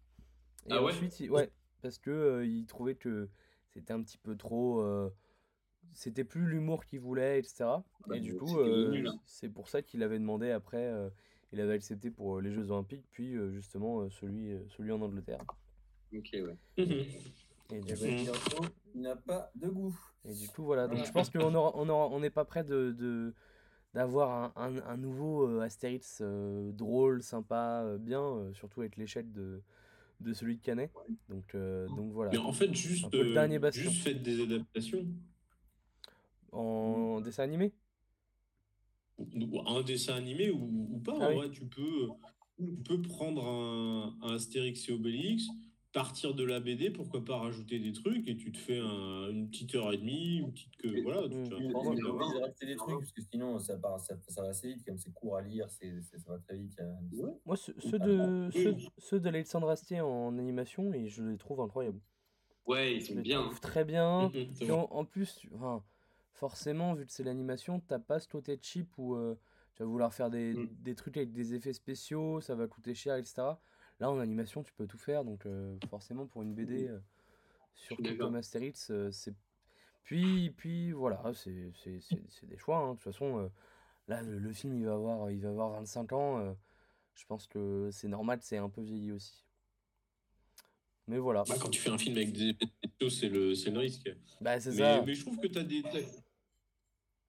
Et 0.67 0.73
Ah 0.73 0.83
ouais 0.83 0.91
ensuite, 0.91 1.19
il- 1.19 1.31
ouais, 1.31 1.51
parce 1.81 1.97
que 1.97 2.11
euh, 2.11 2.45
il 2.45 2.65
trouvait 2.67 2.95
que 2.95 3.29
c'était 3.69 3.93
un 3.93 4.01
petit 4.03 4.17
peu 4.17 4.35
trop, 4.35 4.81
euh, 4.81 5.09
c'était 5.93 6.23
plus 6.23 6.45
l'humour 6.47 6.85
qu'il 6.85 6.99
voulait, 6.99 7.39
etc. 7.39 7.83
Bah, 8.07 8.17
Et 8.17 8.19
du 8.19 8.35
coup, 8.35 8.59
euh, 8.59 9.03
hein. 9.07 9.19
c'est 9.25 9.49
pour 9.49 9.69
ça 9.69 9.81
qu'il 9.81 10.03
avait 10.03 10.19
demandé 10.19 10.51
après. 10.51 10.85
euh, 10.85 11.09
il 11.53 11.59
avait 11.59 11.73
accepté 11.73 12.09
pour 12.11 12.39
les 12.41 12.51
Jeux 12.51 12.71
Olympiques, 12.71 13.05
puis 13.11 13.35
euh, 13.35 13.51
justement 13.51 14.09
celui, 14.09 14.57
celui 14.69 14.91
en 14.93 15.01
Angleterre. 15.01 15.41
Ok, 16.15 16.29
ouais. 16.33 16.57
Et 16.77 16.85
Et 17.71 17.81
du, 17.81 18.15
Pierrot, 18.15 18.65
il 18.93 19.01
n'a 19.01 19.15
pas 19.15 19.51
de 19.55 19.67
goût. 19.69 19.97
et 20.29 20.33
du 20.33 20.47
coup, 20.49 20.63
voilà. 20.63 20.87
Donc 20.87 20.97
Voilà. 20.97 21.05
je 21.05 21.11
pense 21.11 21.29
qu'on 21.29 21.53
aura, 21.55 21.71
on 21.75 21.87
aura, 21.89 22.07
on 22.07 22.19
n'est 22.19 22.29
pas 22.29 22.45
prêt 22.45 22.63
de, 22.63 22.91
de- 22.97 23.33
d'avoir 23.93 24.53
un, 24.57 24.67
un- 24.75 24.83
un 24.87 24.97
nouveau 24.97 25.47
euh, 25.47 25.61
Astérix 25.61 26.19
euh, 26.21 26.71
drôle, 26.73 27.23
sympa, 27.23 27.83
euh, 27.83 27.97
bien, 27.97 28.21
euh, 28.21 28.53
surtout 28.53 28.81
avec 28.81 28.97
l'échec 28.97 29.31
de, 29.31 29.61
de 30.21 30.33
celui 30.33 30.57
de 30.57 30.61
Canet. 30.61 30.91
Donc, 31.29 31.55
euh, 31.55 31.87
donc 31.95 32.11
voilà. 32.13 32.31
Mais 32.31 32.37
en 32.37 32.53
fait, 32.53 32.73
juste, 32.73 33.13
le 33.13 33.33
dernier 33.33 33.59
bastion. 33.59 33.89
juste 33.89 34.03
faites 34.03 34.21
des 34.21 34.41
adaptations. 34.43 35.05
En 36.51 37.21
dessin 37.21 37.43
animé? 37.43 37.73
Un 39.67 39.81
dessin 39.83 40.15
animé 40.15 40.49
ou, 40.49 40.87
ou 40.91 40.99
pas, 40.99 41.13
Ah 41.13 41.27
en 41.27 41.29
oui. 41.29 41.35
vrai, 41.35 41.51
tu 41.51 41.61
peux, 41.65 42.09
tu 42.57 42.65
peux 42.83 43.01
prendre 43.01 43.45
un, 43.47 44.15
un 44.21 44.35
Astérix 44.35 44.89
et 44.89 44.93
Obélix, 44.93 45.43
partir 45.93 46.33
de 46.33 46.43
la 46.43 46.59
BD, 46.59 46.89
pourquoi 46.89 47.23
pas 47.23 47.37
rajouter 47.37 47.79
des 47.79 47.91
trucs, 47.91 48.27
et 48.27 48.37
tu 48.37 48.51
te 48.51 48.57
fais 48.57 48.79
un- 48.79 49.29
une 49.29 49.49
petite 49.49 49.75
heure 49.75 49.91
et 49.91 49.97
demie, 49.97 50.37
une 50.37 50.51
petite 50.53 50.75
que 50.77 51.01
voilà. 51.03 51.23
tu 51.29 51.35
de 51.35 52.07
rajouter 52.39 52.65
des 52.65 52.75
trucs, 52.75 52.99
parce 52.99 53.11
que 53.11 53.21
sinon, 53.21 53.59
ça, 53.59 53.77
part, 53.77 53.99
ça, 53.99 54.15
ça 54.27 54.41
va 54.41 54.49
assez 54.49 54.69
vite, 54.73 54.85
comme 54.85 54.97
c'est 54.97 55.11
court 55.13 55.37
à 55.37 55.41
lire, 55.41 55.69
c'est, 55.69 56.01
c'est- 56.01 56.17
ça 56.17 56.31
va 56.31 56.39
très 56.39 56.57
vite. 56.57 56.79
Moi, 57.45 57.57
ceux, 57.57 57.75
ceux 57.79 57.99
de, 57.99 58.49
ceux, 58.53 58.75
ceux 58.97 59.19
d'Alexandre 59.19 59.69
Astier 59.69 60.01
en 60.01 60.37
animation, 60.37 60.93
et 60.93 61.07
je 61.07 61.23
les 61.23 61.37
trouve 61.37 61.59
incroyables. 61.61 61.99
Ouais, 62.65 62.95
ils 62.95 63.01
Je 63.01 63.07
sont 63.07 63.15
les 63.15 63.21
bien. 63.21 63.41
trouve 63.43 63.59
très 63.59 63.83
bien. 63.83 64.31
Puis 64.61 64.71
en, 64.71 64.87
en 64.91 65.03
plus, 65.05 65.35
tu- 65.35 65.49
enfin, 65.55 65.83
forcément, 66.31 66.93
vu 66.93 67.05
que 67.05 67.11
c'est 67.11 67.23
l'animation, 67.23 67.81
t'as 67.81 67.99
pas 67.99 68.19
ce 68.19 68.27
côté 68.27 68.57
cheap 68.61 68.87
où 68.97 69.15
euh, 69.15 69.35
tu 69.75 69.83
vas 69.83 69.89
vouloir 69.89 70.13
faire 70.13 70.29
des, 70.29 70.53
Mm. 70.53 70.69
des 70.79 70.95
trucs 70.95 71.17
avec 71.17 71.31
des 71.33 71.53
effets 71.53 71.73
spéciaux, 71.73 72.39
ça 72.39 72.55
va 72.55 72.67
coûter 72.67 72.93
cher, 72.93 73.15
etc. 73.15 73.41
Là, 74.01 74.09
en 74.09 74.19
animation, 74.19 74.63
tu 74.63 74.73
peux 74.73 74.87
tout 74.87 74.97
faire, 74.97 75.23
donc 75.23 75.45
euh, 75.45 75.77
forcément, 75.87 76.25
pour 76.25 76.41
une 76.41 76.55
BD, 76.55 76.87
euh, 76.87 76.99
surtout 77.75 78.17
comme 78.17 78.33
Astérix, 78.35 78.89
euh, 78.89 79.11
c'est. 79.11 79.35
Puis, 80.03 80.49
puis 80.57 80.91
voilà, 80.91 81.21
c'est 81.35 81.71
des 82.47 82.57
choix. 82.57 82.77
hein. 82.79 82.89
De 82.89 82.95
toute 82.95 83.03
façon, 83.03 83.37
euh, 83.37 83.47
là, 84.07 84.23
le, 84.23 84.39
le 84.39 84.53
film, 84.53 84.73
il 84.73 84.85
va 84.85 84.93
avoir, 84.93 85.29
il 85.29 85.39
va 85.39 85.49
avoir 85.49 85.69
25 85.73 86.13
ans. 86.13 86.39
euh, 86.39 86.51
je 87.13 87.25
pense 87.27 87.45
que 87.45 87.89
c'est 87.91 88.07
normal, 88.07 88.39
c'est 88.41 88.57
un 88.57 88.69
peu 88.69 88.81
vieilli 88.81 89.11
aussi. 89.11 89.45
Mais 91.07 91.19
voilà. 91.19 91.43
Bah, 91.47 91.55
quand 91.61 91.69
tu 91.69 91.79
fais 91.79 91.91
un 91.91 91.97
film 91.99 92.15
avec 92.17 92.31
des 92.33 92.49
effets 92.49 93.09
c'est 93.09 93.29
le, 93.29 93.53
le 93.53 93.79
risque. 93.79 94.09
Bah, 94.39 94.59
c'est 94.59 94.71
Mais, 94.71 94.77
ça. 94.77 95.03
mais 95.05 95.13
je 95.13 95.21
trouve 95.21 95.37
que 95.39 95.47
tu 95.47 95.59
as 95.59 95.63
des. 95.63 95.83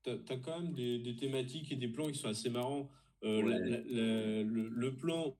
quand 0.05 0.59
même 0.61 0.73
des, 0.73 1.01
des 1.01 1.17
thématiques 1.17 1.71
et 1.71 1.77
des 1.77 1.89
plans 1.89 2.09
qui 2.11 2.19
sont 2.19 2.29
assez 2.29 2.49
marrants. 2.49 2.89
Euh, 3.25 3.43
la- 3.43 3.59
Ouais. 3.59 3.69
la- 3.69 3.77
la- 3.79 4.43
le, 4.43 4.69
le 4.69 4.97
plan 4.97 5.37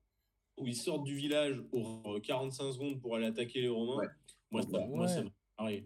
où 0.57 0.67
ils 0.67 0.75
sortent 0.75 1.03
du 1.03 1.15
village 1.15 1.61
aux 1.71 2.19
45 2.21 2.71
secondes 2.73 3.01
pour 3.01 3.15
aller 3.15 3.25
attaquer 3.25 3.61
les 3.61 3.69
Romains, 3.69 3.97
Ouais. 3.97 4.07
moi, 4.51 4.61
ça, 4.61 4.79
Ouais. 4.79 4.87
moi, 4.87 5.07
ça 5.07 5.23
m'a 5.23 5.29
marré. 5.59 5.85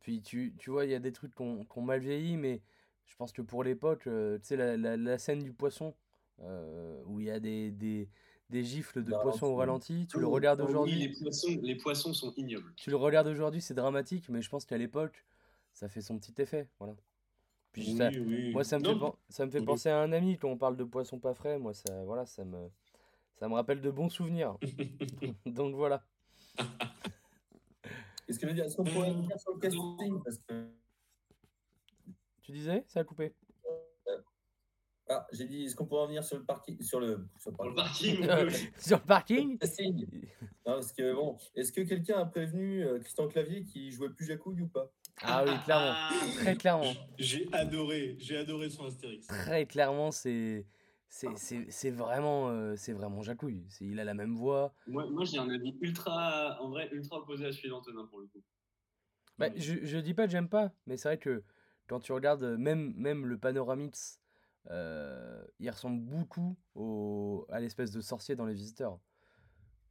Puis 0.00 0.22
tu, 0.22 0.54
tu 0.58 0.70
vois, 0.70 0.84
il 0.84 0.90
y 0.90 0.94
a 0.94 0.98
des 1.00 1.12
trucs 1.12 1.34
qui 1.34 1.42
ont, 1.42 1.64
qui 1.64 1.78
ont 1.78 1.82
mal 1.82 2.00
vieilli, 2.00 2.36
mais 2.36 2.62
je 3.06 3.16
pense 3.16 3.32
que 3.32 3.42
pour 3.42 3.62
l'époque, 3.64 4.06
euh, 4.06 4.38
tu 4.38 4.46
sais, 4.48 4.56
la, 4.56 4.76
la, 4.76 4.96
la 4.96 5.18
scène 5.18 5.40
du 5.40 5.52
poisson, 5.52 5.94
euh, 6.40 7.02
où 7.06 7.20
il 7.20 7.26
y 7.26 7.30
a 7.30 7.40
des, 7.40 7.70
des, 7.70 8.08
des 8.50 8.64
gifles 8.64 9.02
de 9.02 9.10
Le 9.10 9.18
poisson 9.18 9.46
au 9.46 9.56
ralenti. 9.56 10.06
tu 10.08 10.18
le 10.20 10.26
regardes 10.26 10.60
Oh, 10.60 10.64
oui, 10.64 10.70
aujourd'hui, 10.70 10.98
les 10.98 11.12
poissons, 11.12 11.58
les 11.62 11.76
poissons 11.76 12.12
sont 12.12 12.32
ignobles. 12.36 12.72
tu 12.76 12.90
le 12.90 12.96
regardes 12.96 13.26
aujourd'hui, 13.28 13.60
c'est 13.60 13.74
dramatique, 13.74 14.28
mais 14.28 14.40
je 14.42 14.48
pense 14.48 14.64
qu'à 14.64 14.78
l'époque, 14.78 15.24
ça 15.72 15.88
fait 15.88 16.00
son 16.00 16.18
petit 16.18 16.40
effet, 16.40 16.68
voilà. 16.78 16.94
Puis 17.72 17.82
Oui, 17.86 17.96
ça, 17.98 18.10
oui. 18.10 18.52
moi, 18.52 18.64
ça 18.64 18.78
me, 18.78 18.84
Non, 18.84 18.94
fait, 18.94 18.98
pen- 18.98 19.12
ça 19.28 19.46
me 19.46 19.50
fait 19.50 19.58
oui. 19.60 19.66
penser 19.66 19.88
à 19.90 20.00
un 20.00 20.12
ami 20.12 20.38
quand 20.38 20.48
on 20.48 20.56
parle 20.56 20.76
de 20.76 20.84
poisson 20.84 21.18
pas 21.18 21.34
frais, 21.34 21.58
moi, 21.58 21.74
ça, 21.74 22.04
voilà, 22.04 22.24
ça 22.24 22.44
me, 22.44 22.70
ça 23.38 23.48
me 23.48 23.54
rappelle 23.54 23.80
de 23.80 23.90
bons 23.90 24.08
souvenirs. 24.08 24.56
Donc 25.46 25.74
voilà. 25.74 26.02
Est-ce 28.28 28.38
que 28.38 28.46
je 28.46 28.48
veux 28.48 28.54
dire, 28.54 28.64
est-ce 28.64 28.76
qu'on 28.76 28.84
pourrait 28.84 29.10
revenir 29.10 29.38
sur 29.38 29.54
le 29.54 29.60
casting 29.60 30.22
Parce 30.24 30.38
que. 30.38 30.68
Tu 32.42 32.52
disais 32.52 32.84
Ça 32.88 33.00
a 33.00 33.04
coupé. 33.04 33.34
Ah, 35.10 35.26
j'ai 35.32 35.46
dit, 35.46 35.64
est-ce 35.64 35.74
qu'on 35.74 35.86
pourrait 35.86 36.02
revenir 36.02 36.22
sur 36.22 36.36
le 36.36 36.44
parking 36.44 36.82
Sur 36.82 37.00
le. 37.00 37.26
Sur 37.38 37.52
le 37.64 37.74
parking. 37.74 38.26
Sur 38.76 38.98
le 38.98 39.04
parking? 39.04 39.58
Parce 40.64 40.92
que 40.92 41.14
bon, 41.14 41.38
est-ce 41.54 41.72
que 41.72 41.80
quelqu'un 41.80 42.18
a 42.18 42.26
prévenu 42.26 42.84
euh, 42.84 42.98
Christian 42.98 43.26
Clavier 43.26 43.62
qui 43.62 43.90
jouait 43.90 44.10
plus 44.10 44.26
Jacouille 44.26 44.60
ou 44.60 44.68
pas? 44.68 44.92
Ah 45.22 45.42
oui, 45.46 45.52
clairement. 45.64 45.94
Très 46.34 46.56
clairement. 46.56 46.92
J'ai 47.18 47.48
adoré, 47.52 48.16
j'ai 48.18 48.36
adoré 48.36 48.68
son 48.68 48.84
Astérix. 48.84 49.26
Très 49.26 49.64
clairement, 49.64 50.10
c'est 50.10 50.66
c'est 51.08 51.36
c'est- 51.36 51.70
c'est 51.70 51.90
vraiment 51.90 52.48
euh, 52.50 52.76
c'est 52.76 52.92
vraiment 52.92 53.22
Jacouille. 53.22 53.66
C'est- 53.70 53.84
Il 53.86 54.00
a 54.00 54.04
la 54.04 54.14
même 54.14 54.34
voix. 54.36 54.74
moi, 54.86 55.06
moi 55.08 55.24
j'ai 55.24 55.38
un 55.38 55.48
avis 55.50 55.76
ultra, 55.80 56.60
en 56.60 56.70
vrai, 56.70 56.88
ultra 56.92 57.18
opposé 57.18 57.46
à 57.46 57.52
celui 57.52 57.68
d'Antonin 57.68 58.06
pour 58.06 58.18
le 58.20 58.26
coup. 58.26 58.42
Bah, 59.38 59.50
je, 59.56 59.84
je 59.84 59.98
dis 59.98 60.14
pas 60.14 60.24
que 60.26 60.32
j'aime 60.32 60.48
pas, 60.48 60.72
mais 60.86 60.96
c'est 60.96 61.08
vrai 61.08 61.18
que 61.18 61.44
quand 61.86 62.00
tu 62.00 62.12
regardes 62.12 62.42
euh, 62.42 62.56
même, 62.58 62.92
même 62.96 63.24
le 63.26 63.38
Panoramix, 63.38 64.20
euh, 64.70 65.44
il 65.60 65.70
ressemble 65.70 66.00
beaucoup 66.04 66.58
au, 66.74 67.46
à 67.50 67.60
l'espèce 67.60 67.92
de 67.92 68.00
sorcier 68.00 68.34
dans 68.36 68.46
Les 68.46 68.54
Visiteurs, 68.54 69.00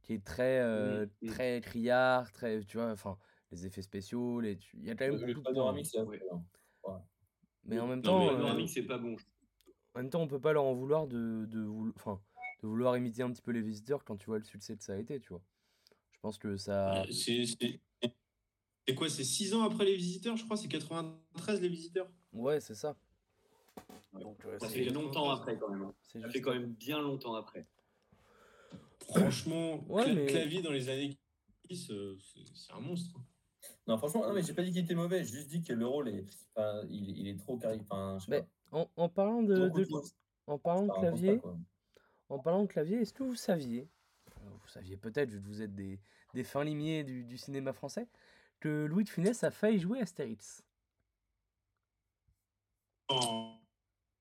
qui 0.02 0.14
est 0.14 0.24
très, 0.24 0.60
euh, 0.60 1.06
Mhm, 1.06 1.10
mhm. 1.22 1.34
très 1.34 1.60
criard, 1.62 2.32
très, 2.32 2.62
tu 2.64 2.78
vois, 2.78 2.90
enfin, 2.92 3.18
les 3.52 3.66
effets 3.66 3.82
spéciaux, 3.82 4.40
les, 4.40 4.58
il 4.74 4.84
y 4.84 4.90
a 4.90 4.96
quand 4.96 5.06
même 5.06 5.18
Le, 5.20 5.26
le 5.26 5.34
beaucoup 5.34 5.42
de 5.42 5.48
points. 5.48 5.50
panoramique, 5.54 5.86
c'est 5.86 5.98
Ouais. 6.00 6.20
hein. 6.32 6.44
Mais 7.64 7.78
en 7.78 7.86
même 7.86 8.02
Non, 8.02 8.02
temps, 8.02 8.18
mais 8.18 8.26
euh, 8.28 8.34
Panoramique, 8.34 8.68
c'est 8.70 8.86
pas 8.86 8.98
bon. 8.98 9.16
En 9.98 10.02
même 10.02 10.10
temps, 10.10 10.22
on 10.22 10.28
peut 10.28 10.40
pas 10.40 10.52
leur 10.52 10.62
en 10.64 10.74
vouloir 10.74 11.08
de, 11.08 11.48
vouloir 12.62 12.96
imiter 12.96 13.22
un 13.22 13.32
petit 13.32 13.42
peu 13.42 13.50
Les 13.50 13.62
Visiteurs 13.62 14.04
quand 14.04 14.16
tu 14.16 14.26
vois 14.26 14.38
le 14.38 14.44
succès 14.44 14.76
que 14.76 14.84
ça 14.84 14.92
a 14.92 14.96
été, 14.96 15.18
tu 15.18 15.30
vois. 15.30 15.42
Je 16.12 16.20
pense 16.20 16.38
que 16.38 16.56
ça... 16.56 17.02
Euh, 17.02 17.06
C'est 17.10 18.94
quoi 18.94 19.08
C'est 19.08 19.24
6 19.24 19.54
ans 19.54 19.64
après 19.64 19.84
les 19.86 19.96
visiteurs, 19.96 20.36
je 20.36 20.44
crois 20.44 20.56
C'est 20.56 20.68
93 20.68 21.60
les 21.60 21.68
visiteurs 21.68 22.08
Ouais, 22.32 22.60
c'est 22.60 22.76
ça. 22.76 22.96
Ouais. 24.12 24.22
Donc, 24.22 24.44
euh, 24.44 24.56
Ça 24.60 24.68
c'est- 24.68 24.84
fait 24.84 24.90
longtemps 24.90 25.30
après 25.30 25.58
quand 25.58 25.68
même. 25.68 25.82
hein. 25.82 25.94
c'est 26.04 26.20
Ça 26.20 26.26
juste 26.26 26.36
fait 26.36 26.42
quand 26.42 26.52
même 26.54 26.72
bien 26.74 27.00
longtemps 27.00 27.34
après. 27.34 27.66
Franchement, 29.10 29.84
Ouais, 29.88 30.04
Cla- 30.04 30.14
mais- 30.14 30.26
Clavier 30.26 30.62
dans 30.62 30.70
les 30.72 30.88
années 30.88 31.16
10, 31.68 31.90
euh, 31.90 32.16
c'est 32.54 32.72
un 32.72 32.80
monstre. 32.80 33.18
Non, 33.88 33.96
franchement, 33.96 34.28
non, 34.28 34.34
mais 34.34 34.42
j'ai 34.42 34.52
pas 34.52 34.62
dit 34.62 34.70
qu'il 34.70 34.84
était 34.84 34.94
mauvais, 34.94 35.24
j'ai 35.24 35.32
juste 35.32 35.48
dit 35.48 35.62
que 35.62 35.72
le 35.72 35.86
rôle 35.86 36.08
est. 36.10 36.26
Enfin, 36.54 36.82
il, 36.90 37.18
il 37.18 37.26
est 37.26 37.38
trop 37.38 37.56
carré. 37.56 37.80
Enfin, 37.80 38.18
je 38.20 38.26
sais 38.26 38.30
Mais 38.30 38.42
pas. 38.42 38.48
En, 38.70 38.90
en 38.96 39.08
parlant 39.08 39.42
de, 39.42 39.66
Beaucoup 39.66 39.78
de- 39.78 39.84
de 39.84 39.88
choses, 39.88 40.14
en 40.46 40.58
parlant 40.58 40.82
de 40.82 40.88
ça 40.88 40.92
rapporte 40.92 41.10
pas, 41.14 41.18
clavier, 41.18 41.40
en 42.28 42.38
parlant 42.38 42.62
de 42.64 42.68
clavier, 42.68 42.98
est-ce 42.98 43.14
que 43.14 43.22
vous 43.22 43.34
saviez, 43.34 43.88
euh, 44.28 44.50
vous 44.60 44.68
saviez 44.68 44.98
peut-être, 44.98 45.30
vu 45.30 45.40
que 45.40 45.46
vous 45.46 45.62
êtes 45.62 45.74
des, 45.74 45.98
des 46.34 46.44
fins 46.44 46.64
limiers 46.64 47.02
du, 47.02 47.24
du 47.24 47.38
cinéma 47.38 47.72
français, 47.72 48.06
que 48.60 48.84
Louis 48.84 49.04
de 49.04 49.08
Funès 49.08 49.42
a 49.42 49.50
failli 49.50 49.78
jouer 49.78 50.00
Astérix? 50.00 50.62
Oh. 53.08 53.54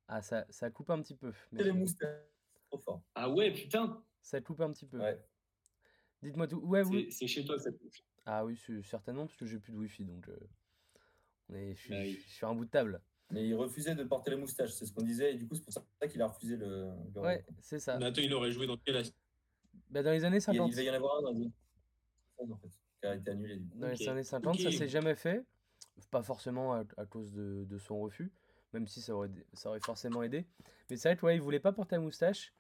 Ah, 0.08 0.22
ça, 0.22 0.46
ça 0.50 0.72
coupe 0.72 0.90
un 0.92 1.02
petit 1.02 1.16
peu. 1.16 1.34
C'est 1.52 1.64
les 1.64 1.74
moustaches, 1.74 2.24
trop 2.70 2.80
fort. 2.80 3.02
Ah 3.16 3.30
ouais, 3.30 3.52
putain, 3.52 4.02
Ça 4.22 4.40
coupe 4.40 4.62
un 4.62 4.72
petit 4.72 4.86
peu. 4.86 4.98
Ouais. 5.00 5.22
Dites-moi 6.22 6.48
tout. 6.48 6.60
Ouais, 6.60 6.84
vous... 6.84 7.12
c'est 7.12 7.28
chez 7.28 7.44
toi 7.44 7.58
que 7.58 7.64
ça 7.64 7.72
touche. 7.74 8.02
Ah 8.30 8.44
oui, 8.44 8.58
c'est- 8.58 8.82
certainement, 8.84 9.26
parce 9.26 9.38
que 9.38 9.46
j'ai 9.46 9.58
plus 9.58 9.72
de 9.72 9.78
Wi-Fi, 9.78 10.04
donc 10.04 10.28
euh, 10.28 10.38
on 11.50 11.56
est, 11.56 11.74
je, 11.76 11.80
suis, 11.80 11.90
Bah 11.92 12.00
oui. 12.02 12.14
je 12.14 12.20
suis 12.20 12.32
sur 12.32 12.50
un 12.50 12.56
bout 12.56 12.66
de 12.66 12.70
table. 12.70 13.02
Mais 13.32 13.48
il 13.48 13.56
refusait 13.56 13.96
de 13.96 14.04
porter 14.04 14.32
les 14.32 14.36
moustaches, 14.38 14.72
c'est 14.72 14.86
ce 14.86 14.92
qu'on 14.92 15.02
disait, 15.04 15.34
et 15.34 15.38
du 15.38 15.48
coup, 15.48 15.56
c'est 15.56 15.64
pour 15.64 15.74
ça 15.74 16.08
qu'il 16.10 16.22
a 16.22 16.28
refusé 16.28 16.58
le, 16.58 16.92
le 17.16 17.22
Ouais, 17.22 17.46
c'est 17.62 17.80
ça. 17.80 17.98
Mais 17.98 18.06
attends, 18.06 18.22
il 18.22 18.34
aurait 18.34 18.52
joué 18.52 18.68
dans 18.68 18.76
quel 18.78 19.02
Bah, 19.90 20.04
dans 20.04 20.12
les 20.12 20.26
années 20.26 20.38
Il, 20.38 20.42
50. 20.42 20.70
il 20.72 20.76
va 20.76 20.82
y 20.82 20.90
en 20.90 20.94
avoir 20.94 21.20
un 21.20 21.22
dans 21.22 21.32
les 21.32 21.50
en 22.40 22.58
fait, 22.58 22.68
qui 23.02 23.08
a 23.08 23.16
été 23.16 23.32
annulé. 23.32 23.56
Du 23.58 23.70
coup. 23.70 23.80
Dans 23.80 23.88
les 23.88 24.10
années 24.10 24.24
50, 24.24 24.60
ça 24.60 24.68
Ok. 24.68 24.76
s'est 24.76 24.90
jamais 24.90 25.16
fait. 25.16 25.46
Pas 26.12 26.22
forcément 26.22 26.74
à, 26.74 26.84
à 26.98 27.06
cause 27.06 27.32
de, 27.32 27.66
de 27.66 27.78
son 27.78 28.00
refus, 28.02 28.32
même 28.74 28.88
si 28.88 29.02
ça 29.02 29.16
aurait, 29.16 29.32
ça 29.54 29.70
aurait 29.70 29.80
forcément 29.80 30.22
aidé. 30.22 30.46
Mais 30.90 30.98
c'est 30.98 31.10
vrai 31.10 31.18
que 31.18 31.26
ouais, 31.26 31.36
il 31.36 31.42
voulait 31.42 31.60
pas 31.60 31.72
porter 31.72 31.96
la 31.96 32.02
moustache. 32.02 32.54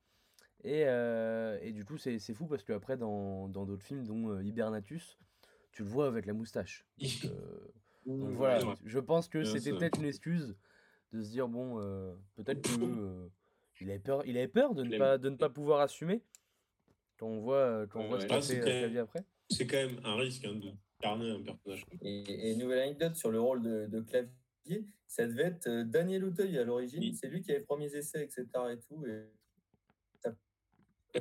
Et, 0.63 0.86
euh, 0.88 1.60
et 1.62 1.71
du 1.71 1.86
coup, 1.86 1.97
c'est 1.97 2.17
c'est 2.17 2.34
fou 2.34 2.47
parce 2.47 2.63
qu'après, 2.63 2.97
dans 2.97 3.47
dans 3.47 3.65
d'autres 3.65 3.84
films, 3.84 4.08
dont 4.08 4.32
euh, 4.32 4.43
Hibernatus, 4.43 5.19
tu 5.77 5.83
le 5.83 5.89
vois 5.89 6.07
avec 6.07 6.25
la 6.25 6.33
moustache. 6.33 6.87
Donc, 6.97 7.25
euh, 7.25 7.59
donc 8.07 8.35
voilà, 8.35 8.65
ouais. 8.65 8.73
je 8.85 8.99
pense 8.99 9.27
que 9.27 9.43
c'était 9.43 9.71
peut-être 9.71 9.99
une 9.99 10.05
excuse 10.05 10.55
de 11.11 11.21
se 11.21 11.29
dire 11.29 11.47
bon, 11.47 11.79
euh, 11.79 12.15
peut-être 12.35 12.61
que 12.61 12.81
euh, 12.81 13.29
il 13.81 13.91
avait 13.91 13.99
peur, 13.99 14.25
il 14.25 14.37
avait 14.37 14.47
peur 14.47 14.73
de 14.73 14.83
ne 14.83 14.97
pas 14.97 15.17
de 15.19 15.29
ne 15.29 15.35
pas 15.35 15.49
pouvoir 15.49 15.81
assumer. 15.81 16.23
Quand 17.17 17.27
on 17.27 17.41
voit 17.41 17.85
quand 17.87 17.99
on 17.99 18.03
Ouais, 18.03 18.25
voit 18.25 18.35
ouais. 18.37 18.41
ce 18.41 18.97
Ah, 18.97 19.01
après. 19.01 19.23
C'est 19.49 19.67
quand 19.67 19.77
même 19.77 19.99
un 20.03 20.15
risque 20.15 20.45
hein, 20.45 20.55
de 20.55 20.71
carner 20.99 21.29
un 21.29 21.41
personnage. 21.41 21.85
Et, 22.01 22.49
et 22.51 22.55
nouvelle 22.55 22.79
anecdote 22.79 23.15
sur 23.15 23.29
le 23.29 23.39
rôle 23.39 23.61
de, 23.61 23.85
de 23.87 23.99
clavier, 23.99 24.87
ça 25.05 25.27
devait 25.27 25.43
être 25.43 25.69
Daniel 25.83 26.23
Auteuil 26.23 26.57
à 26.57 26.63
l'origine. 26.63 27.01
Oui. 27.01 27.13
C'est 27.13 27.27
lui 27.27 27.41
qui 27.41 27.51
avait 27.51 27.59
les 27.59 27.65
premiers 27.65 27.93
essais, 27.93 28.23
etc. 28.23 28.47
et 28.71 28.79
tout. 28.79 29.05
Et 29.05 29.27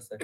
ça 0.01 0.17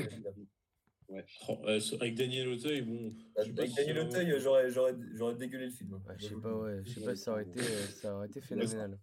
Oh, 1.48 1.58
euh, 1.66 1.80
avec 2.00 2.14
Daniel 2.14 2.48
Auteuil, 2.48 2.82
bon. 2.82 3.14
Avec 3.36 3.68
si 3.68 3.74
Daniel 3.74 3.98
Auteuil, 4.00 4.34
j'aurais, 4.38 4.70
j'aurais, 4.70 4.94
j'aurais 5.14 5.34
dégueulé 5.34 5.66
le 5.66 5.70
film. 5.70 5.92
Ouais, 5.94 6.14
je 6.18 6.26
sais 6.26 6.34
pas, 6.36 6.54
ouais, 6.54 6.80
je 6.84 6.90
sais 6.90 7.04
pas 7.04 7.14
si 7.14 7.22
ça 7.22 7.32
aurait 7.32 7.42
été, 7.42 7.60
euh, 7.60 7.86
ça 7.86 8.16
aurait 8.16 8.26
été 8.26 8.40
phénoménal. 8.40 8.98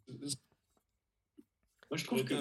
Moi, 1.90 1.98
je 1.98 2.04
trouve 2.06 2.24
que. 2.24 2.36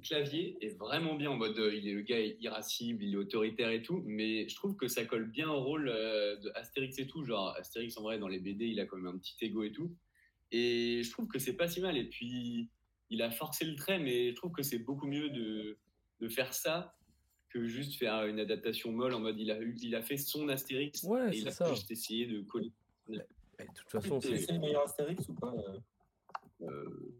Clavier 0.00 0.56
est 0.64 0.78
vraiment 0.78 1.14
bien 1.14 1.30
en 1.30 1.36
mode, 1.36 1.58
euh, 1.58 1.74
il 1.74 1.86
est 1.88 1.94
le 1.94 2.02
gars 2.02 2.18
est 2.18 2.36
irascible, 2.40 3.04
il 3.04 3.14
est 3.14 3.16
autoritaire 3.16 3.70
et 3.70 3.82
tout, 3.82 4.02
mais 4.06 4.48
je 4.48 4.54
trouve 4.54 4.76
que 4.76 4.88
ça 4.88 5.04
colle 5.04 5.30
bien 5.30 5.48
au 5.48 5.60
rôle 5.62 5.88
euh, 5.88 6.36
de 6.36 6.50
Astérix 6.54 6.98
et 6.98 7.06
tout. 7.06 7.24
Genre, 7.24 7.54
Astérix, 7.58 7.96
en 7.98 8.02
vrai, 8.02 8.18
dans 8.18 8.28
les 8.28 8.40
BD, 8.40 8.66
il 8.66 8.80
a 8.80 8.86
quand 8.86 8.96
même 8.96 9.14
un 9.14 9.18
petit 9.18 9.36
ego 9.42 9.62
et 9.62 9.72
tout. 9.72 9.94
Et 10.52 11.02
je 11.04 11.10
trouve 11.10 11.28
que 11.28 11.38
c'est 11.38 11.56
pas 11.56 11.68
si 11.68 11.80
mal. 11.80 11.96
Et 11.96 12.08
puis, 12.08 12.70
il 13.10 13.22
a 13.22 13.30
forcé 13.30 13.64
le 13.64 13.74
trait, 13.76 13.98
mais 13.98 14.30
je 14.30 14.36
trouve 14.36 14.52
que 14.52 14.62
c'est 14.62 14.78
beaucoup 14.78 15.06
mieux 15.06 15.30
de, 15.30 15.78
de 16.20 16.28
faire 16.28 16.54
ça 16.54 16.96
que 17.50 17.66
juste 17.66 17.96
faire 17.98 18.24
une 18.26 18.38
adaptation 18.40 18.92
molle 18.92 19.12
en 19.14 19.20
mode, 19.20 19.38
il 19.38 19.50
a, 19.50 19.60
eu- 19.60 19.76
il 19.82 19.94
a 19.94 20.02
fait 20.02 20.16
son 20.16 20.48
Astérix 20.48 21.02
Ouais, 21.02 21.34
et 21.34 21.38
il 21.40 21.48
a 21.48 21.50
ça. 21.50 21.68
juste 21.72 21.90
essayé 21.90 22.26
de 22.26 22.40
coller. 22.42 22.72
De 23.08 23.18
toute 23.74 23.90
façon, 23.90 24.20
C'est, 24.20 24.50
le 24.52 24.58
meilleur 24.58 24.84
Astérix 24.84 25.28
ou 25.28 25.34
pas 25.34 25.52
euh 25.54 25.78
Euh, 26.62 27.14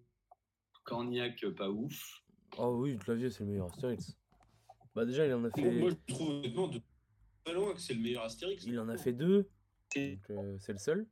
Cornillac, 0.84 1.44
pas 1.56 1.70
ouf. 1.70 2.22
Oh 2.58 2.76
oui, 2.80 2.92
le 2.92 2.98
clavier, 2.98 3.30
c'est 3.30 3.40
le 3.44 3.50
meilleur 3.50 3.66
Astérix. 3.66 4.16
Bah 4.94 5.04
déjà, 5.04 5.26
il 5.26 5.32
en 5.34 5.44
a 5.44 5.50
fait, 5.50 5.70
moi, 5.78 5.90
je 5.90 6.14
trouve 6.14 6.28
honnêtement 6.30 6.68
de 6.68 6.80
loin 7.52 7.74
que 7.74 7.80
c'est 7.80 7.94
le 7.94 8.00
meilleur 8.00 8.24
Astérix. 8.24 8.64
il 8.64 8.78
en 8.78 8.88
a 8.88 8.96
fait 8.96 9.12
deux, 9.12 9.48
C'est 9.92 10.18
euh, 10.30 10.56
c'est 10.58 10.72
le 10.72 10.78
seul. 10.78 11.06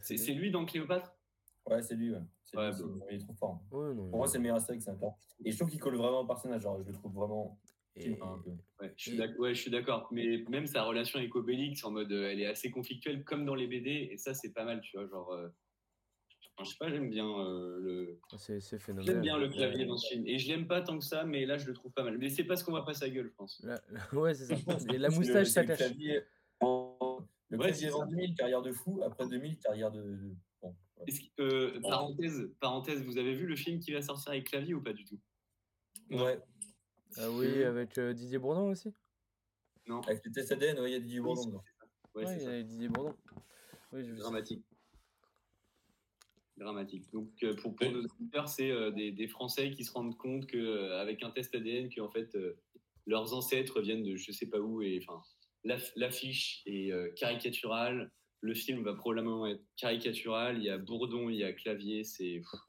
C'est- 0.00 0.34
lui 0.34 0.50
dans 0.50 0.64
Cléopâtre? 0.66 1.14
Ouais, 1.66 1.82
c'est 1.82 1.94
lui. 1.94 2.12
Ouais. 2.12 2.18
Lui, 2.52 2.68
il 3.10 3.16
est 3.16 3.18
trop 3.20 3.34
fort. 3.34 3.62
Ouais, 3.70 3.94
non, 3.94 4.08
Pour 4.08 4.18
moi, 4.18 4.26
c'est 4.26 4.38
le 4.38 4.42
meilleur 4.42 4.56
Astérix, 4.56 4.84
c'est. 4.84 4.92
Et 5.44 5.52
je 5.52 5.56
trouve 5.56 5.70
qu'il 5.70 5.80
colle 5.80 5.96
vraiment 5.96 6.20
au 6.20 6.26
personnage. 6.26 6.62
Genre, 6.62 6.82
je 6.82 6.86
le 6.88 6.92
trouve 6.92 7.12
vraiment. 7.12 7.58
Et... 7.96 8.10
Ouais, 8.80 8.92
je 8.96 9.02
suis 9.02 9.12
Et- 9.12 9.16
d'ac- 9.18 9.38
ouais, 9.38 9.54
je 9.54 9.60
suis 9.60 9.70
d'accord. 9.70 10.08
Mais 10.12 10.44
même 10.48 10.66
sa 10.66 10.82
relation 10.84 11.18
avec 11.18 11.34
Obélix, 11.34 11.84
en 11.84 11.90
mode, 11.90 12.12
euh, 12.12 12.30
elle 12.30 12.40
est 12.40 12.46
assez 12.46 12.70
conflictuelle 12.70 13.24
comme 13.24 13.44
dans 13.44 13.54
les 13.54 13.66
BD, 13.66 14.08
et 14.12 14.16
ça, 14.16 14.34
c'est 14.34 14.52
pas 14.52 14.64
mal, 14.64 14.80
tu 14.80 14.96
vois. 14.96 15.06
Genre, 15.08 15.30
euh, 15.32 15.48
enfin, 16.56 16.64
je 16.64 16.70
sais 16.70 16.78
pas, 16.78 16.88
j'aime 16.90 17.10
bien 17.10 17.26
euh, 17.28 17.78
le, 17.80 18.20
c'est 18.38 18.60
c'est 18.60 18.78
phénoménal. 18.78 19.14
j'aime 19.14 19.22
bien 19.22 19.38
le 19.38 19.48
clavier 19.48 19.84
dans 19.86 19.96
ce 19.96 20.08
film. 20.14 20.26
Et 20.26 20.38
je 20.38 20.48
l'aime 20.48 20.66
pas 20.66 20.80
tant 20.82 20.98
que 20.98 21.04
ça, 21.04 21.24
mais 21.24 21.44
là, 21.46 21.58
je 21.58 21.66
le 21.66 21.74
trouve 21.74 21.92
pas 21.92 22.04
mal. 22.04 22.16
Mais 22.18 22.28
c'est 22.30 22.44
parce 22.44 22.62
qu'on 22.62 22.72
va 22.72 22.82
pas 22.82 22.94
sa 22.94 23.08
gueule, 23.10 23.28
je 23.28 23.34
pense. 23.34 23.60
La- 23.64 23.80
Ouais, 24.12 24.34
c'est 24.34 24.46
ça. 24.46 24.54
Et 24.92 24.98
la 24.98 25.10
moustache, 25.10 25.48
c'est 25.48 25.62
le 25.64 26.24
en- 26.60 27.18
Le 27.48 27.58
Ouais, 27.58 27.66
clavier 27.66 27.90
ça. 27.90 28.06
2000, 28.06 28.34
carrière 28.34 28.62
de 28.62 28.70
fou. 28.72 29.00
Après 29.04 29.26
2000, 29.28 29.58
carrière 29.58 29.90
de. 29.90 30.16
Bon, 30.62 30.68
ouais. 30.98 31.04
Est-ce 31.08 31.20
que- 31.20 31.42
euh, 31.42 31.80
parenthèse, 31.80 32.48
parenthèse, 32.60 33.02
vous 33.02 33.18
avez 33.18 33.34
vu 33.34 33.46
le 33.46 33.56
film 33.56 33.80
qui 33.80 33.92
va 33.92 34.00
sortir 34.02 34.30
avec 34.30 34.44
clavier 34.46 34.74
ou 34.74 34.80
pas 34.82 34.92
du 34.92 35.04
tout? 35.04 35.18
Ouais. 36.12 36.38
Ah 37.16 37.30
oui, 37.30 37.62
avec 37.64 37.98
euh, 37.98 38.12
Didier 38.12 38.38
Bourdon 38.38 38.70
aussi? 38.70 38.94
Non, 39.86 40.00
Avec 40.02 40.24
le 40.24 40.30
test 40.32 40.52
ADN, 40.52 40.78
ouais, 40.80 40.90
il 40.90 40.92
y 40.92 40.96
a 40.96 41.00
Didier 41.00 41.20
Bourdon. 41.20 41.46
dedans. 41.46 41.64
ouais, 42.14 42.24
Ouais, 42.24 42.26
c'est 42.26 42.36
il 42.36 42.40
y 42.42 42.44
ça. 42.44 42.50
avait 42.50 42.64
Didier 42.64 42.88
Bourdon. 42.88 43.14
Oui, 43.92 44.04
je 44.04 44.14
dramatique. 44.14 44.64
dramatique. 46.56 47.10
Donc 47.12 47.30
euh, 47.42 47.54
pour, 47.56 47.74
pour 47.74 47.90
nos 47.90 48.02
auditeurs, 48.04 48.48
c'est 48.48 48.70
euh, 48.70 48.90
des, 48.90 49.12
des 49.12 49.28
Français 49.28 49.70
qui 49.70 49.84
se 49.84 49.92
rendent 49.92 50.16
compte 50.16 50.46
que 50.46 50.58
euh, 50.58 51.00
avec 51.00 51.22
un 51.22 51.30
test 51.30 51.54
ADN, 51.54 51.88
que 51.88 52.00
en 52.00 52.10
fait 52.10 52.34
euh, 52.34 52.56
leurs 53.06 53.32
ancêtres 53.34 53.80
viennent 53.80 54.02
de 54.04 54.16
je 54.16 54.30
sais 54.30 54.46
pas 54.46 54.58
où 54.60 54.82
et 54.82 55.00
enfin 55.02 55.22
l'aff- 55.64 55.92
l'affiche 55.96 56.62
est 56.66 56.92
euh, 56.92 57.10
caricaturale. 57.16 58.12
Le 58.42 58.54
film 58.54 58.82
va 58.84 58.94
probablement 58.94 59.46
être 59.46 59.62
caricatural. 59.76 60.58
Il 60.58 60.64
y 60.64 60.70
a 60.70 60.78
Bourdon, 60.78 61.28
il 61.28 61.36
y 61.36 61.44
a 61.44 61.52
Clavier, 61.52 62.04
c'est 62.04 62.38
pff. 62.40 62.60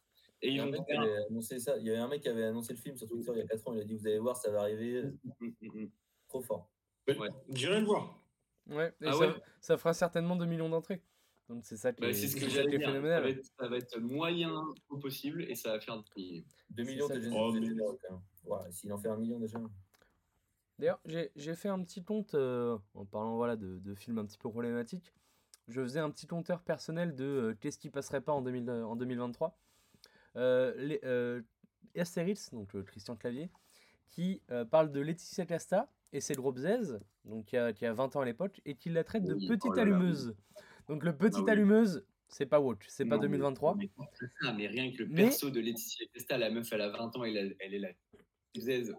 Et 0.42 0.48
Il 0.48 0.54
y, 0.54 0.56
ils 0.56 0.60
a 0.60 0.64
un 0.64 0.66
vont 0.66 0.72
mec 0.72 0.82
qui 0.86 0.92
faire- 0.92 1.02
avait 1.02 1.26
annoncé 1.30 1.60
ça. 1.60 1.78
il 1.78 1.86
y 1.86 1.90
avait 1.90 2.00
un 2.00 2.08
mec 2.08 2.22
qui 2.22 2.30
avait 2.30 2.44
annoncé 2.46 2.74
le 2.74 2.80
film 2.80 2.96
sur 2.98 3.08
Twitter 3.08 3.32
il 3.36 3.40
y 3.40 3.42
a 3.42 3.46
4 3.48 3.68
ans. 3.68 3.74
Il 3.74 3.82
a 3.82 3.84
dit 3.84 3.96
Vous 3.96 4.08
allez 4.08 4.20
voir, 4.20 4.36
ça 4.38 4.52
va 4.52 4.62
arriver. 4.62 5.04
Mm, 5.04 5.46
mm, 5.62 5.82
mm. 5.84 5.90
Trop 6.28 6.42
fort. 6.42 6.70
Ouais. 7.08 7.30
J'irai 7.50 7.80
le 7.82 7.86
voir. 7.86 8.22
Ouais, 8.68 8.94
et 9.02 9.06
Ah 9.08 9.12
ça, 9.14 9.20
ouais 9.20 9.34
ça 9.60 9.78
fera 9.78 9.94
certainement 9.94 10.36
2 10.36 10.46
millions 10.46 10.70
d'entrées. 10.70 11.02
Donc 11.50 11.66
c'est 11.66 11.76
ça 11.78 11.92
qui 11.92 12.02
Bah, 12.02 12.10
est, 12.10 12.14
ce 12.14 12.34
que 12.36 12.42
ça 12.44 12.48
j'allais 12.50 12.78
dire. 12.78 12.80
Ça 12.82 12.86
va, 12.88 12.92
phénoménal. 12.94 13.28
être, 13.28 13.46
ça 13.60 13.68
va 13.68 13.78
être 13.78 14.00
moyen 14.00 14.54
au 14.90 14.98
possible 14.98 15.42
et 15.44 15.56
ça 15.56 15.72
va 15.74 15.80
faire 15.82 16.02
des 16.16 16.22
millions. 16.22 16.46
2 16.70 16.84
C'est 16.84 16.92
millions, 16.92 17.08
ça 17.08 17.14
déjà 17.20 17.30
Oh. 17.34 18.20
Voilà, 18.46 18.72
S'il 18.72 18.92
en 18.94 18.98
fait 18.98 19.10
un 19.10 19.18
million 19.18 19.40
déjà. 19.40 19.60
D'ailleurs, 20.80 21.00
j'ai 21.06 21.56
fait 21.56 21.68
un 21.70 21.84
petit 21.84 22.04
compte 22.04 22.34
euh, 22.34 22.78
en 22.94 23.06
parlant 23.06 23.36
voilà, 23.36 23.56
de, 23.56 23.78
de 23.80 23.94
films 23.94 24.18
un 24.18 24.26
petit 24.26 24.38
peu 24.38 24.50
problématiques. 24.50 25.14
Je 25.68 25.82
faisais 25.82 26.00
un 26.00 26.10
petit 26.10 26.26
compteur 26.26 26.62
personnel 26.64 27.14
de 27.16 27.24
euh, 27.26 27.56
qu'est-ce 27.60 27.78
qui 27.78 27.90
passerait 27.92 28.22
pas 28.22 28.32
en, 28.34 28.42
2000, 28.42 28.70
en 28.72 28.96
2023. 28.96 29.58
Euh, 30.36 30.74
les, 30.78 31.00
euh, 31.04 31.42
Astérix, 31.96 32.52
donc 32.54 32.74
euh, 32.76 32.84
Christian 32.84 33.16
Clavier, 33.16 33.50
qui 34.10 34.42
parle 34.70 34.92
de 34.92 35.00
Laetitia 35.02 35.46
Casta 35.46 35.90
et 36.14 36.20
c'est 36.22 36.34
le 36.36 36.42
groupe 36.42 36.58
Zez, 36.58 36.98
donc 37.26 37.46
qui 37.46 37.58
a, 37.58 37.72
qui 37.74 37.86
a 37.86 37.94
20 37.94 38.16
ans 38.18 38.22
à 38.22 38.26
l'époque, 38.26 38.62
et 38.66 38.76
qui 38.76 38.90
la 38.90 39.04
traite 39.06 39.24
de 39.24 39.34
Oui, 39.34 39.48
petite 39.48 39.72
oh 39.72 39.74
là 39.74 39.86
là, 39.86 39.92
oui. 39.92 39.96
allumeuse. 39.98 40.36
Donc 40.88 41.04
le 41.06 41.16
petit 41.16 41.38
Ah 41.40 41.44
oui. 41.44 41.52
allumeuse, 41.52 42.06
c'est 42.28 42.46
pas 42.46 42.60
Watch, 42.60 42.86
c'est 42.90 43.06
pas 43.06 43.16
Non, 43.16 43.22
mais- 43.24 43.28
2023. 43.30 43.76
Mais, 43.76 43.90
ça, 44.42 44.54
mais 44.54 44.68
rien 44.68 44.92
que 44.92 44.98
le 44.98 45.08
Mais- 45.08 45.24
perso 45.24 45.50
de 45.50 45.60
Laetitia 45.62 46.06
Testa, 46.14 46.38
la 46.38 46.50
meuf, 46.50 46.68
elle 46.74 46.82
a 46.82 46.90
20 46.90 47.16
ans, 47.16 47.24
elle, 47.24 47.56
elle 47.60 47.74
est 47.74 47.80
là. 47.80 47.90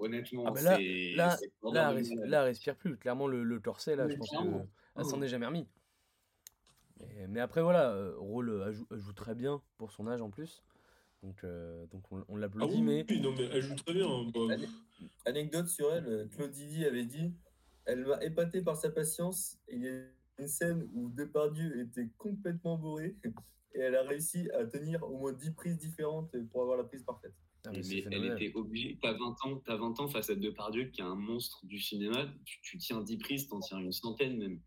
Honnêtement, 0.00 0.44
Ah 0.46 0.50
bah 0.52 0.62
là- 0.62 1.36
là- 2.24 2.42
respire 2.42 2.74
plus. 2.76 2.96
Clairement, 2.96 3.26
le, 3.26 3.42
le 3.44 3.60
corset, 3.60 3.96
là, 3.96 4.06
Mais 4.06 4.14
je 4.14 4.18
pense 4.18 4.30
qu'elle 4.30 5.04
s'en 5.04 5.20
Oh. 5.20 5.22
est 5.22 5.28
jamais 5.28 5.44
remis. 5.46 5.68
Mais, 7.00 7.26
mais 7.28 7.40
après, 7.40 7.60
voilà, 7.60 8.12
Rôle 8.16 8.64
elle 8.66 8.72
joue, 8.72 8.86
joue 8.92 9.12
très 9.12 9.34
bien 9.34 9.60
pour 9.76 9.92
son 9.92 10.06
âge 10.08 10.22
en 10.22 10.30
plus. 10.30 10.62
Donc, 11.22 11.44
euh, 11.44 11.86
donc 11.86 12.10
on, 12.10 12.24
on 12.28 12.36
Ah 12.36 12.40
l'applaudit, 12.40 12.74
oui, 12.74 12.82
mais 12.82 13.06
oui, 13.08 13.20
non, 13.20 13.32
mais 13.32 13.44
elle 13.52 13.62
joue 13.62 13.76
très 13.76 13.94
bien. 13.94 14.08
hein. 14.08 14.30
Bah. 14.34 14.56
Anecdote 15.24 15.68
sur 15.68 15.92
elle, 15.92 16.06
euh, 16.06 16.26
Claude 16.26 16.50
Didi 16.50 16.84
avait 16.84 17.04
dit 17.04 17.32
Elle 17.84 18.04
m'a 18.06 18.22
épaté 18.24 18.62
par 18.62 18.76
sa 18.76 18.90
patience. 18.90 19.58
Il 19.68 19.82
y 19.82 19.88
a 19.88 20.00
une 20.38 20.48
scène 20.48 20.88
où 20.94 21.10
Depardieu 21.10 21.80
était 21.80 22.08
complètement 22.18 22.76
bourré 22.76 23.16
et 23.74 23.78
elle 23.80 23.94
a 23.94 24.02
réussi 24.02 24.50
à 24.50 24.64
tenir 24.64 25.02
au 25.04 25.16
moins 25.18 25.32
10 25.32 25.52
prises 25.52 25.78
différentes 25.78 26.36
pour 26.50 26.62
avoir 26.62 26.76
la 26.76 26.84
prise 26.84 27.04
parfaite. 27.04 27.34
Ah, 27.64 27.70
mais 27.70 28.04
elle 28.10 28.24
était 28.24 28.52
obligée. 28.56 28.98
T'as 29.00 29.12
20 29.12 29.36
ans, 29.44 29.62
t'as 29.64 29.76
20 29.76 30.00
ans 30.00 30.08
face 30.08 30.30
à 30.30 30.34
Depardieu, 30.34 30.86
qui 30.86 31.00
est 31.00 31.04
un 31.04 31.14
monstre 31.14 31.64
du 31.64 31.78
cinéma. 31.78 32.26
Tu, 32.44 32.60
tu 32.62 32.78
tiens 32.78 33.00
10 33.00 33.18
prises, 33.18 33.46
t'en 33.48 33.60
tiens 33.60 33.78
une 33.78 33.92
centaine 33.92 34.36
même. 34.36 34.60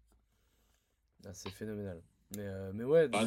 Ah, 1.26 1.34
c'est 1.34 1.50
phénoménal. 1.50 2.02
Mais, 2.38 2.44
euh, 2.44 2.72
mais 2.74 2.86
ouais, 2.86 3.10
ah, 3.12 3.26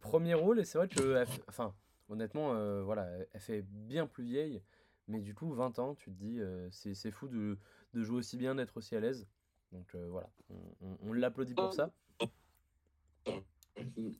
premier 0.00 0.34
rôle, 0.34 0.58
et 0.58 0.64
c'est 0.64 0.78
vrai 0.78 0.88
que, 0.88 1.24
enfin, 1.48 1.74
honnêtement, 2.08 2.54
euh, 2.54 2.82
voilà, 2.82 3.04
elle- 3.32 3.40
fait 3.40 3.62
bien 3.62 4.06
plus 4.06 4.24
vieille. 4.24 4.62
Mais 5.08 5.20
du 5.20 5.34
coup, 5.34 5.52
20 5.52 5.78
ans, 5.78 5.94
tu 5.94 6.10
te 6.10 6.16
dis, 6.16 6.40
euh, 6.40 6.68
c'est 6.70 7.10
fou 7.12 7.28
de, 7.28 7.58
de 7.94 8.02
jouer 8.02 8.18
aussi 8.18 8.36
bien, 8.36 8.54
d'être 8.56 8.76
aussi 8.76 8.96
à 8.96 9.00
l'aise. 9.00 9.28
Donc 9.72 9.94
euh, 9.94 10.08
voilà, 10.08 10.30
on, 10.50 10.56
on- 10.80 10.98
on 11.00 11.12
l'applaudit 11.12 11.54
pour 11.54 11.72
ça. 11.72 11.92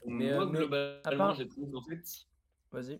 Mais, 0.06 0.30
euh, 0.30 0.34
Moi, 0.36 0.46
mais 0.46 0.58
globalement, 0.58 1.02
part- 1.16 1.34
j'ai 1.34 1.48
trouvé 1.48 1.70
qu'en 1.72 1.82
fait, 1.82 2.26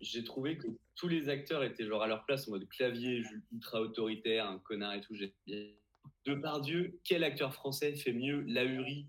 j'ai 0.01 0.23
trouvé 0.23 0.57
que 0.57 0.67
tous 0.95 1.07
les 1.07 1.29
acteurs 1.29 1.63
étaient 1.63 1.85
genre 1.85 2.01
à 2.01 2.07
leur 2.07 2.25
place 2.25 2.47
en 2.47 2.51
mode 2.51 2.67
clavier, 2.67 3.23
ultra 3.53 3.81
autoritaire, 3.81 4.47
un 4.49 4.59
connard 4.59 4.93
et 4.95 5.01
tout. 5.01 5.13
J'ai 5.15 5.33
bien. 5.45 5.73
Depardieu, 6.25 6.99
quel 7.03 7.23
acteur 7.23 7.53
français 7.53 7.95
fait 7.95 8.11
mieux 8.11 8.41
Lahuri 8.41 9.07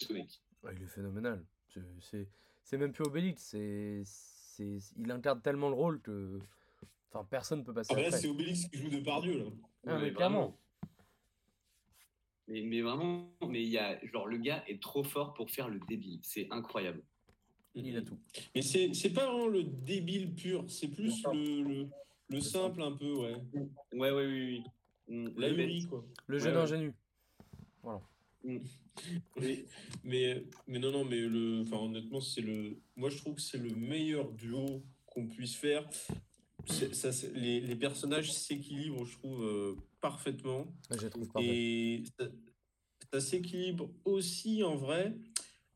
Ce 0.00 0.12
mec? 0.12 0.42
Ouais, 0.62 0.74
il 0.74 0.82
est 0.82 0.86
phénoménal. 0.86 1.44
C'est- 2.00 2.76
même 2.76 2.92
plus 2.92 3.04
Obélix. 3.04 3.42
C'est 3.42 4.02
c'est 4.58 4.78
il 4.96 5.10
incarne 5.10 5.40
tellement 5.40 5.68
le 5.68 5.74
rôle 5.74 6.00
que 6.00 6.40
enfin 7.10 7.24
personne 7.30 7.64
peut 7.64 7.72
passer 7.72 7.92
Ah, 7.92 7.96
bah 7.96 8.02
là, 8.02 8.10
c'est 8.10 8.28
Obélix 8.28 8.66
qui 8.66 8.78
joue 8.78 8.90
de 8.90 9.00
Pardieu, 9.00 9.38
là. 9.38 9.44
Ah, 9.86 9.94
Ouais, 9.94 10.02
mais 10.02 10.12
clairement. 10.12 10.56
Mais, 12.48 12.62
mais 12.62 12.80
vraiment, 12.80 13.30
mais 13.46 13.62
il 13.62 13.68
y 13.68 13.78
a, 13.78 14.04
genre, 14.06 14.26
le 14.26 14.38
gars 14.38 14.64
est 14.66 14.80
trop 14.82 15.04
fort 15.04 15.34
pour 15.34 15.50
faire 15.50 15.68
le 15.68 15.78
débile. 15.88 16.18
C'est 16.22 16.48
incroyable. 16.50 17.02
Il 17.74 17.96
a 17.96 18.02
tout. 18.02 18.18
Mais 18.54 18.62
c'est 18.62 18.94
c'est 18.94 19.12
pas 19.12 19.26
vraiment 19.26 19.46
le 19.46 19.62
débile 19.62 20.34
pur, 20.34 20.64
c'est 20.68 20.88
plus 20.88 21.22
le, 21.32 21.62
le, 21.62 21.88
le 22.30 22.40
simple 22.40 22.82
un 22.82 22.92
peu, 22.92 23.12
ouais. 23.12 23.36
Ouais, 23.92 24.10
ouais, 24.10 24.26
oui, 24.26 24.62
oui. 25.08 25.14
Mm, 25.14 25.38
La 25.40 25.48
le. 25.50 25.60
Yuri, 25.60 25.86
quoi. 25.86 26.04
Le 26.26 26.38
jeune 26.38 26.56
ouais. 26.56 26.62
ingénu. 26.62 26.92
Mais, 28.44 29.64
mais, 30.04 30.44
mais 30.66 30.78
non, 30.78 30.90
non, 30.90 31.04
mais 31.04 31.20
le, 31.20 31.62
enfin, 31.62 31.78
honnêtement, 31.78 32.20
c'est 32.20 32.40
le, 32.40 32.80
moi 32.96 33.10
je 33.10 33.16
trouve 33.18 33.34
que 33.34 33.40
c'est 33.40 33.58
le 33.58 33.74
meilleur 33.74 34.32
duo 34.32 34.82
qu'on 35.06 35.26
puisse 35.26 35.54
faire. 35.54 35.88
Ça, 36.66 37.10
les, 37.34 37.60
les 37.60 37.76
personnages 37.76 38.32
s'équilibrent, 38.32 39.04
je 39.04 39.16
trouve, 39.16 39.44
euh, 39.44 39.76
parfaitement. 40.00 40.66
Je 40.90 41.06
trouve 41.08 41.28
parfait. 41.28 41.48
Et 41.48 42.04
ça, 42.18 42.26
ça 43.12 43.20
s'équilibre 43.20 43.90
aussi 44.04 44.62
en 44.62 44.76
vrai 44.76 45.16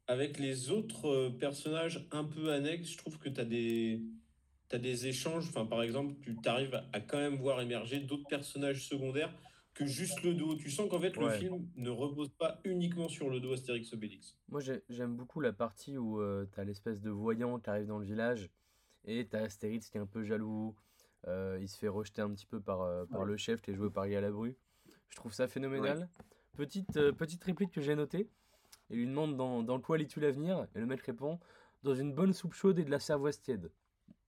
avec 0.07 0.39
les 0.39 0.71
autres 0.71 1.09
euh, 1.09 1.31
personnages 1.31 2.07
un 2.11 2.25
peu 2.25 2.53
annexes. 2.53 2.91
Je 2.91 2.99
trouve 2.99 3.19
que 3.19 3.29
tu 3.29 3.41
as 3.41 3.45
des, 3.45 4.03
t'as 4.69 4.79
des 4.79 5.07
échanges. 5.07 5.49
Enfin, 5.49 5.65
par 5.65 5.83
exemple, 5.83 6.15
tu 6.25 6.49
arrives 6.49 6.83
à 6.93 7.01
quand 7.01 7.19
même 7.19 7.37
voir 7.37 7.61
émerger 7.61 8.01
d'autres 8.01 8.29
personnages 8.29 8.87
secondaires 8.87 9.35
que 9.75 9.87
juste 9.87 10.23
le 10.23 10.35
dos. 10.35 10.55
Tu 10.57 10.71
sens 10.71 10.89
qu'en 10.91 11.01
fait, 11.01 11.17
le 11.17 11.27
Ouais. 11.27 11.39
film 11.39 11.67
ne 11.77 11.91
repose 11.91 12.31
pas 12.31 12.61
uniquement 12.65 13.09
sur 13.09 13.31
le 13.31 13.41
dos 13.41 13.53
Astérix 13.55 13.93
Obélix. 13.93 14.37
Moi 14.49 14.61
j'ai- 14.61 14.83
j'aime 14.89 15.17
beaucoup 15.17 15.41
la 15.41 15.53
partie 15.53 15.97
où 15.99 16.21
euh, 16.21 16.47
t'as 16.53 16.65
l'espèce 16.65 17.01
de 17.01 17.11
voyant 17.11 17.59
qui 17.59 17.71
arrive 17.71 17.87
dans 17.87 17.99
le 17.99 18.05
village 18.05 18.51
et 19.05 19.27
t'as 19.27 19.41
Astérix 19.45 19.89
qui 19.89 19.99
est 19.99 20.01
un 20.01 20.07
peu 20.07 20.23
jaloux. 20.25 20.75
euh, 21.29 21.57
il 21.61 21.69
se 21.69 21.79
fait 21.79 21.87
rejeter 21.87 22.21
un 22.21 22.31
petit 22.35 22.47
peu 22.47 22.61
par, 22.61 22.81
euh, 22.83 23.05
par 23.07 23.25
le 23.25 23.37
chef 23.37 23.61
qui 23.63 23.71
est 23.71 23.75
joué 23.75 23.89
par 23.91 24.09
Guy 24.09 24.15
Labru. 24.15 24.57
Je 25.09 25.15
trouve 25.17 25.33
ça 25.33 25.47
phénoménal. 25.47 26.09
Petite, 26.57 26.97
euh, 26.97 27.13
petite 27.13 27.45
réplique 27.45 27.71
que 27.71 27.81
j'ai 27.81 27.95
notée. 27.95 28.29
Il 28.91 28.97
lui 28.97 29.07
demande 29.07 29.37
dans, 29.37 29.63
dans 29.63 29.81
quoi 29.81 29.99
lis-tu 29.99 30.19
l'avenir? 30.19 30.67
Et 30.75 30.81
le 30.81 30.87
mec 30.87 31.01
répond 31.03 31.39
Dans 31.85 31.95
une 31.95 32.13
bonne 32.13 32.33
soupe 32.33 32.55
chaude 32.55 32.79
et 32.81 32.85
de 32.85 32.91
la 32.91 32.99
cervoise 32.99 33.41
tiède. 33.41 33.71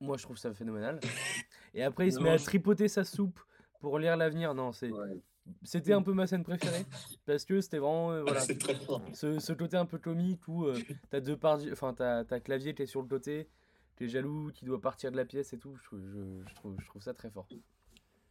Moi 0.00 0.16
je 0.18 0.22
trouve 0.22 0.36
ça 0.38 0.54
phénoménal. 0.54 1.00
Et 1.74 1.82
après 1.82 2.06
il 2.06 2.12
se 2.12 2.18
Non, 2.18 2.24
met 2.26 2.30
à 2.30 2.38
tripoter 2.38 2.86
sa 2.86 3.02
soupe 3.02 3.40
pour 3.80 3.98
lire 3.98 4.16
l'avenir. 4.16 4.54
Non, 4.54 4.70
c'est 4.70 4.90
Ouais. 4.92 5.20
C'était 5.62 5.92
un 5.92 6.02
peu 6.02 6.12
ma 6.12 6.26
scène 6.26 6.42
préférée 6.44 6.84
parce 7.26 7.44
que 7.44 7.60
c'était 7.60 7.78
vraiment 7.78 8.12
euh, 8.12 8.22
voilà 8.22 8.40
ce, 9.14 9.38
ce 9.38 9.52
côté 9.52 9.76
un 9.76 9.86
peu 9.86 9.98
comique 9.98 10.46
où 10.48 10.64
euh, 10.64 10.78
t'as 11.10 11.20
deux 11.20 11.36
parties, 11.36 11.70
enfin 11.72 11.94
t'as, 11.94 12.24
t'as 12.24 12.40
clavier 12.40 12.74
qui 12.74 12.82
est 12.82 12.86
sur 12.86 13.02
le 13.02 13.08
côté, 13.08 13.48
qui 13.96 14.04
est 14.04 14.08
jaloux, 14.08 14.50
qui 14.54 14.64
doit 14.64 14.80
partir 14.80 15.10
de 15.12 15.16
la 15.16 15.24
pièce 15.24 15.52
et 15.52 15.58
tout. 15.58 15.76
Je, 15.76 15.84
trouve- 15.84 16.06
je, 16.06 16.48
je 16.48 16.54
trouve, 16.54 16.76
je 16.80 16.86
trouve 16.86 17.02
ça 17.02 17.14
très 17.14 17.30
fort. 17.30 17.46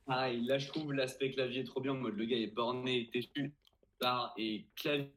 Pareil, 0.05 0.43
là, 0.45 0.57
je 0.57 0.67
trouve 0.67 0.91
l'aspect 0.93 1.31
clavier 1.31 1.63
trop 1.63 1.79
bien. 1.79 1.93
En 1.93 1.97
mode, 1.97 2.15
le 2.17 2.25
gars 2.25 2.35
est 2.37 2.47
borné, 2.47 3.09
têtu, 3.13 3.53
tard, 3.99 4.33
et 4.37 4.67
clavier. 4.75 5.13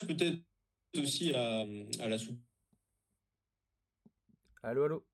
Peut-être 0.00 0.40
aussi 0.96 1.32
à, 1.34 1.60
à 2.00 2.08
la 2.08 2.18
soupe. 2.18 2.40
Allô, 4.62 4.84
allô? 4.84 5.04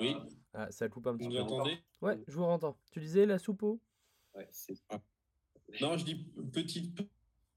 Oui, 0.00 0.14
Ah, 0.16 0.26
ça 0.70 0.88
coupe 0.88 1.06
un 1.06 1.12
vous 1.12 1.18
petit 1.18 1.28
peu. 1.28 1.40
entendez 1.40 1.78
Ouais, 2.00 2.18
je 2.28 2.36
vous 2.36 2.44
entends. 2.44 2.76
Tu 2.90 3.00
disais 3.00 3.26
la 3.26 3.38
soupe 3.38 3.62
au? 3.62 3.80
Ouais, 4.34 4.48
c'est 4.50 4.74
Non, 5.80 5.96
je 5.96 6.04
dis 6.04 6.14
petite, 6.52 6.98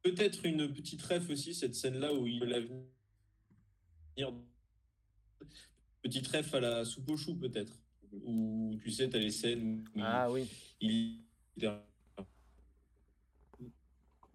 peut-être 0.01 0.45
une 0.45 0.71
petite 0.73 1.01
ref 1.01 1.29
aussi, 1.29 1.53
cette 1.53 1.75
scène-là 1.75 2.13
où 2.13 2.27
il 2.27 2.39
l'avenir. 2.43 2.83
Petite 6.01 6.27
ref 6.27 6.53
à 6.53 6.59
la 6.59 6.85
soupe 6.85 7.09
au 7.09 7.17
chou, 7.17 7.35
peut-être. 7.35 7.73
Où 8.23 8.75
tu 8.81 8.91
sais, 8.91 9.09
tu 9.09 9.17
as 9.17 9.19
les 9.19 9.31
scènes 9.31 9.83
où 9.95 9.99
Ah 10.01 10.31
oui, 10.31 10.47
il. 10.79 11.19
il- 11.57 11.69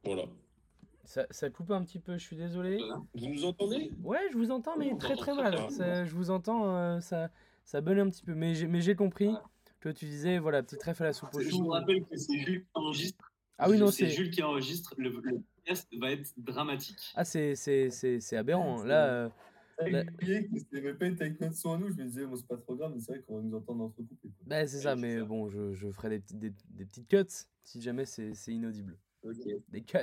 Voilà. 0.04 0.24
ça, 1.04 1.26
ça 1.30 1.48
coupe 1.50 1.70
un 1.70 1.82
petit 1.84 1.98
peu, 1.98 2.14
je 2.18 2.22
suis 2.24 2.36
désolé. 2.36 2.78
Vous 3.14 3.28
nous 3.28 3.44
entendez? 3.44 3.90
Ouais, 4.02 4.20
je 4.32 4.36
vous 4.36 4.50
entends, 4.50 4.76
mais 4.76 4.92
on 4.92 4.96
très 4.98 5.16
très 5.16 5.34
mal. 5.34 5.70
Ça- 5.70 6.04
je 6.04 6.14
vous 6.14 6.30
entends, 6.30 6.74
euh, 6.76 7.00
ça, 7.00 7.30
ça 7.64 7.80
bug 7.80 7.98
un 7.98 8.08
petit 8.10 8.22
peu. 8.22 8.34
Mais 8.34 8.54
j'ai, 8.54 8.66
mais 8.66 8.80
j'ai 8.80 8.94
compris 8.94 9.30
que 9.80 9.88
tu 9.88 10.04
disais, 10.06 10.38
voilà, 10.38 10.62
petite 10.62 10.82
ref 10.82 11.00
à 11.00 11.04
la 11.04 11.12
soupe 11.12 11.34
au 11.34 11.40
Je 11.40 11.50
vous 11.50 11.68
rappelle 11.68 12.04
que 12.04 12.16
c'est 12.16 12.38
Jules 12.38 12.62
qui 12.64 12.68
enregistre. 12.74 13.32
Ah 13.58 13.68
oui, 13.70 13.78
non, 13.78 13.86
c'est 13.90 14.08
c'est. 14.08 14.10
Jules 14.16 14.30
qui 14.30 14.42
enregistre. 14.42 14.94
Le, 14.98 15.10
le 15.10 15.40
podcast 15.56 15.88
va 15.98 16.12
être 16.12 16.32
dramatique. 16.38 17.12
Ah, 17.14 17.24
c'est, 17.24 17.54
c'est, 17.54 17.90
c'est, 17.90 18.20
c'est 18.20 18.36
aberrant. 18.36 18.80
hein. 18.80 18.86
Là, 18.86 19.06
euh, 19.06 19.28
Là- 19.86 20.02
oublié 20.12 20.46
que 20.46 20.58
c'était 20.58 20.80
même 20.82 20.98
pas 20.98 21.06
une 21.06 21.14
avec 21.20 21.40
notre 21.40 21.56
son 21.56 21.72
à 21.74 21.78
nous. 21.78 21.88
Je 21.90 21.94
me 21.94 22.04
disais, 22.04 22.26
bon, 22.26 22.36
c'est 22.36 22.46
pas 22.46 22.56
trop 22.58 22.74
grave, 22.76 22.92
mais 22.94 23.00
c'est 23.00 23.12
vrai 23.12 23.22
qu'on 23.22 23.36
va 23.36 23.42
nous 23.42 23.56
entendre 23.56 23.84
entrecoupés. 23.84 24.28
quoi. 24.28 24.46
Bah, 24.46 24.66
c'est 24.66 24.78
ça, 24.80 24.96
mais 24.96 25.18
ça. 25.18 25.24
bon, 25.24 25.48
je, 25.48 25.72
je 25.72 25.90
ferai 25.90 26.10
des, 26.10 26.20
petits- 26.20 26.36
des, 26.36 26.52
des 26.70 26.84
petites 26.84 27.08
cuts 27.08 27.46
si 27.64 27.80
jamais 27.80 28.04
c'est 28.04 28.34
c'est 28.34 28.52
inaudible. 28.52 28.98
Ok. 29.22 29.46
des 29.68 29.82
cuts. 29.82 29.98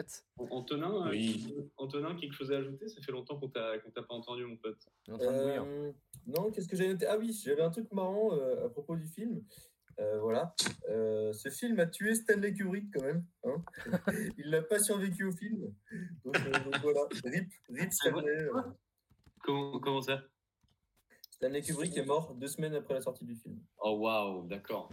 Antonin, 0.52 1.08
euh, 1.08 1.10
Oui. 1.10 1.54
Antonin, 1.78 2.16
quelque 2.16 2.34
chose 2.34 2.52
à 2.52 2.58
ajouter? 2.58 2.88
Ça 2.88 3.02
fait 3.02 3.12
longtemps 3.12 3.38
qu'on 3.40 3.50
t'a 3.50 3.78
pas 3.80 4.14
entendu, 4.14 4.46
mon 4.46 4.58
pote. 4.58 4.78
En 5.12 5.18
train 5.18 5.32
de. 5.32 5.38
Euh, 5.38 5.92
non, 6.28 6.52
qu'est-ce 6.52 6.68
que 6.68 6.76
j'avais 6.78 6.94
noté? 6.94 7.08
Ah 7.08 7.18
oui, 7.18 7.34
j'avais 7.44 7.64
un 7.64 7.72
truc 7.72 7.92
marrant 7.92 8.34
euh, 8.34 8.66
à 8.66 8.70
propos 8.70 8.96
du 8.96 9.08
film. 9.08 9.44
Euh, 10.00 10.20
voilà. 10.20 10.54
Euh, 10.90 11.34
ce 11.34 11.50
film 11.50 11.80
a 11.80 11.88
tué 11.88 12.14
Stanley 12.14 12.54
Kubrick 12.54 12.94
quand 12.94 13.04
même. 13.04 13.26
hein. 13.46 13.64
Il 14.38 14.52
n'a 14.52 14.62
pas 14.62 14.78
survécu 14.80 15.24
au 15.24 15.32
film. 15.32 15.74
Donc, 16.24 16.36
euh, 16.38 16.52
donc 16.64 16.76
voilà. 16.84 17.02
Rip, 17.26 17.52
rip 17.70 17.92
C'est 17.92 18.12
vrai 18.12 18.22
Stanley. 18.22 18.44
euh. 18.44 18.62
Comment, 19.44 19.80
comment 19.80 20.02
ça? 20.02 20.22
Stanley 21.32 21.62
Kubrick 21.64 21.98
est 21.98 22.06
mort 22.06 22.36
deux 22.36 22.48
semaines 22.48 22.76
après 22.76 22.94
la 22.94 23.02
sortie 23.02 23.26
du 23.26 23.36
film. 23.36 23.60
Oh 23.80 23.98
waouh, 23.98 24.48
d'accord. 24.48 24.92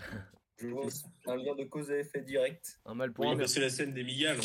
Je 0.57 0.69
vois 0.69 0.87
un 1.27 1.37
lien 1.37 1.55
de 1.55 1.65
cause 1.65 1.91
à 1.91 1.99
effet 1.99 2.21
direct. 2.23 2.81
Un 2.87 2.95
mal 2.95 3.13
pour 3.13 3.25
Oui, 3.25 3.33
un 3.33 3.37
bah, 3.37 3.47
c'est 3.47 3.61
la 3.61 3.71
scène 3.71 3.93
des 3.93 4.05
migales. 4.05 4.39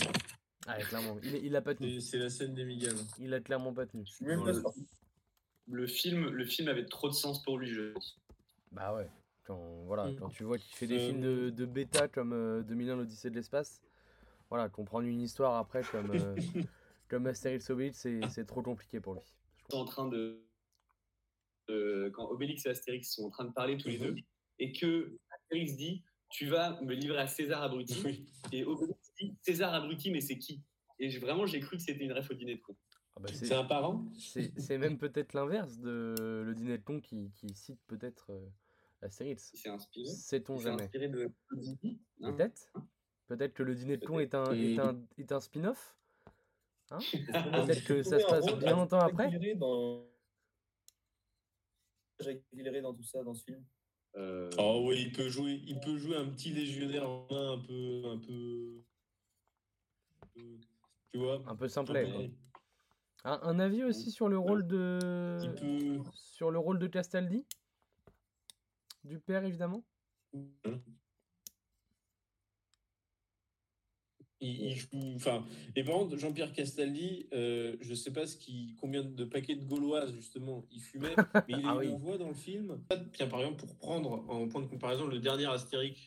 Ah, 0.68 0.78
clairement. 0.82 1.18
Il, 1.24 1.36
il 1.46 1.56
a 1.56 1.62
pas 1.62 1.76
tenu. 1.76 2.02
C'est 2.02 2.18
la 2.18 2.30
scène 2.30 2.54
des 2.54 2.66
migales. 2.66 2.96
Il 3.20 3.34
a 3.34 3.40
clairement 3.40 3.74
pas 3.74 3.86
tenu. 3.86 4.04
Même 4.22 4.44
pas 4.44 4.52
le- 5.68 5.88
film, 5.88 6.30
le 6.30 6.46
film 6.46 6.68
avait 6.68 6.86
trop 6.86 7.10
de 7.10 7.14
sens 7.14 7.44
pour 7.44 7.60
lui, 7.60 7.68
je 7.68 7.92
pense. 7.92 8.20
Bah 8.72 8.94
ouais. 8.96 9.08
Quand, 9.44 9.84
voilà, 9.86 10.06
Mm. 10.12 10.16
quand 10.18 10.30
tu 10.30 10.44
vois 10.44 10.58
qu'il 10.58 10.76
fait 10.76 10.88
des 10.88 10.98
Euh, 10.98 11.08
films 11.08 11.22
de, 11.22 11.50
de 11.52 11.66
bêta 11.66 12.08
comme 12.08 12.34
euh, 12.34 12.64
2001 12.64 12.96
l'Odyssée 12.98 13.30
de 13.30 13.36
l'espace, 13.36 13.82
voilà, 14.50 14.68
comprendre 14.70 15.08
une 15.08 15.22
histoire 15.22 15.56
après 15.58 15.84
comme, 15.92 16.12
euh, 16.12 16.36
comme 17.08 17.28
Astérix 17.28 17.70
Obélix, 17.70 18.00
c'est 18.00 18.20
c'est 18.30 18.46
trop 18.46 18.62
compliqué 18.64 19.00
pour 19.00 19.14
lui. 19.14 19.22
En 19.74 19.86
train 19.86 20.08
de, 20.08 20.44
quand 22.14 22.30
Obélix 22.30 22.66
et 22.66 22.70
Astérix 22.70 23.14
sont 23.14 23.26
en 23.26 23.30
train 23.30 23.46
de 23.46 23.54
parler 23.54 23.78
tous 23.78 23.90
les 23.90 24.00
Mhm. 24.00 24.06
deux, 24.16 24.16
et 24.60 24.72
que 24.74 25.18
Astérix 25.50 25.76
dit 25.76 26.04
Tu 26.30 26.48
vas 26.48 26.80
me 26.82 26.94
livrer 26.94 27.18
à 27.20 27.28
César 27.28 27.64
Abruti. 27.64 28.00
Oui. 28.06 28.26
Et 28.52 28.64
Obélix 28.64 29.12
dit 29.20 29.36
César 29.42 29.74
Abruti, 29.74 30.12
mais 30.12 30.22
c'est 30.22 30.38
qui? 30.38 30.62
Et 31.00 31.10
vraiment, 31.18 31.46
j'ai 31.46 31.60
cru 31.60 31.78
que 31.78 31.82
c'était 31.84 32.04
une 32.04 32.14
ref 32.14 32.30
au 32.30 32.34
dîner 32.34 32.56
de 32.56 32.62
con. 32.62 32.76
Ah 33.16 33.22
bah, 33.22 33.30
C'est 33.34 33.48
c'est 33.48 33.56
un 33.56 33.66
parent? 33.66 34.06
c'est- 34.18 34.58
c'est 34.60 34.78
même 34.78 34.98
peut-être 34.98 35.34
l'inverse 35.34 35.80
de 35.80 36.44
le 36.46 36.54
dîner 36.54 36.78
de 36.78 36.84
con 36.84 37.00
qui, 37.02 37.32
qui 37.34 37.54
cite 37.56 37.80
peut-être 37.88 38.32
euh, 38.32 38.48
Astérix. 39.02 39.52
Il 39.54 39.58
s'est 39.60 39.70
inspiré. 39.70 40.06
Sait-on 40.10 40.58
jamais? 40.60 40.84
inspiré 40.84 41.08
de 41.08 41.26
hein? 42.22 42.32
Peut-être? 42.32 42.72
Peut-être 43.28 43.54
que 43.54 43.64
le 43.64 43.74
dîner 43.76 43.98
de 43.98 44.06
con 44.06 44.20
est 44.20 44.36
un, 44.36 44.54
Et- 44.54 44.74
est 44.76 44.80
un, 44.80 45.02
est 45.18 45.32
un 45.32 45.40
spin-off? 45.40 45.96
Hein? 46.92 46.98
Peut-être 47.12 47.84
que 47.86 48.04
ça 48.04 48.20
se 48.20 48.26
passe 48.26 48.46
bien 48.58 48.76
longtemps 48.76 49.00
après? 49.00 49.30
Dans... 49.56 50.06
Jacques 52.20 52.42
Villeray 52.52 52.82
dans 52.82 52.94
tout 52.94 53.04
ça, 53.04 53.24
dans 53.24 53.34
ce 53.34 53.44
film. 53.46 53.64
Euh, 54.16 54.50
Oh 54.58 54.84
oui, 54.88 55.04
il 55.08 55.12
peut 55.12 55.30
jouer, 55.30 55.62
il 55.68 55.80
peut 55.80 55.98
jouer 55.98 56.16
un 56.18 56.26
petit 56.30 56.52
légionnaire 56.52 57.08
en 57.10 57.28
main 57.32 57.54
un 57.54 57.58
peu, 57.60 58.02
un 58.06 58.18
peu, 58.18 58.82
un 60.24 60.28
peu- 60.34 60.58
tu 61.12 61.18
vois. 61.20 61.42
Un 61.48 61.56
peu 61.56 61.68
simplet. 61.68 62.08
un 62.08 62.12
quoi. 62.12 62.22
peu- 62.22 62.30
Un, 63.26 63.40
un 63.44 63.60
avis 63.60 63.84
aussi 63.84 64.12
sur 64.12 64.28
le 64.30 64.38
rôle 64.40 64.66
de 64.68 65.40
peut. 65.60 66.04
sur 66.14 66.52
le 66.52 66.60
rôle 66.60 66.80
de 66.80 66.88
Castaldi? 66.88 67.46
Du 69.04 69.20
père 69.20 69.44
évidemment? 69.46 69.84
Il, 74.42 74.62
il 74.62 74.76
joue, 74.76 75.14
enfin, 75.16 75.46
et 75.76 75.84
par 75.84 75.96
contre, 75.96 76.18
Jean-Pierre 76.18 76.54
Castaldi, 76.54 77.28
euh, 77.34 77.76
je 77.82 77.94
sais 77.94 78.12
pas 78.14 78.26
ce 78.26 78.38
qui, 78.38 78.76
combien 78.80 79.04
de 79.04 79.26
paquets 79.26 79.56
de 79.56 79.66
gauloises 79.66 80.14
justement 80.14 80.66
il 80.72 80.80
fumait, 80.82 81.16
mais 81.48 81.56
il, 81.58 81.62
Ah 81.66 81.76
oui. 81.78 81.90
on 81.92 81.98
voit 81.98 82.18
dans 82.18 82.30
le 82.30 82.34
film. 82.34 82.80
Bien, 83.18 83.28
par 83.28 83.42
exemple, 83.42 83.60
pour 83.66 83.76
prendre 83.76 84.24
en 84.30 84.48
point 84.48 84.62
de 84.62 84.68
comparaison 84.68 85.08
le 85.08 85.20
dernier 85.20 85.46
Astérix 85.46 86.00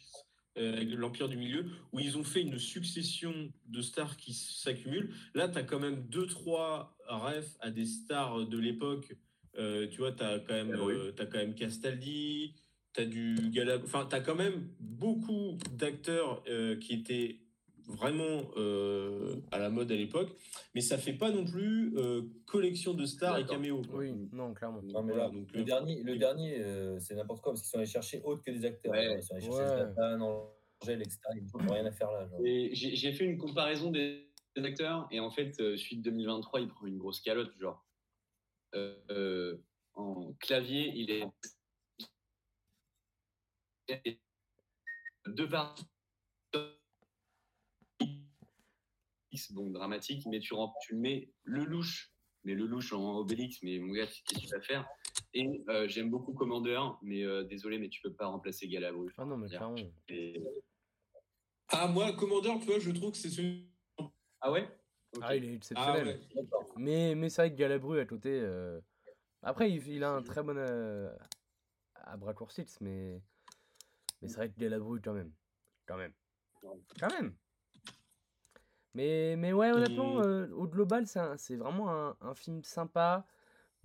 euh, 0.59 0.75
avec 0.77 0.91
l'Empire 0.91 1.29
du 1.31 1.37
Milieu, 1.39 1.65
où 1.93 2.01
ils 2.01 2.19
ont 2.19 2.25
fait 2.25 2.43
une 2.43 2.59
succession 2.59 3.33
de 3.69 3.81
stars 3.81 4.17
qui 4.19 4.35
s'accumulent. 4.35 5.11
Là, 5.35 5.49
tu 5.49 5.57
as 5.59 5.63
quand 5.63 5.81
même 5.81 6.03
deux, 6.09 6.27
trois 6.27 6.95
refs 7.09 7.57
à 7.61 7.71
des 7.71 7.87
stars 7.87 8.47
de 8.47 8.59
l'époque. 8.59 9.15
Euh, 9.59 9.89
tu 9.89 9.99
vois, 9.99 10.13
tu 10.13 10.23
as 10.23 10.39
quand 10.41 10.53
même, 10.55 10.75
Ah 10.75 10.83
euh, 10.83 11.13
t'as 11.13 11.25
quand 11.27 11.39
même 11.39 11.55
Castaldi, 11.55 12.55
tu 12.95 13.01
as 13.01 13.07
du 13.07 13.35
Galab, 13.51 13.83
enfin, 13.85 14.07
tu 14.09 14.15
as 14.15 14.21
quand 14.21 14.35
même 14.35 14.69
beaucoup 14.79 15.57
d'acteurs 15.73 16.43
qui 16.81 16.95
étaient 16.95 17.39
vraiment 17.93 18.51
euh, 18.57 19.37
à 19.51 19.59
la 19.59 19.71
mode 19.71 19.91
à 19.93 19.97
l'époque, 19.97 20.31
mais 20.75 20.81
ça 20.81 20.99
fait 20.99 21.13
pas 21.13 21.31
non 21.31 21.45
plus 21.45 21.95
euh, 21.97 22.23
collection 22.47 22.95
de 22.95 23.05
stars 23.07 23.39
et 23.39 23.45
caméos. 23.47 23.83
quoi. 23.83 24.01
Oui, 24.01 24.13
non, 24.33 24.55
clairement. 24.55 24.81
Non, 24.83 25.03
mais 25.03 25.13
Voilà, 25.13 25.29
là, 25.29 25.31
donc, 25.31 25.53
le 25.53 25.61
euh, 25.61 25.65
dernier, 25.65 26.03
le 26.03 26.17
dernier 26.17 26.59
euh, 26.61 26.99
c'est 26.99 27.15
n'importe 27.15 27.43
quoi 27.43 27.53
parce 27.53 27.63
qu'ils 27.63 27.71
sont 27.71 27.79
allés 27.79 27.87
chercher 27.87 28.21
autre 28.25 28.43
que 28.43 28.51
des 28.51 28.65
acteurs. 28.65 28.93
Ouais. 28.93 29.17
Ils 29.17 29.23
sont 29.23 29.35
allés 29.35 29.45
chercher 29.45 29.59
Ouais. 29.59 29.93
Zlatan, 29.95 30.51
Angèle, 30.81 31.03
etc. 31.03 31.19
Ils 31.37 31.45
n'ont 31.65 31.73
rien 31.73 31.87
à 31.87 31.93
faire 31.93 32.11
là. 32.11 32.29
j'ai 32.73 33.13
fait 33.13 33.25
une 33.25 33.39
comparaison 33.39 33.91
des 33.91 34.29
des 34.55 34.65
acteurs 34.65 35.09
et 35.11 35.19
en 35.21 35.31
fait, 35.31 35.59
euh, 35.61 35.77
de 35.77 36.03
2023, 36.03 36.61
il 36.61 36.69
prend 36.69 36.87
une 36.87 36.99
grosse 36.99 37.21
calotte, 37.21 37.53
genre. 37.59 37.85
En 39.95 40.33
clavier, 40.41 40.93
il 40.95 41.11
est. 41.11 41.25
Deux 45.27 45.49
parties. 45.49 45.87
Bon, 49.53 49.71
dramatique, 49.71 50.27
mais 50.27 50.41
tu, 50.41 50.53
rem- 50.55 50.73
tu 50.83 50.93
le 50.95 51.01
mets 51.01 51.31
le 51.45 51.65
louche, 51.65 52.13
mais 52.45 52.55
le 52.55 52.67
louche 52.67 52.93
en 52.93 53.17
Obélix, 53.17 53.63
mais 53.63 53.79
mon 53.79 53.93
gars, 53.93 54.07
qu'est-ce 54.07 54.23
que 54.35 54.41
tu 54.41 54.47
vas 54.49 54.61
faire 54.61 54.87
Et 55.33 55.49
euh, 55.69 55.89
j'aime 55.89 56.11
beaucoup 56.11 56.35
Commander, 56.35 56.79
mais 57.03 57.23
euh, 57.25 57.43
désolé, 57.45 57.79
mais 57.79 57.89
tu 57.89 58.03
peux 58.03 58.13
pas 58.13 58.27
remplacer 58.27 58.69
Galabru. 58.69 59.11
Ah 59.17 59.25
non, 59.25 59.39
mais 59.39 59.49
clairement. 59.49 59.77
Et- 60.09 60.43
Ah, 61.69 61.87
moi, 61.89 62.13
Commandeur, 62.13 62.59
tu 62.61 62.67
vois, 62.67 62.79
je 62.79 62.91
trouve 62.91 63.13
que 63.13 63.17
c'est 63.17 63.31
celui. 63.31 63.71
Ah 64.41 64.53
ouais? 64.53 64.69
Ah, 65.23 65.35
il 65.35 65.45
est 65.45 65.49
Ah, 65.53 65.57
exceptionnel. 65.57 66.07
ouais. 66.07 66.21
D'accord. 66.35 66.73
Mais, 66.77 67.15
mais 67.15 67.31
c'est 67.31 67.43
vrai 67.43 67.51
que 67.53 67.57
Galabru 67.57 68.01
à 68.01 68.05
côté. 68.07 68.39
euh, 68.41 68.81
Après, 69.43 69.71
il, 69.71 69.87
il 69.89 70.05
a 70.05 70.11
un 70.13 70.23
très 70.23 70.43
bon 70.43 70.57
euh, 70.59 71.11
à 71.95 72.17
bras 72.19 72.35
mais, 72.81 73.23
mais 74.21 74.29
c'est 74.29 74.37
vrai 74.37 74.51
que 74.51 74.59
Galabru, 74.61 75.01
quand 75.01 75.15
même. 75.15 75.33
Quand 75.87 75.97
même. 75.97 76.13
Quand 77.01 77.11
même. 77.11 77.35
Mais, 78.95 79.37
mais 79.37 79.53
ouais, 79.53 79.71
honnêtement, 79.73 80.21
Et- 80.21 80.25
euh, 80.27 80.49
au 80.53 80.67
global, 80.69 81.07
c'est 81.07 81.57
vraiment 81.57 81.91
un, 81.91 82.17
un 82.21 82.35
film 82.35 82.63
sympa. 82.63 83.27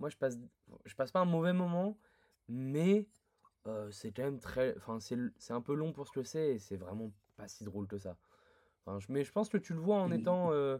Moi, 0.00 0.10
je 0.10 0.16
passe, 0.16 0.38
je 0.84 0.94
passe 0.94 1.12
pas 1.12 1.20
un 1.20 1.24
mauvais 1.24 1.52
moment, 1.52 1.98
mais 2.48 3.06
euh, 3.66 3.90
c'est 3.90 4.12
quand 4.12 4.22
même 4.24 4.40
très. 4.40 4.76
Enfin, 4.76 4.98
c'est 5.00 5.52
un 5.52 5.60
peu 5.62 5.74
long 5.74 5.92
pour 5.92 6.06
ce 6.08 6.12
que 6.12 6.22
c'est 6.22 6.54
et 6.56 6.58
c'est 6.58 6.76
vraiment 6.76 7.12
pas 7.36 7.48
si 7.48 7.64
drôle 7.64 7.86
que 7.86 7.98
ça. 7.98 8.16
Enfin, 8.86 8.98
je- 9.00 9.06
mais 9.10 9.24
je 9.24 9.32
pense 9.32 9.48
que 9.48 9.58
tu 9.58 9.74
le 9.74 9.80
vois 9.80 9.96
en 9.98 10.12
étant. 10.12 10.52
euh, 10.52 10.78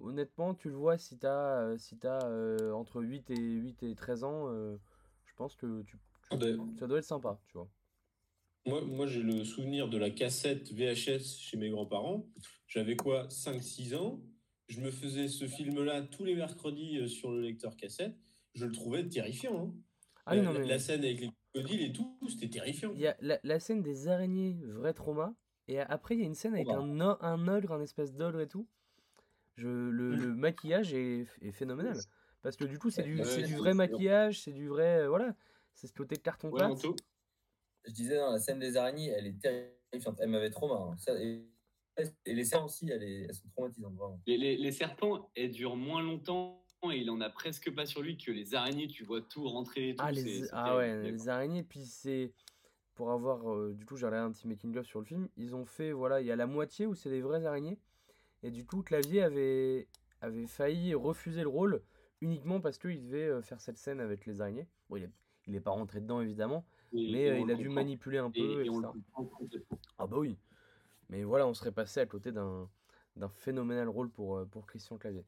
honnêtement, 0.00 0.54
tu 0.54 0.68
le 0.70 0.76
vois 0.76 0.98
si 0.98 1.18
t'as 1.18 1.62
euh, 1.62 1.78
si 1.78 1.98
euh, 2.04 2.72
entre 2.72 3.02
8 3.02 3.30
et, 3.30 3.36
8 3.36 3.82
et 3.82 3.94
13 3.94 4.24
ans. 4.24 4.48
je 5.26 5.34
pense 5.36 5.56
que 5.56 5.82
tu, 5.82 5.96
tu- 5.96 5.98
Ah 6.30 6.36
ben, 6.36 6.58
ça 6.78 6.86
doit 6.86 6.98
être 6.98 7.04
sympa, 7.04 7.38
tu 7.48 7.58
vois. 7.58 7.68
Moi, 8.66 8.80
moi 8.82 9.06
j'ai 9.06 9.22
le 9.22 9.44
souvenir 9.44 9.88
de 9.88 9.98
la 9.98 10.10
cassette 10.10 10.72
VHS 10.72 11.38
chez 11.38 11.56
mes 11.56 11.70
grands-parents. 11.70 12.26
J'avais 12.68 12.96
quoi, 12.96 13.26
5-6 13.28 13.94
ans. 13.96 14.20
Je 14.68 14.80
me 14.80 14.90
faisais 14.90 15.28
ce 15.28 15.46
film-là 15.46 16.02
tous 16.02 16.24
les 16.24 16.34
mercredis 16.34 16.98
euh, 16.98 17.08
sur 17.08 17.30
le 17.30 17.40
lecteur 17.40 17.76
cassette. 17.76 18.16
Je 18.54 18.64
le 18.66 18.72
trouvais 18.72 19.06
terrifiant. 19.08 19.66
hein. 19.66 19.74
Ah 20.26 20.32
oui, 20.34 20.38
la, 20.38 20.44
non, 20.44 20.52
mais- 20.52 20.66
la 20.66 20.78
scène 20.78 21.00
avec 21.04 21.20
les 21.20 21.30
crocodiles 21.52 21.82
et 21.82 21.92
tout, 21.92 22.16
c'était 22.28 22.48
terrifiant. 22.48 22.92
Il 22.94 23.00
y 23.00 23.06
a 23.08 23.16
la, 23.20 23.40
la 23.42 23.58
scène 23.58 23.82
des 23.82 24.08
araignées, 24.08 24.56
vrai 24.62 24.94
trauma. 24.94 25.34
Et 25.68 25.78
après, 25.80 26.14
il 26.14 26.20
y 26.20 26.22
a 26.22 26.26
une 26.26 26.34
scène 26.34 26.54
avec 26.54 26.66
Trauma. 26.68 26.82
un, 27.04 27.10
o- 27.12 27.16
un 27.20 27.48
ogre, 27.48 27.72
un 27.72 27.80
espèce 27.82 28.14
d'ogre 28.14 28.40
et 28.40 28.48
tout. 28.48 28.66
Je, 29.56 29.68
le, 29.68 30.14
le 30.14 30.34
maquillage 30.36 30.94
est, 30.94 31.26
est 31.40 31.52
phénoménal. 31.52 31.96
Parce 32.42 32.56
que 32.56 32.64
du 32.64 32.78
coup, 32.78 32.90
c'est 32.90 33.02
du, 33.02 33.16
du 33.42 33.56
vrai 33.56 33.74
maquillage, 33.74 34.40
c'est 34.42 34.52
du 34.52 34.68
vrai. 34.68 35.00
euh, 35.02 35.08
voilà. 35.08 35.34
C'est 35.74 35.88
ce 35.88 35.92
côté 35.92 36.16
carton 36.16 36.50
pâte. 36.68 36.82
Je 37.84 37.92
disais, 37.92 38.16
dans 38.16 38.30
la 38.32 38.38
scène 38.38 38.58
des 38.58 38.76
araignées, 38.76 39.08
elle 39.08 39.26
est 39.26 39.38
terrifiante. 39.40 40.18
Elle 40.20 40.30
m'avait 40.30 40.50
trop 40.50 40.68
marre. 40.68 40.94
Ça, 40.98 41.20
et, 41.20 41.42
et 42.24 42.34
les 42.34 42.44
serres 42.44 42.64
aussi, 42.64 42.88
elles, 42.90 43.02
est- 43.02 43.22
elles 43.28 43.34
sont 43.34 43.48
traumatisantes, 43.48 43.94
vraiment. 43.94 44.20
Les, 44.26 44.36
les- 44.38 44.56
les 44.56 44.72
serpents, 44.72 45.30
elles 45.34 45.50
durent 45.50 45.76
moins 45.76 46.02
longtemps 46.02 46.64
et 46.90 46.98
il 46.98 47.10
en 47.10 47.20
a 47.20 47.30
presque 47.30 47.72
pas 47.74 47.86
sur 47.86 48.02
lui 48.02 48.16
que 48.16 48.30
les 48.32 48.54
araignées. 48.54 48.88
Tu 48.88 49.04
vois 49.04 49.20
tout 49.20 49.46
rentrer. 49.48 49.90
Et 49.90 49.94
tout, 49.94 50.04
Ah, 50.04 50.10
les, 50.12 50.40
c'est 50.42 50.48
ah 50.52 50.76
ouais, 50.76 51.02
les 51.02 51.28
araignées. 51.28 51.62
Puis 51.62 51.84
c'est. 51.86 52.32
Pour 52.94 53.10
avoir. 53.10 53.50
euh, 53.52 53.72
du 53.72 53.86
coup, 53.86 53.96
j'ai 53.96 54.06
regardé 54.06 54.26
un 54.28 54.32
petit 54.32 54.46
making-of 54.46 54.86
sur 54.86 54.98
le 55.00 55.06
film. 55.06 55.28
Ils 55.36 55.54
ont 55.54 55.64
fait. 55.64 55.92
Voilà, 55.92 56.20
il 56.20 56.26
y 56.26 56.30
a 56.30 56.36
la 56.36 56.46
moitié 56.46 56.86
où 56.86 56.94
c'est 56.94 57.08
des 57.10 57.20
vraies 57.22 57.44
araignées. 57.46 57.78
Et 58.42 58.50
du 58.50 58.64
coup, 58.66 58.82
Clavier 58.82 59.22
avait, 59.22 59.86
avait 60.20 60.46
failli 60.46 60.92
refuser 60.94 61.42
le 61.42 61.48
rôle 61.48 61.82
uniquement 62.20 62.60
parce 62.60 62.78
qu'il 62.78 63.00
devait 63.02 63.28
euh, 63.28 63.42
faire 63.42 63.60
cette 63.60 63.78
scène 63.78 64.00
avec 64.00 64.26
les 64.26 64.40
araignées. 64.40 64.66
Bon, 64.90 64.96
il 64.96 65.04
est, 65.04 65.10
il 65.46 65.54
est 65.54 65.60
pas 65.60 65.70
rentré 65.70 66.00
dedans, 66.00 66.20
évidemment. 66.20 66.64
Et- 66.94 67.12
Mais 67.12 67.22
et 67.22 67.30
euh, 67.30 67.38
il 67.40 67.50
a 67.50 67.54
dû 67.54 67.68
manipuler 67.68 68.18
un 68.18 68.30
peu. 68.30 68.64
Et, 68.64 68.70
on 68.70 68.78
le. 68.80 68.88
Ah 69.98 70.06
bah 70.06 70.18
oui. 70.18 70.36
Mais 71.08 71.24
voilà, 71.24 71.46
on 71.46 71.54
serait 71.54 71.72
passé 71.72 72.00
à 72.00 72.06
côté 72.06 72.32
d'un 72.32 72.68
d'un 73.16 73.28
phénoménal 73.28 73.88
rôle 73.90 74.08
pour, 74.08 74.38
euh, 74.38 74.46
pour 74.46 74.66
Christian 74.66 74.96
Clavier. 74.96 75.26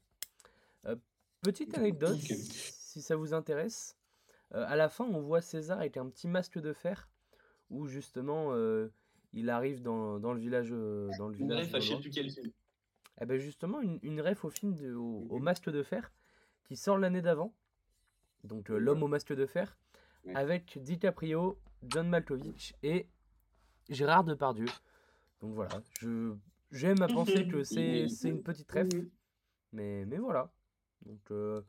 Euh, 0.87 0.97
petite 1.43 1.77
anecdote, 1.77 2.17
si 2.19 3.03
ça 3.03 3.15
vous 3.17 3.35
intéresse. 3.35 3.95
Euh, 4.55 4.65
à 4.67 4.75
la 4.77 4.89
fin, 4.89 5.05
on 5.05 5.21
voit 5.21 5.43
César 5.43 5.81
avec 5.81 5.99
un 5.99 6.09
petit 6.09 6.27
masque 6.27 6.59
de 6.59 6.73
fer 6.73 7.09
où 7.69 7.87
justement 7.87 8.53
euh, 8.53 8.89
il 9.35 9.51
arrive 9.51 9.83
dans, 9.83 10.19
dans 10.19 10.33
le 10.33 10.41
village. 10.41 10.71
dans 10.71 11.29
le 11.29 11.35
village 11.35 11.67
enfin, 11.67 11.81
je 11.81 11.89
sais 11.95 12.01
plus 12.01 12.11
quel 12.11 12.31
film. 12.31 12.51
Eh 13.21 13.27
ben 13.27 13.39
justement, 13.39 13.81
une, 13.83 13.99
une 14.03 14.21
ref 14.23 14.45
au 14.47 14.51
film 14.51 14.75
de, 14.75 14.95
au, 14.95 15.27
au 15.29 15.39
Masque 15.39 15.69
de 15.71 15.83
Fer 15.83 16.11
qui 16.65 16.77
sort 16.77 16.97
l'année 16.99 17.23
d'avant. 17.23 17.55
Donc 18.45 18.71
L'homme 18.71 19.03
au 19.03 19.09
masque 19.09 19.35
de 19.35 19.45
fer. 19.47 19.77
Ouais. 20.25 20.35
Avec 20.35 20.79
DiCaprio, 20.83 21.59
John 21.83 22.09
Malkovich 22.09 22.75
et 22.83 23.07
Gérard 23.91 24.25
Depardieu. 24.25 24.67
Donc 25.41 25.55
voilà, 25.55 25.83
je 26.01 26.35
j'aime 26.71 27.03
à 27.03 27.09
penser 27.09 27.47
que 27.47 27.63
c'est 27.65 28.07
une 28.25 28.43
petite 28.43 28.71
ref. 28.73 28.89
Mais, 29.73 30.05
mais 30.07 30.19
voilà. 30.19 30.51
Donc 31.05 31.21
euh, 31.31 31.61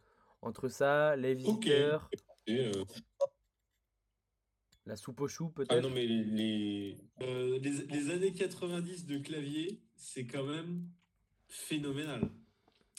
entre 0.42 0.70
ça, 0.70 1.16
les 1.16 1.34
visiteurs, 1.34 2.10
Et, 2.48 2.60
euh, 2.68 2.84
la 4.86 4.96
soupe 4.96 5.20
au 5.22 5.28
chou 5.28 5.48
Ah 5.50 5.56
peut-être. 5.56 5.82
non, 5.82 5.90
mais 5.90 6.06
les, 6.06 6.24
les, 6.24 6.98
euh, 7.22 7.60
les, 7.60 7.72
les 7.88 8.10
années 8.12 8.34
90 8.34 9.06
de 9.08 9.18
clavier, 9.18 9.82
c'est 9.96 10.26
quand 10.26 10.44
même 10.46 10.88
phénoménal. 11.50 12.30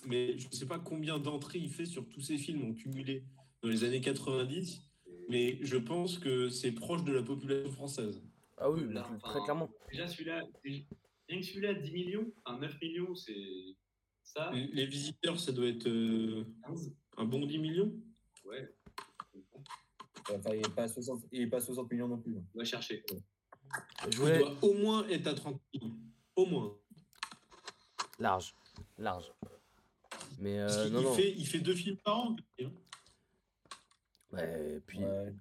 Mais 0.05 0.37
je 0.39 0.49
ne 0.49 0.53
sais 0.53 0.67
pas 0.67 0.79
combien 0.79 1.19
d'entrées 1.19 1.59
il 1.59 1.71
fait 1.71 1.87
sur 1.87 2.09
tous 2.09 2.21
ces 2.21 2.37
films 2.39 2.71
en 2.71 2.75
cumulé 2.75 3.25
dans 3.63 3.69
les 3.69 3.85
années 3.85 4.01
90, 4.01 4.83
mais 5.29 5.59
je 5.62 5.77
pense 5.77 6.18
que 6.18 6.49
c'est 6.49 6.72
proche 6.72 7.05
de 7.05 7.12
la 7.12 7.22
population 7.22 7.70
française. 7.72 8.22
Ah 8.59 8.70
oui, 8.70 8.93
Là, 8.93 9.03
enfin, 9.05 9.18
très 9.18 9.41
clairement. 9.43 9.70
Déjà, 9.91 10.09
celui-là, 10.09 10.43
rien 10.64 11.41
que 11.41 11.45
celui-là, 11.47 11.74
10 11.74 11.93
millions, 11.93 12.33
enfin 12.45 12.59
9 12.59 12.81
millions, 12.81 13.14
c'est 13.14 13.77
ça. 14.22 14.51
Les 14.53 14.87
visiteurs, 14.87 15.39
ça 15.39 15.53
doit 15.53 15.68
être 15.68 15.87
euh, 15.89 16.45
15. 16.66 16.93
un 17.18 17.24
bon 17.24 17.45
10 17.47 17.59
millions? 17.59 17.93
Ouais, 18.45 18.72
Enfin, 20.29 20.51
il 20.55 20.62
n'est 20.62 20.74
pas, 20.74 20.85
à 20.85 20.89
60 20.89 21.22
il 21.31 21.43
est 21.43 21.47
pas 21.47 21.59
à 21.59 21.61
60 21.61 21.91
millions 21.93 22.09
non 22.09 22.18
plus. 22.18 22.35
on 22.55 22.59
va 22.59 22.64
chercher. 22.64 23.05
Je 23.09 24.09
Il 24.11 24.16
voulais 24.16 24.39
doit 24.41 24.55
au 24.62 24.74
moins 24.74 25.07
être 25.09 25.27
à 25.29 25.35
30 25.35 25.61
millions. 25.72 25.97
Au 26.35 26.47
moins. 26.47 26.77
large, 28.18 28.55
large. 28.99 29.33
Mais 30.41 30.59
euh, 30.59 30.91
non 30.91 31.03
non. 31.03 31.12
fait, 31.14 31.33
il 31.33 31.47
fait 31.47 31.61
deux 31.61 31.74
films 31.74 31.97
par 32.05 32.18
an. 32.18 32.37
Ouais, 34.37 34.76
et 34.76 34.80
puis 34.80 34.99
Ouais. 34.99 35.34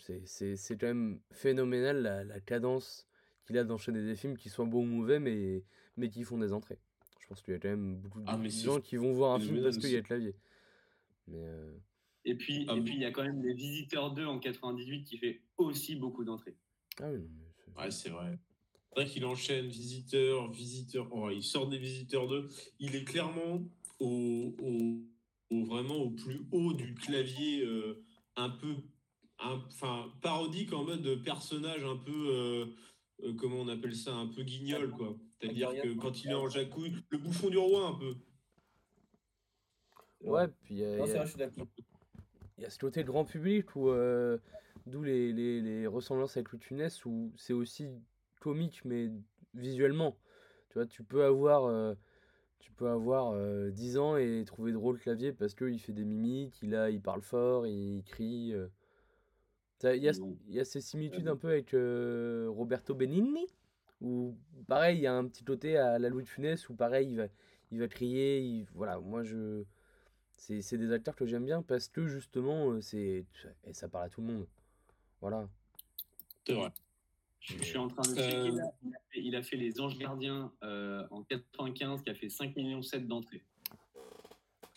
c'est 0.00 0.26
c'est 0.26 0.56
c'est 0.56 0.76
quand 0.76 0.86
même 0.88 1.20
phénoménal 1.32 2.02
la, 2.02 2.24
la 2.24 2.40
cadence 2.40 3.06
qu'il 3.46 3.56
a 3.58 3.64
d'enchaîner 3.64 4.04
des 4.04 4.16
films 4.16 4.36
qui 4.36 4.48
soient 4.48 4.64
bons 4.66 4.82
ou 4.82 4.86
mauvais 4.86 5.20
mais 5.20 5.64
mais 5.96 6.08
qui 6.08 6.24
font 6.24 6.38
des 6.38 6.52
entrées. 6.52 6.78
Je 7.20 7.26
pense 7.26 7.42
qu'il 7.42 7.52
y 7.52 7.56
a 7.56 7.60
quand 7.60 7.68
même 7.68 7.96
beaucoup 8.00 8.20
de 8.20 8.24
Ah, 8.28 8.40
gens 8.48 8.80
qui 8.80 8.96
vont 8.96 9.12
voir 9.12 9.34
un 9.36 9.40
film 9.40 9.62
parce 9.62 9.78
qu'il 9.78 9.90
y 9.90 9.94
a 9.94 9.98
aussi. 9.98 10.06
clavier. 10.06 10.34
Mais 11.28 11.44
euh, 11.44 11.72
Et 12.24 12.34
puis, 12.34 12.66
Ah 12.68 12.74
et 12.76 12.80
puis 12.82 12.94
il 12.94 13.00
y 13.00 13.04
a 13.04 13.12
quand 13.12 13.22
même 13.22 13.42
Les 13.42 13.54
Visiteurs 13.54 14.12
2 14.12 14.26
en 14.26 14.38
98 14.40 15.04
qui 15.04 15.16
fait 15.18 15.40
aussi 15.58 15.94
beaucoup 15.96 16.24
d'entrées. 16.24 16.56
ah 17.00 17.10
oui, 17.12 17.20
c'est- 17.64 17.80
Ouais, 17.80 17.90
c'est 17.90 18.10
vrai. 18.10 18.38
C'est 18.88 19.00
vrai 19.02 19.06
qu'il 19.06 19.24
enchaîne 19.24 19.68
visiteur, 19.68 20.50
visiteur. 20.50 21.08
oh, 21.12 21.30
il 21.30 21.42
sort 21.44 21.68
des 21.68 21.78
visiteurs 21.78 22.26
2. 22.26 22.48
Il 22.80 22.96
est 22.96 23.04
clairement 23.04 23.62
au, 24.00 24.54
au- 24.60 25.00
au- 25.56 25.64
vraiment 25.64 25.96
au 25.96 26.10
plus 26.10 26.40
haut 26.50 26.72
du 26.72 26.94
clavier, 26.94 27.64
euh, 27.64 28.02
un 28.36 28.50
peu, 28.50 28.74
un- 29.38 29.60
enfin 29.68 30.12
parodique 30.22 30.72
en 30.72 30.84
mode 30.84 31.22
personnage 31.24 31.84
un 31.84 31.96
peu, 31.96 32.12
euh, 32.12 32.66
euh, 33.24 33.34
comment 33.34 33.56
on 33.56 33.68
appelle 33.68 33.94
ça, 33.96 34.14
un 34.14 34.26
peu 34.28 34.42
guignol 34.42 34.90
quoi. 34.90 35.16
C'est-à-dire 35.40 35.70
que 35.82 35.94
quand 35.94 36.22
il 36.24 36.30
est 36.30 36.34
en 36.34 36.48
jacouille, 36.48 36.94
le 37.08 37.18
bouffon 37.18 37.48
du 37.48 37.58
roi 37.58 37.86
un 37.88 37.94
peu. 37.94 38.14
ouais, 40.22 40.48
puis 40.62 40.74
il 40.74 40.78
y 40.78 40.84
a, 40.84 40.96
Non, 40.98 41.04
il 41.04 41.08
y 41.08 41.10
c'est 41.10 41.14
a- 41.14 41.18
vrai, 41.18 41.26
je 41.26 41.30
suis 41.30 41.38
d'accord. 41.38 41.66
il 42.58 42.62
y 42.62 42.66
a 42.66 42.70
ce 42.70 42.78
côté 42.78 43.04
grand 43.04 43.24
public 43.24 43.74
où 43.76 43.88
euh, 43.88 44.38
d'où 44.86 45.02
les, 45.02 45.32
les, 45.32 45.60
les 45.60 45.86
ressemblances 45.86 46.36
avec 46.36 46.50
Louis 46.50 46.58
de 46.58 46.64
Funès 46.64 47.04
où 47.04 47.32
c'est 47.36 47.52
aussi 47.54 47.88
comique 48.40 48.84
mais 48.84 49.10
visuellement. 49.54 50.16
Tu 50.68 50.74
vois, 50.74 50.86
tu 50.86 51.02
peux 51.02 51.24
avoir 51.24 51.64
euh, 51.64 51.94
tu 52.60 52.70
peux 52.72 52.88
avoir 52.88 53.32
euh, 53.34 53.70
10 53.70 53.98
ans 53.98 54.16
et 54.16 54.44
trouver 54.46 54.72
drôle 54.72 54.98
clavier 54.98 55.32
parce 55.32 55.54
qu'il 55.54 55.80
fait 55.80 55.92
des 55.92 56.04
mimiques, 56.04 56.60
il 56.62 56.74
a 56.74 56.90
il 56.90 57.00
parle 57.00 57.22
fort, 57.22 57.66
il 57.66 58.02
crie 58.04 58.52
euh. 58.54 58.68
Il 59.82 59.96
y, 60.04 60.54
y 60.54 60.60
a 60.60 60.64
ces 60.64 60.80
similitudes 60.82 61.26
un 61.28 61.36
peu 61.36 61.48
avec 61.48 61.72
euh, 61.72 62.48
Roberto 62.50 62.94
Benigni 62.94 63.46
où 64.02 64.36
pareil, 64.66 64.98
il 64.98 65.02
y 65.02 65.06
a 65.06 65.14
un 65.14 65.26
petit 65.26 65.42
côté 65.44 65.76
à 65.78 65.98
la 65.98 66.08
Louis 66.10 66.22
de 66.22 66.28
Funès 66.28 66.68
où 66.68 66.74
pareil, 66.74 67.08
il 67.10 67.16
va 67.16 67.26
il 67.72 67.78
va 67.78 67.88
crier, 67.88 68.40
il- 68.40 68.66
voilà, 68.74 68.98
moi 69.00 69.22
je 69.24 69.64
c'est 70.32 70.76
des 70.78 70.92
acteurs 70.92 71.14
que 71.16 71.24
j'aime 71.26 71.44
bien 71.44 71.62
parce 71.62 71.88
que 71.88 72.06
justement 72.06 72.70
euh, 72.72 72.80
c'est 72.80 73.24
et 73.64 73.72
ça 73.72 73.88
parle 73.88 74.04
à 74.06 74.08
tout 74.10 74.20
le 74.20 74.26
monde. 74.26 74.46
Voilà. 75.20 75.48
C'est 76.46 76.54
vrai. 76.54 76.72
Je, 77.40 77.54
je 77.58 77.62
suis 77.64 77.78
en 77.78 77.88
train 77.88 78.02
de 78.02 78.18
Euh, 78.18 78.30
checker 78.30 78.50
là. 78.56 78.70
Il 78.82 78.94
a 78.94 78.98
fait, 79.10 79.20
il 79.20 79.36
a 79.36 79.42
fait 79.42 79.56
Les 79.56 79.80
Anges 79.80 79.98
Gardiens 79.98 80.52
euh, 80.62 81.06
en 81.10 81.22
95 81.22 82.02
qui 82.02 82.10
a 82.10 82.14
fait 82.14 82.28
5 82.28 82.54
millions 82.56 82.82
7 82.82 83.06
d'entrées. 83.08 83.42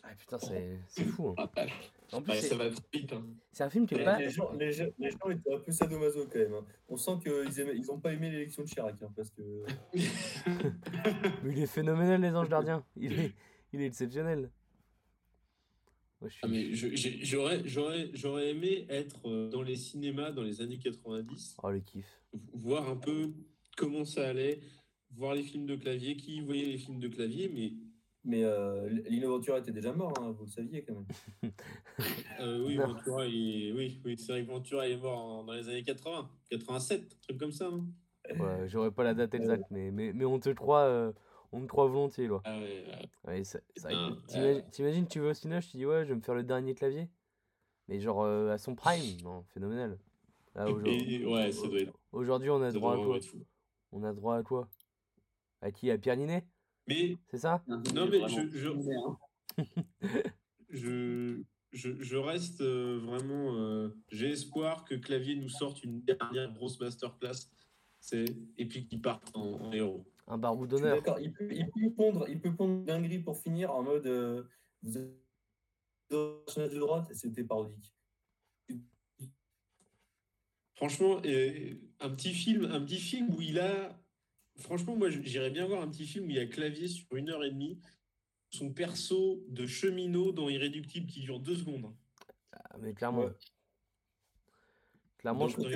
Ah 0.05 0.13
putain, 0.17 0.37
c'est 0.37 0.79
c'est 0.87 1.05
fou. 1.05 1.29
hein. 1.29 1.35
Ah, 1.37 1.49
bah, 1.55 1.65
En 2.11 2.21
plus, 2.21 2.31
ouais, 2.33 2.41
c'est 2.41 2.47
ça 2.49 2.55
va 2.57 2.67
vite. 2.93 3.13
hein. 3.13 3.25
c'est 3.53 3.63
un 3.63 3.69
film 3.69 3.87
qui 3.87 3.95
est 3.95 3.99
Les, 3.99 4.03
pas 4.03 4.19
les 4.19 4.29
gens, 4.29 4.51
les, 4.53 4.71
gens, 4.73 4.85
les 4.99 5.11
gens 5.11 5.29
étaient 5.29 5.53
un 5.53 5.59
peu 5.59 5.71
sadomaso 5.71 6.27
quand 6.27 6.39
même. 6.39 6.53
hein. 6.55 6.65
On 6.89 6.97
sent 6.97 7.11
qu'ils 7.23 7.65
ils 7.77 7.85
n'ont 7.85 7.99
pas 7.99 8.11
aimé 8.13 8.29
l'élection 8.29 8.63
de 8.63 8.67
Chirac. 8.67 8.95
hein, 9.01 9.11
parce 9.15 9.29
que... 9.29 9.41
Mais 9.93 10.01
il 11.53 11.59
est 11.59 11.67
phénoménal, 11.67 12.21
les 12.21 12.35
anges 12.35 12.49
gardiens. 12.49 12.83
Il 12.97 13.13
est, 13.19 13.33
il 13.71 13.81
est 13.81 13.85
exceptionnel. 13.85 14.51
Je 16.21 16.27
suis... 16.29 16.39
Ah, 16.43 16.47
mais 16.47 16.73
je- 16.73 16.95
j'ai- 16.95 17.23
j'aurais, 17.23 17.61
j'aurais, 17.65 18.09
j'aurais 18.13 18.49
aimé 18.51 18.85
être 18.89 19.19
euh, 19.27 19.49
dans 19.49 19.61
les 19.61 19.75
cinémas 19.77 20.31
dans 20.31 20.43
les 20.43 20.61
années 20.61 20.79
90, 20.79 21.57
Oh, 21.63 21.69
le 21.71 21.79
kiff. 21.79 22.21
Voir 22.53 22.89
un 22.89 22.95
peu 22.95 23.31
comment 23.77 24.05
ça 24.05 24.27
allait, 24.27 24.59
voir 25.11 25.35
les 25.35 25.43
films 25.43 25.65
de 25.65 25.75
clavier, 25.75 26.15
qui 26.15 26.41
voyait 26.41 26.65
les 26.65 26.77
films 26.77 26.99
de 26.99 27.07
clavier, 27.07 27.49
mais 27.49 27.73
Mais 28.25 28.43
euh, 28.45 28.87
Lino 29.09 29.27
Ventura 29.31 29.59
était 29.59 29.73
déjà 29.73 29.91
mort, 29.91 30.13
hein, 30.21 30.31
vous 30.31 30.45
le 30.45 30.49
saviez 30.49 30.85
quand 30.85 30.93
même. 30.93 31.51
euh, 32.39 32.65
oui. 32.65 32.77
Ventura, 32.77 33.25
il 33.27 33.73
oui, 33.75 33.99
oui, 34.05 34.17
c'est 34.17 34.31
vrai 34.31 34.43
que 34.45 34.47
Ventura 34.47 34.87
il 34.87 34.93
est 34.93 34.97
mort 34.97 35.19
en- 35.19 35.43
dans 35.43 35.51
les 35.51 35.67
années 35.67 35.83
80, 35.83 36.29
87, 36.49 37.01
un 37.01 37.17
truc 37.21 37.37
comme 37.37 37.51
ça, 37.51 37.69
non 37.69 37.85
Ouais, 38.39 38.69
J'aurais 38.69 38.91
pas 38.91 39.03
la 39.03 39.13
date 39.13 39.33
exacte, 39.33 39.65
mais, 39.71 39.91
mais, 39.91 40.13
mais 40.13 40.23
on 40.23 40.39
te 40.39 40.49
croit, 40.51 40.83
euh, 40.85 41.11
on 41.51 41.59
te 41.61 41.67
croit 41.67 41.85
volontiers, 41.87 42.27
là. 42.29 42.39
Ah 42.45 42.57
ouais, 42.59 42.85
ouais. 42.87 43.09
T'imagines- 44.71 45.07
tu 45.07 45.19
vas 45.19 45.27
au 45.31 45.33
cinéma, 45.33 45.59
je 45.59 45.67
te 45.71 45.77
dis, 45.77 45.85
ouais, 45.85 46.05
je 46.05 46.09
vais 46.09 46.15
me 46.15 46.21
faire 46.21 46.35
le 46.35 46.43
dernier 46.43 46.75
clavier. 46.75 47.09
Mais 47.89 47.99
genre 47.99 48.23
euh, 48.23 48.51
à 48.51 48.57
son 48.57 48.73
prime, 48.73 49.19
non, 49.21 49.43
phénoménal. 49.53 49.99
Là, 50.55 50.63
aujourd'hui, 50.71 51.25
ouais, 51.25 51.51
ça 51.51 51.67
doit 51.67 51.79
être, 51.81 51.93
aujourd'hui, 52.13 52.49
on 52.49 52.61
a 52.61 52.71
ça 52.71 52.77
droit 52.77 52.93
à 52.93 52.97
quoi. 52.97 53.19
On 53.91 54.03
a 54.03 54.13
droit 54.13 54.37
à 54.37 54.43
quoi? 54.43 54.69
À 55.61 55.71
qui? 55.71 55.91
À 55.91 55.97
Pierre 55.97 56.17
Ninet? 56.17 56.45
Mais 56.87 57.17
C'est 57.29 57.37
ça? 57.37 57.63
Non, 57.67 58.07
mais 58.09 58.27
je- 58.27 58.47
je- 58.49 59.57
je, 60.69 61.43
je, 61.71 62.01
je 62.01 62.17
reste 62.17 62.61
euh, 62.61 62.99
vraiment. 63.03 63.55
euh, 63.55 63.89
J'ai 64.09 64.31
espoir 64.31 64.83
que 64.85 64.95
Clavier 64.95 65.35
nous 65.35 65.49
sorte 65.49 65.83
une 65.83 66.01
dernière 66.01 66.51
grosse 66.53 66.79
masterclass. 66.79 67.49
Et 68.57 68.67
puis 68.67 68.85
qu'il 68.85 69.01
parte 69.01 69.31
en, 69.35 69.61
en 69.61 69.71
héros. 69.71 70.05
Un 70.27 70.37
suis 70.37 70.67
d'honneur. 70.67 70.95
D'accord, 70.97 71.19
il 71.19 71.31
peut, 71.33 71.47
il, 71.51 71.65
peut 71.69 71.93
pondre, 71.95 72.27
il 72.27 72.39
peut 72.41 72.53
pondre 72.53 72.83
dinguerie 72.83 73.19
pour 73.19 73.37
finir 73.37 73.73
en 73.73 73.83
mode 73.83 74.05
euh, 74.07 74.43
vous 74.81 74.97
êtes 74.97 75.13
de 76.11 76.79
droite, 76.79 77.13
c'était 77.13 77.43
parodique. 77.43 77.93
Franchement, 80.83 81.21
euh, 81.23 81.75
un 82.01 82.09
petit 82.09 82.33
film, 82.33 82.65
un 82.65 82.81
petit 82.81 82.99
film 82.99 83.33
où 83.33 83.41
il 83.41 83.57
a. 83.57 83.97
Franchement, 84.57 84.97
moi, 84.97 85.09
j'irais 85.09 85.49
bien 85.49 85.65
voir 85.65 85.81
un 85.81 85.87
petit 85.87 86.05
film 86.05 86.25
où 86.25 86.29
il 86.29 86.35
y 86.35 86.39
a 86.39 86.45
Clavier 86.45 86.89
sur 86.89 87.07
une 87.15 87.29
heure 87.29 87.41
et 87.45 87.51
demie. 87.51 87.79
Son 88.49 88.69
perso 88.69 89.41
de 89.47 89.65
cheminot 89.65 90.33
dans 90.33 90.49
Irréductible 90.49 91.07
qui 91.07 91.21
dure 91.21 91.39
deux 91.39 91.55
secondes. 91.55 91.95
Ah, 92.51 92.75
mais 92.81 92.93
clairement. 92.93 93.23
Ouais. 93.23 93.31
Clairement, 95.19 95.47
je, 95.47 95.55
de 95.55 95.69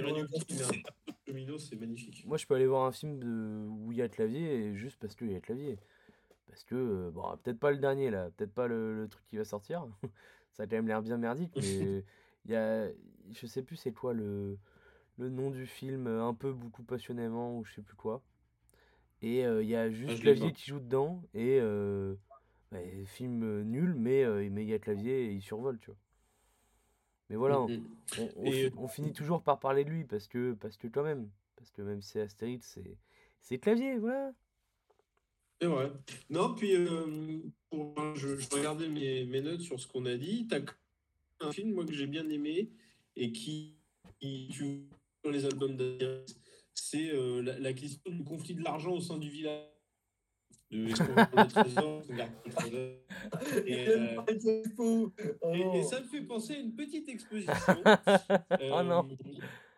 cheminot, 1.26 1.58
c'est 1.58 1.78
magnifique. 1.78 2.26
moi 2.26 2.36
je 2.36 2.46
peux 2.46 2.56
aller 2.56 2.68
voir 2.68 2.84
un 2.84 2.92
film 2.92 3.18
de... 3.18 3.66
où 3.66 3.94
il 3.94 4.00
y 4.00 4.02
a 4.02 4.10
clavier 4.10 4.56
et 4.56 4.76
juste 4.76 5.00
parce 5.00 5.16
qu'il 5.16 5.32
y 5.32 5.36
a 5.36 5.40
clavier. 5.40 5.80
Parce 6.48 6.66
que, 6.66 6.76
euh, 6.76 7.12
bon, 7.12 7.24
peut-être 7.44 7.60
pas 7.60 7.72
le 7.72 7.78
dernier 7.78 8.10
là, 8.10 8.30
peut-être 8.32 8.54
pas 8.54 8.68
le, 8.68 8.94
le 8.94 9.08
truc 9.08 9.26
qui 9.28 9.38
va 9.38 9.46
sortir. 9.46 9.88
Ça 10.52 10.64
a 10.64 10.68
quand 10.68 10.76
même 10.76 10.88
l'air 10.90 11.02
bien 11.02 11.16
merdique, 11.16 11.54
mais 11.56 12.04
il 12.46 12.52
y 12.52 12.56
a. 12.56 12.90
Je 13.32 13.48
sais 13.48 13.64
plus 13.64 13.78
c'est 13.78 13.94
quoi 13.94 14.14
le, 14.14 14.58
le 15.18 15.30
nom 15.30 15.52
du 15.52 15.66
film, 15.68 16.08
euh, 16.08 16.24
un 16.26 16.34
peu 16.34 16.52
beaucoup 16.54 16.84
passionnément 16.84 17.58
ou 17.58 17.66
je 17.66 17.74
sais 17.76 17.82
plus 17.82 17.96
quoi. 17.96 18.22
Et 19.22 19.46
euh, 19.46 19.64
il 19.64 19.70
y 19.70 19.76
a 19.76 19.90
juste 19.92 20.16
Ah, 20.16 20.16
je 20.16 20.24
l'ai 20.24 20.36
clavier 20.36 20.54
qui 20.54 20.66
joue 20.72 20.80
dedans 20.80 21.24
et. 21.36 21.60
Euh, 21.62 22.16
ouais, 22.72 23.06
film 23.08 23.64
nul, 23.64 23.96
mais 23.96 24.26
mais 24.52 24.64
il 24.64 24.70
y 24.70 24.74
a 24.76 24.80
clavier 24.80 25.26
et 25.28 25.34
il 25.34 25.42
survole, 25.44 25.80
tu 25.80 25.88
vois. 25.92 25.98
Mais 27.30 27.36
voilà, 27.38 27.62
on, 27.62 27.72
on- 28.18 28.34
on 28.36 28.52
Et- 28.52 28.52
fi- 28.52 28.72
on 28.78 28.88
finit 28.88 29.14
toujours 29.14 29.42
par 29.44 29.60
parler 29.60 29.84
de 29.86 29.90
lui 29.90 30.04
parce 30.06 30.28
que, 30.28 30.54
parce 30.54 30.78
que 30.78 30.88
quand 30.88 31.04
même, 31.04 31.30
parce 31.56 31.72
que 31.72 31.82
même 31.82 32.02
si 32.02 32.12
c'est 32.12 32.22
Astérix, 32.22 32.70
c'est, 32.74 32.98
c'est 33.42 33.60
clavier, 33.60 33.98
voilà. 33.98 34.32
C'est 35.62 35.68
vrai. 35.68 35.92
Non, 36.30 36.54
puis 36.54 36.76
euh, 36.76 37.40
pour, 37.70 37.96
je, 38.16 38.38
je 38.38 38.48
regardais 38.52 38.88
mes, 38.90 39.26
mes 39.26 39.42
notes 39.42 39.62
sur 39.62 39.80
ce 39.80 39.88
qu'on 39.88 40.06
a 40.06 40.16
dit. 40.16 40.48
T'as 40.48 40.60
un 41.42 41.52
film 41.52 41.74
moi 41.74 41.86
que 41.86 41.94
j'ai 41.94 42.08
bien 42.08 42.30
aimé 42.30 42.72
et 43.16 43.32
qui, 43.32 43.78
qui 44.20 44.50
tu 44.52 44.90
dans 45.28 45.34
les 45.34 45.46
albums 45.46 45.76
d'Astérix, 45.76 46.36
c'est 46.74 47.10
euh, 47.12 47.42
la, 47.42 47.60
la 47.60 47.74
question 47.74 48.12
du 48.12 48.24
conflit 48.24 48.56
de 48.56 48.64
l'argent 48.64 48.92
au 48.94 49.02
sein 49.02 49.18
du 49.18 49.30
village. 49.30 49.64
de 50.72 50.94
trésor. 51.50 52.02
Et, 53.66 53.88
euh, 53.90 54.16
Oh 55.42 55.54
et- 55.76 55.84
ça 55.84 56.00
me 56.00 56.06
fait 56.08 56.22
penser 56.22 56.54
à 56.56 56.60
une 56.60 56.74
petite 56.74 57.10
exposition. 57.10 57.54
Oh 58.72 58.84
non. 58.84 59.08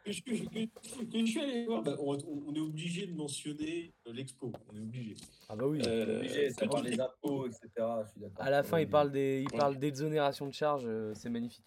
Que 0.06 0.12
je, 0.14 0.24
que 0.24 0.34
je- 0.36 0.43
que- 0.45 1.04
que 1.12 1.20
je 1.20 1.26
suis 1.26 1.39
allé 1.41 1.66
voir. 1.66 1.84
Bah, 1.84 1.95
on, 2.00 2.18
on 2.47 2.54
est 2.56 2.60
obligé 2.60 3.06
de 3.08 3.14
mentionner 3.14 3.93
euh, 4.08 4.14
l'expo. 4.14 4.52
On 4.72 4.76
est 4.78 4.82
obligé. 4.82 5.16
Ah 5.50 5.56
bah 5.56 5.68
oui. 5.68 5.82
Euh, 5.86 6.20
Obligé, 6.20 6.50
ça 6.52 6.68
parle 6.68 6.86
des 6.89 7.00
impôts, 7.00 7.45
etc. 7.47 7.68
Je 7.78 8.12
suis 8.12 8.22
d'accord. 8.22 8.45
À 8.45 8.50
la 8.50 8.64
fin, 8.64 8.80
il 8.80 8.89
parle 8.89 9.12
des, 9.12 9.43
il 9.52 9.58
parle 9.58 9.78
d'exonération 9.78 10.47
de 10.47 10.54
charges, 10.54 10.86
euh, 10.88 11.14
c'est 11.16 11.30
magnifique. 11.30 11.66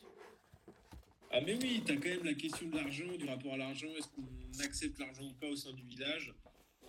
Ah 1.35 1.41
mais 1.41 1.57
oui, 1.62 1.83
t'as 1.87 1.97
quand 1.97 2.09
même 2.11 2.24
la 2.24 2.35
question 2.35 2.68
de 2.68 2.76
l'argent, 2.76 3.11
du 3.18 3.24
rapport 3.24 3.55
à 3.55 3.57
l'argent. 3.57 3.89
Est-ce 3.97 4.09
qu'on 4.09 4.62
accepte 4.62 4.99
l'argent 4.99 5.24
ou 5.26 5.33
pas 5.35 5.49
au 5.49 5.57
sein 5.57 5.72
du 5.72 5.83
village? 5.83 6.35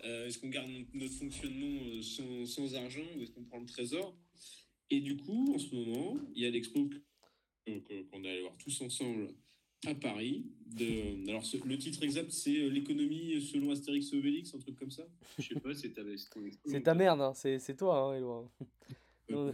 Euh, 0.04 0.28
Est-ce 0.28 0.38
qu'on 0.38 0.50
garde 0.50 0.70
notre, 0.94 1.14
fonctionnement 1.14 1.82
euh, 1.86 2.02
sans, 2.02 2.46
sans 2.46 2.76
argent 2.76 3.06
ou 3.16 3.22
est-ce 3.22 3.32
qu'on 3.32 3.46
prend 3.46 3.60
le 3.60 3.66
trésor? 3.66 4.18
Et 4.90 5.00
du 5.00 5.16
coup, 5.16 5.54
en 5.56 5.58
ce 5.58 5.74
moment, 5.74 6.18
il 6.36 6.44
y 6.44 6.46
a 6.46 6.50
l'expo 6.50 6.90
que- 6.90 8.02
qu'on 8.12 8.24
est 8.26 8.30
allé 8.30 8.42
voir 8.42 8.58
tous 8.58 8.82
ensemble 8.82 9.34
à 9.86 9.96
Paris. 9.96 10.46
De, 10.66 11.30
alors 11.30 11.46
ce- 11.46 11.66
le 11.66 11.78
titre 11.78 12.04
exact, 12.04 12.30
c'est 12.32 12.58
euh, 12.58 12.68
l'économie 12.70 13.42
selon 13.42 13.72
Astérix 13.72 14.12
et 14.12 14.18
Obélix, 14.18 14.54
un 14.54 14.60
truc 14.60 14.76
comme 14.78 14.92
ça? 14.92 15.04
Je 15.40 15.54
sais 15.54 15.60
pas, 15.60 15.74
c'est 15.74 15.94
ta. 15.94 16.02
C'est 16.66 16.82
ta 16.84 16.94
merde, 16.94 17.22
hein, 17.22 17.34
c'est 17.34 17.60
c'est 17.60 17.78
toi, 17.78 17.98
hein, 17.98 18.18
Éloi. 18.18 18.52
Euh, 19.32 19.54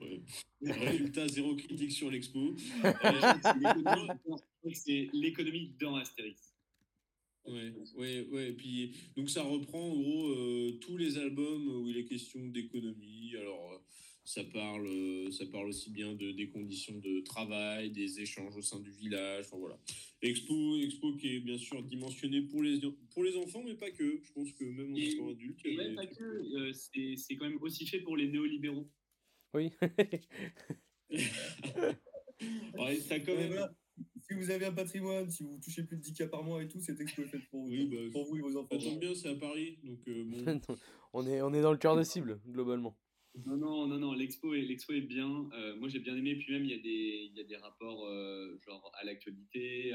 ouais. 0.00 0.22
Résultat, 0.62 1.28
zéro 1.28 1.54
critique 1.56 1.92
sur 1.92 2.10
l'expo. 2.10 2.54
Euh, 2.84 2.92
c'est 4.72 5.08
l'économie 5.12 5.72
dans- 5.80 5.96
Astérix. 5.96 6.54
Ouais, 7.46 7.72
ouais, 7.96 8.26
ouais. 8.30 8.50
Et 8.50 8.52
puis, 8.52 8.92
donc 9.16 9.30
ça 9.30 9.42
reprend 9.42 9.80
en 9.80 9.96
gros 9.96 10.28
euh, 10.28 10.72
tous 10.80 10.96
les 10.96 11.16
albums 11.16 11.66
où 11.68 11.88
il 11.88 11.96
est 11.96 12.04
question 12.04 12.46
d'économie. 12.48 13.34
Alors, 13.40 13.72
euh, 13.72 13.78
ça 14.24 14.44
parle, 14.44 14.86
euh, 14.86 15.30
ça 15.30 15.46
parle 15.46 15.68
aussi 15.68 15.90
bien 15.90 16.12
de, 16.14 16.32
des 16.32 16.48
conditions 16.50 16.98
de 16.98 17.20
travail, 17.20 17.90
des 17.90 18.20
échanges 18.20 18.54
au 18.54 18.60
sein 18.60 18.78
du 18.80 18.90
village. 18.90 19.46
Enfin 19.46 19.56
voilà. 19.56 19.78
Expo, 20.20 20.76
expo 20.78 21.14
qui 21.16 21.36
est 21.36 21.40
bien 21.40 21.56
sûr 21.56 21.82
dimensionnée 21.82 22.42
pour 22.42 22.62
les, 22.62 22.80
pour 23.14 23.24
les 23.24 23.34
enfants, 23.36 23.62
mais 23.64 23.74
pas 23.76 23.90
que. 23.90 24.20
Je 24.22 24.32
pense 24.34 24.52
que 24.52 24.64
même 24.64 24.92
en 24.92 24.96
Et- 24.96 25.12
étant 25.12 25.30
adulte. 25.30 25.60
il 25.64 25.72
y 25.74 25.80
a 25.80 25.84
Ouais, 25.88 25.94
pas 25.94 26.06
que. 26.06 26.22
euh, 26.24 26.72
c'est 26.74 27.16
c'est 27.16 27.36
quand 27.36 27.48
même 27.48 27.62
aussi 27.62 27.86
fait 27.86 28.00
pour 28.00 28.16
les 28.18 28.28
néolibéraux. 28.28 28.86
Oui. 29.54 29.72
Ouais, 32.78 32.98
t'as 33.08 33.20
quand 33.20 33.34
même. 33.34 33.48
voilà. 33.48 33.74
Si 34.20 34.34
vous 34.34 34.50
avez 34.50 34.66
un 34.66 34.72
patrimoine, 34.72 35.30
si 35.30 35.42
vous 35.42 35.58
touchez 35.58 35.82
plus 35.82 35.96
de 35.96 36.02
10K 36.02 36.28
par 36.28 36.44
mois 36.44 36.62
et 36.62 36.68
tout, 36.68 36.80
cette 36.80 37.00
expo 37.00 37.22
est 37.22 37.28
faite 37.28 37.48
pour 37.50 37.62
vous. 37.62 37.70
Oui, 37.70 37.86
bah, 37.86 37.96
pour 38.12 38.26
vous 38.26 38.36
et 38.36 38.40
vos 38.40 38.56
enfants. 38.56 38.78
Ça 38.78 38.90
tombe 38.90 39.00
bien, 39.00 39.14
c'est 39.14 39.30
à 39.30 39.34
Paris, 39.34 39.78
donc 39.82 39.98
euh, 40.06 40.24
bon. 40.24 40.60
on, 41.12 41.26
est, 41.26 41.42
on 41.42 41.52
est 41.52 41.62
dans 41.62 41.72
le 41.72 41.78
cœur 41.78 41.96
de 41.96 42.02
cible, 42.02 42.40
globalement. 42.46 42.96
Non, 43.46 43.56
non, 43.56 43.86
non, 43.86 43.98
non, 43.98 44.12
l'expo 44.12 44.54
est, 44.54 44.62
l'expo 44.62 44.92
est 44.92 45.00
bien. 45.00 45.48
Euh, 45.52 45.76
moi, 45.76 45.88
j'ai 45.88 46.00
bien 46.00 46.16
aimé. 46.16 46.36
Puis 46.36 46.52
même, 46.52 46.64
il 46.64 46.70
y 46.70 46.74
a 46.74 46.78
des, 46.78 47.30
il 47.30 47.36
y 47.36 47.40
a 47.40 47.44
des 47.44 47.56
rapports 47.56 48.06
euh, 48.06 48.58
genre 48.64 48.90
à 49.00 49.04
l'actualité, 49.04 49.92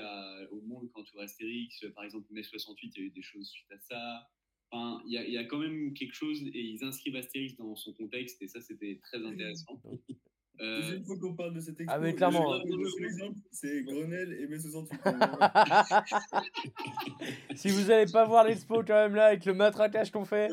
au 0.51 0.61
monde 0.61 0.89
quand 0.93 1.03
tu 1.03 1.17
Astérix. 1.19 1.85
Par 1.93 2.03
exemple, 2.03 2.27
mai 2.31 2.43
68, 2.43 2.93
il 2.95 2.99
y 2.99 3.03
a 3.03 3.07
eu 3.07 3.11
des 3.11 3.21
choses 3.21 3.47
suite 3.49 3.71
à 3.71 3.79
ça. 3.79 4.29
Enfin, 4.73 5.01
il 5.05 5.11
y 5.11 5.31
y 5.31 5.37
a 5.37 5.43
quand 5.43 5.59
même 5.59 5.93
quelque 5.93 6.15
chose 6.15 6.41
et 6.41 6.59
ils 6.59 6.83
inscrivent 6.83 7.15
Astérix 7.15 7.55
dans 7.57 7.75
son 7.75 7.93
contexte 7.93 8.41
et 8.41 8.47
ça, 8.47 8.59
c'était 8.59 8.99
très 9.03 9.23
intéressant. 9.23 9.79
Euh, 10.61 10.81
Deuxième 10.81 11.03
fois 11.03 11.19
qu'on 11.19 11.35
parle 11.35 11.53
de 11.53 11.59
cette 11.59 11.79
expo. 11.79 11.93
Ah, 11.95 11.99
mais 11.99 12.13
clairement, 12.13 12.59
c'est 13.51 13.83
Grenelle 13.83 14.33
et 14.33 14.47
mai 14.47 14.59
68. 14.59 14.99
si 17.55 17.69
vous 17.69 17.91
allez 17.91 18.11
pas 18.11 18.25
voir 18.25 18.45
l'expo 18.45 18.83
quand 18.83 18.93
même 18.93 19.15
là 19.15 19.27
avec 19.27 19.45
le 19.45 19.53
matraquage 19.53 20.11
qu'on 20.11 20.25
fait, 20.25 20.49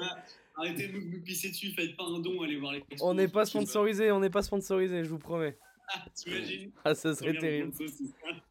arrêtez 0.57 0.89
de 0.89 0.93
nous, 0.93 1.11
nous 1.11 1.23
pisser 1.23 1.51
dessus, 1.51 1.73
faites 1.73 1.97
pas 1.97 2.05
un 2.05 2.21
don, 2.21 2.43
allez 2.43 2.59
voir 2.59 2.73
l'expo. 2.73 2.97
on 3.01 3.15
n'est 3.15 3.29
pas 3.29 3.47
sponsorisé, 3.47 4.11
on 4.11 4.21
n'est 4.21 4.31
pas 4.31 4.43
sponsorisé, 4.43 5.05
je 5.05 5.11
vous 5.11 5.19
promets. 5.19 5.57
T'imagines 6.15 6.73
Ah, 6.85 6.95
ça 6.95 7.15
serait 7.15 7.39
terrible. 7.39 7.73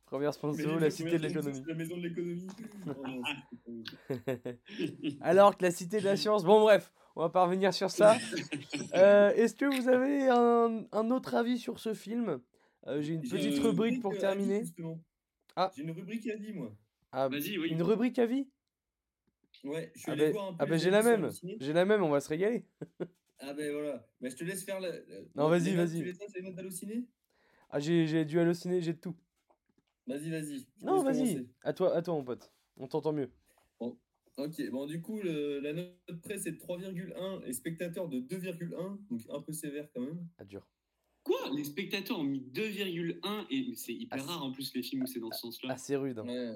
C'est. 0.09 0.15
Première 0.15 0.33
sponsor, 0.33 0.79
la 0.79 0.89
cité 0.89 1.11
de 1.17 1.27
l'économie. 1.27 1.63
La 1.67 1.73
maison 1.75 1.97
de 1.97 2.07
l'économie. 2.07 2.47
Oh 2.87 3.21
c'est. 4.07 4.59
Alors 5.21 5.57
que 5.57 5.63
la 5.63 5.71
cité 5.71 5.99
de 5.99 6.05
la 6.05 6.17
science. 6.17 6.43
Bon, 6.43 6.61
bref, 6.61 6.91
on 7.15 7.21
va 7.21 7.29
pas 7.29 7.43
revenir 7.43 7.73
sur 7.73 7.89
ça. 7.91 8.15
Euh, 8.95 9.31
Est-ce 9.35 9.53
que 9.53 9.65
vous 9.65 9.87
avez 9.87 10.27
un, 10.29 10.83
un 10.91 11.11
autre 11.11 11.35
avis 11.35 11.59
sur 11.59 11.77
ce 11.79 11.93
film? 11.93 12.41
Euh, 12.87 13.01
J'ai 13.01 13.13
une 13.13 13.21
petite 13.21 13.55
une 13.57 13.59
rubrique 13.63 14.01
pour 14.01 14.11
à 14.11 14.15
vie, 14.15 14.19
terminer. 14.21 14.63
Ah. 15.55 15.71
J'ai 15.75 15.83
une 15.83 15.91
rubrique 15.91 16.27
à 16.27 16.35
vie, 16.37 16.53
moi. 16.53 16.75
Ah, 17.11 17.27
Vas-y, 17.27 17.57
oui. 17.59 17.69
une 17.69 17.83
rubrique 17.83 18.17
à 18.17 18.25
vie? 18.25 18.47
Ouais, 19.63 19.91
je 19.93 19.99
suis 20.01 20.09
Ah 20.09 20.13
allé 20.13 20.25
ben 20.27 20.31
voir 20.31 20.47
un 20.47 20.51
peu 20.51 20.55
ah 20.59 20.65
ben, 20.65 20.71
les 20.73 20.79
j'ai 20.79 20.89
la 20.89 21.03
même. 21.03 21.29
J'ai 21.59 21.73
la 21.73 21.85
même, 21.85 22.01
on 22.03 22.09
va 22.09 22.19
se 22.21 22.29
régaler. 22.29 22.65
Ah 23.39 23.53
ben 23.53 23.71
voilà. 23.71 24.07
Bah, 24.21 24.29
je 24.29 24.35
te 24.35 24.43
laisse 24.43 24.63
faire 24.63 24.79
la. 24.79 24.89
la- 24.89 24.97
Non, 25.35 25.49
vas-y, 25.49 25.75
vas-y. 25.75 25.99
Tu 25.99 26.05
les 26.05 26.21
as, 26.23 26.27
ces 26.29 26.41
notes 26.41 26.57
hallucinées 26.57 27.05
Ah, 27.69 27.79
j'ai 27.79 28.07
j'ai 28.07 28.25
dû 28.25 28.39
halluciner, 28.39 28.81
j'ai 28.81 28.93
de 28.93 28.99
tout. 28.99 29.15
Vas-y, 30.07 30.29
vas-y. 30.29 30.65
Non, 30.81 31.03
vas-y. 31.03 31.47
À 31.63 31.73
toi, 31.73 31.95
à 31.95 32.01
toi, 32.01 32.13
mon 32.15 32.23
pote. 32.23 32.51
On 32.77 32.87
t'entend 32.87 33.13
mieux. 33.13 33.29
Ok, 34.37 34.69
bon, 34.71 34.85
du 34.85 35.01
coup, 35.01 35.19
le- 35.21 35.59
la 35.59 35.73
note 35.73 35.97
presse 36.23 36.45
est 36.45 36.53
de 36.53 36.57
3,1 36.59 37.41
et 37.45 37.51
spectateur 37.51 38.07
de 38.07 38.19
2,1, 38.21 38.97
donc 39.09 39.21
un 39.29 39.41
peu 39.41 39.51
sévère 39.51 39.89
quand 39.93 39.99
même. 40.01 40.25
Ah, 40.37 40.45
dur. 40.45 40.65
Quoi? 41.23 41.51
Les 41.53 41.65
spectateurs 41.65 42.19
ont 42.19 42.23
mis 42.23 42.39
2,1 42.39 43.45
et 43.49 43.73
c'est 43.75 43.93
hyper 43.93 44.19
Ah, 44.23 44.25
rare 44.31 44.45
en 44.45 44.51
plus 44.53 44.73
les 44.73 44.81
films 44.81 45.03
où 45.03 45.07
c'est 45.07 45.19
dans 45.19 45.31
ce 45.31 45.41
sens-là. 45.41 45.73
Assez 45.73 45.97
rude. 45.97 46.19
hein. 46.19 46.25
Ouais, 46.25 46.49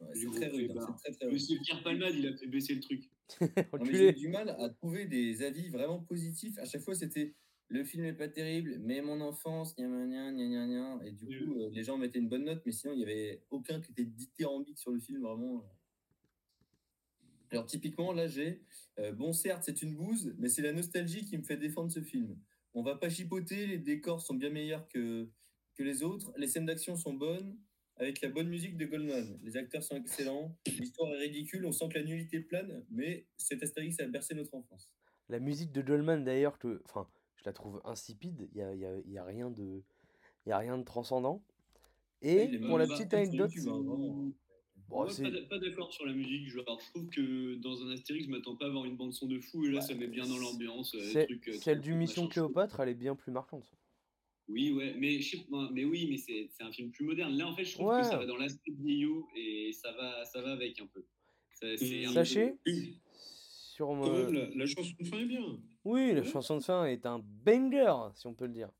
ouais, 0.00 0.10
c'est 0.12 0.26
très 0.32 0.48
rude. 0.48 0.72
hein, 0.76 0.86
c'est 0.98 1.02
très 1.04 1.12
très 1.12 1.24
rude. 1.24 1.34
Monsieur 1.34 1.58
Pierre 1.62 1.82
Palmade, 1.82 2.14
il 2.14 2.26
a 2.26 2.36
fait 2.36 2.46
baisser 2.46 2.74
le 2.74 2.80
truc. 2.82 3.10
J'ai 3.90 4.12
du 4.12 4.28
mal 4.28 4.50
à 4.50 4.68
trouver 4.68 5.06
des 5.06 5.42
avis 5.42 5.70
vraiment 5.70 6.00
positifs. 6.00 6.58
À 6.58 6.66
chaque 6.66 6.82
fois, 6.82 6.94
c'était 6.94 7.34
le 7.68 7.84
film 7.84 8.04
n'est 8.04 8.12
pas 8.12 8.28
terrible, 8.28 8.78
mais 8.80 9.00
mon 9.02 9.20
enfance, 9.20 9.74
gna 9.76 9.86
gna 9.88 10.06
gna 10.06 10.32
gna 10.32 10.46
gna 10.46 10.66
gna. 10.66 11.06
Et 11.06 11.12
du 11.12 11.26
Oui. 11.26 11.38
coup, 11.44 11.60
euh, 11.60 11.70
les 11.70 11.82
gens 11.84 11.96
mettaient 11.98 12.18
une 12.18 12.28
bonne 12.28 12.44
note, 12.44 12.62
mais 12.66 12.72
sinon, 12.72 12.92
il 12.92 12.98
n'y 12.98 13.02
avait 13.04 13.42
aucun 13.50 13.80
qui 13.80 13.92
était 13.92 14.04
dithyrambique 14.04 14.78
sur 14.78 14.92
le 14.92 15.00
film, 15.00 15.22
vraiment. 15.22 15.64
Alors, 17.50 17.66
typiquement, 17.66 18.12
là, 18.12 18.26
j'ai 18.26 18.62
euh, 18.98 19.12
bon, 19.12 19.32
certes, 19.32 19.62
c'est 19.64 19.82
une 19.82 19.94
bouse, 19.94 20.34
mais 20.38 20.48
c'est 20.48 20.62
la 20.62 20.72
nostalgie 20.72 21.24
qui 21.24 21.36
me 21.38 21.42
fait 21.42 21.56
défendre 21.56 21.90
ce 21.90 22.00
film. 22.00 22.36
On 22.74 22.82
va 22.82 22.96
pas 22.96 23.08
chipoter, 23.08 23.66
les 23.66 23.78
décors 23.78 24.20
sont 24.20 24.34
bien 24.34 24.50
meilleurs 24.50 24.88
que, 24.88 25.28
que 25.74 25.82
les 25.82 26.02
autres, 26.02 26.32
les 26.36 26.48
scènes 26.48 26.66
d'action 26.66 26.96
sont 26.96 27.14
bonnes, 27.14 27.56
avec 27.96 28.20
la 28.20 28.28
bonne 28.28 28.48
musique 28.48 28.76
de 28.76 28.86
Goldman. 28.86 29.38
Les 29.42 29.56
acteurs 29.56 29.82
sont 29.84 29.96
excellents, 29.96 30.56
l'histoire 30.66 31.12
est 31.14 31.18
ridicule, 31.18 31.64
on 31.64 31.72
sent 31.72 31.88
que 31.92 31.98
la 31.98 32.04
nullité 32.04 32.40
plane, 32.40 32.84
mais 32.90 33.26
cet 33.36 33.62
Astérix 33.62 34.00
a 34.00 34.06
bercé 34.06 34.34
notre 34.34 34.54
enfance. 34.54 34.90
La 35.28 35.38
musique 35.38 35.70
de 35.72 35.80
Dolman, 35.82 36.24
d'ailleurs, 36.24 36.58
que... 36.58 36.82
enfin, 36.86 37.08
la 37.46 37.52
trouve 37.52 37.80
insipide. 37.84 38.48
Il 38.52 38.56
n'y 38.58 38.62
a, 38.62 38.74
y 38.74 38.84
a- 38.84 39.00
y 39.06 39.18
a 39.18 39.24
rien 39.24 39.50
de... 39.50 39.82
Y 40.46 40.52
a 40.52 40.58
rien 40.58 40.76
de 40.78 40.84
transcendant. 40.84 41.42
Et 42.22 42.58
pour 42.58 42.78
la 42.78 42.86
petite 42.86 43.12
anecdote, 43.14 43.50
hein, 43.66 43.80
bon, 43.80 44.34
Ouais, 44.90 45.10
c'est- 45.10 45.22
pas 45.22 45.30
pas 45.48 45.58
d'accord 45.58 45.92
sur 45.92 46.04
la 46.06 46.12
musique. 46.12 46.48
Genre, 46.48 46.64
je 46.80 46.90
trouve 46.90 47.08
que 47.08 47.54
dans 47.56 47.82
un 47.82 47.90
Astérix, 47.92 48.26
je 48.26 48.30
m'attends 48.30 48.54
pas 48.56 48.66
à 48.66 48.68
avoir 48.68 48.84
une 48.84 48.96
bande 48.96 49.12
son 49.14 49.26
de 49.26 49.40
fou 49.40 49.64
et 49.64 49.70
là, 49.70 49.80
ça 49.80 49.94
met 49.94 50.06
bien 50.06 50.26
dans 50.26 50.36
l'ambiance. 50.36 50.94
euh, 50.94 51.26
euh, 51.48 51.52
celle 51.54 51.80
du 51.80 51.94
Mission 51.94 52.28
Cléopâtre, 52.28 52.80
elle 52.80 52.90
est 52.90 52.94
bien 52.94 53.14
plus 53.16 53.32
marquante. 53.32 53.70
Oui, 54.48 54.72
ouais, 54.72 54.94
mais, 54.98 55.20
je 55.20 55.36
sais 55.38 55.46
mais 55.72 55.84
oui, 55.86 56.06
mais 56.10 56.18
c'est 56.18 56.48
c'est 56.52 56.62
un 56.64 56.70
film 56.72 56.90
plus 56.90 57.06
moderne. 57.06 57.34
Là, 57.36 57.48
en 57.48 57.56
fait, 57.56 57.64
je 57.64 57.72
trouve 57.72 57.86
Ouais. 57.88 58.00
que 58.02 58.06
ça 58.06 58.18
va 58.18 58.26
dans 58.26 58.36
l'aspect 58.36 58.72
de 58.72 58.82
vieillot 58.82 59.26
et 59.34 59.72
ça 59.72 59.90
va, 59.92 60.24
ça 60.26 60.42
va 60.42 60.52
avec 60.52 60.78
un 60.80 60.86
peu. 60.86 61.06
Ça- 61.54 61.74
c'est 61.78 62.04
un 62.04 62.12
Sachez, 62.12 62.52
peu- 62.64 62.72
sur 63.74 63.88
Quand 63.88 63.94
mon... 63.96 64.12
même, 64.12 64.32
la, 64.32 64.46
la 64.54 64.66
chanson 64.66 64.92
de 65.00 65.04
fin 65.04 65.18
est 65.18 65.24
bien. 65.26 65.42
Oui, 65.84 66.12
la 66.12 66.20
Ouais. 66.20 66.26
chanson 66.26 66.56
de 66.58 66.62
fin 66.62 66.84
est 66.86 67.06
un 67.06 67.18
banger, 67.18 67.92
si 68.14 68.26
on 68.28 68.34
peut 68.34 68.46
le 68.46 68.52
dire. 68.52 68.70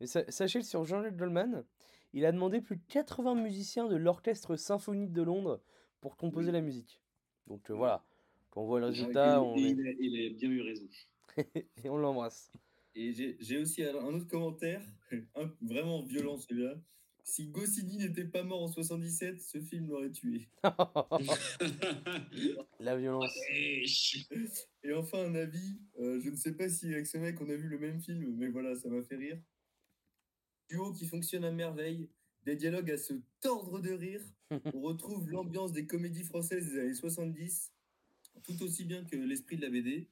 Mais 0.00 0.06
sa- 0.06 0.28
sachez 0.32 0.58
que 0.58 0.66
sur 0.66 0.84
Jean-Jacques 0.84 1.16
Goldman, 1.16 1.64
il 2.12 2.26
a 2.26 2.32
demandé 2.32 2.60
plus 2.60 2.76
de 2.76 2.82
80 2.88 3.36
musiciens 3.36 3.86
de 3.86 3.94
l'Orchestre 3.94 4.56
Symphonique 4.56 5.12
de 5.12 5.22
Londres 5.22 5.62
pour 6.00 6.16
composer 6.16 6.48
Oui. 6.48 6.54
la 6.54 6.60
musique. 6.60 7.00
Donc 7.46 7.70
euh, 7.70 7.74
voilà, 7.74 8.04
quand 8.50 8.62
on 8.62 8.66
voit 8.66 8.80
le 8.80 8.86
résultat, 8.86 9.40
on 9.40 9.54
et 9.56 9.60
est- 9.62 9.70
il, 9.70 9.86
a, 9.86 9.92
il 10.00 10.26
a 10.26 10.34
bien 10.36 10.50
eu 10.50 10.60
raison. 10.62 10.86
et 11.84 11.88
on 11.88 11.96
l'embrasse. 11.96 12.50
Et 12.96 13.12
j'ai 13.38 13.58
aussi 13.58 13.84
un 13.84 13.94
un 13.94 14.14
autre 14.14 14.26
commentaire, 14.26 14.82
un- 15.36 15.52
vraiment 15.62 16.02
violent 16.02 16.36
celui-là. 16.36 16.74
Si 17.28 17.48
Goscinny 17.48 17.96
n'était 17.96 18.24
pas 18.24 18.44
mort 18.44 18.62
en 18.62 18.68
77, 18.68 19.42
ce 19.42 19.60
film 19.60 19.88
l'aurait 19.88 20.12
tué. 20.12 20.48
la 22.78 22.96
violence. 22.96 23.36
Et 23.50 23.84
enfin, 24.94 25.24
un 25.24 25.34
avis, 25.34 25.80
euh, 25.98 26.20
je 26.20 26.30
ne 26.30 26.36
sais 26.36 26.52
pas 26.52 26.68
si 26.68 26.94
avec 26.94 27.08
ce 27.08 27.18
mec 27.18 27.40
on 27.40 27.50
a 27.50 27.56
vu 27.56 27.68
le 27.68 27.80
même 27.80 28.00
film, 28.00 28.36
mais 28.36 28.46
voilà, 28.46 28.76
ça 28.76 28.88
m'a 28.88 29.02
fait 29.02 29.16
rire. 29.16 29.42
Duo 30.68 30.92
qui 30.92 31.04
fonctionne 31.04 31.44
à 31.44 31.50
merveille, 31.50 32.08
des 32.44 32.54
dialogues 32.54 32.92
à 32.92 32.96
se 32.96 33.14
tordre 33.40 33.80
de 33.80 33.90
rire. 33.90 34.22
On 34.72 34.80
retrouve 34.82 35.28
l'ambiance 35.28 35.72
des 35.72 35.88
comédies 35.88 36.22
françaises 36.22 36.70
des 36.70 36.78
années 36.78 36.94
70, 36.94 37.72
tout 38.44 38.62
aussi 38.62 38.84
bien 38.84 39.04
que 39.04 39.16
l'esprit 39.16 39.56
de 39.56 39.62
la 39.62 39.70
BD. 39.70 40.08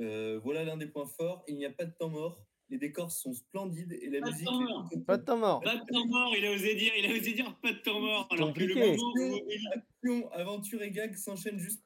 Euh, 0.00 0.40
voilà 0.42 0.64
l'un 0.64 0.76
des 0.76 0.88
points 0.88 1.06
forts. 1.06 1.44
Il 1.46 1.56
n'y 1.56 1.66
a 1.66 1.70
pas 1.70 1.84
de 1.84 1.92
temps 1.92 2.10
mort. 2.10 2.44
Les 2.72 2.78
décors 2.78 3.10
sont 3.12 3.34
splendides 3.34 3.92
et 4.00 4.08
la 4.08 4.20
Pas 4.20 4.26
de 4.28 4.32
musique. 4.32 4.46
temps 4.46 4.60
est 4.60 4.64
mort. 4.64 4.90
Pas 5.06 5.16
de 5.18 5.24
temps 5.24 5.36
mort. 5.36 5.60
Pas 5.60 5.76
de 5.76 5.84
temps 5.92 6.06
mort, 6.06 6.34
il 6.36 6.46
a 6.46 6.52
osé 6.52 6.74
dire, 6.74 6.92
il 6.98 7.04
a 7.04 7.14
osé 7.14 7.32
dire 7.34 7.54
pas 7.60 7.72
de 7.72 7.78
temps 7.78 8.00
mort. 8.00 8.26
Alors 8.30 8.52
que 8.54 8.64
le 8.64 8.74
moment 8.74 9.12
où 9.14 9.38
Action, 9.74 10.32
aventure 10.32 10.82
et 10.82 10.90
gag 10.90 11.14
s'enchaînent 11.14 11.58
juste 11.58 11.84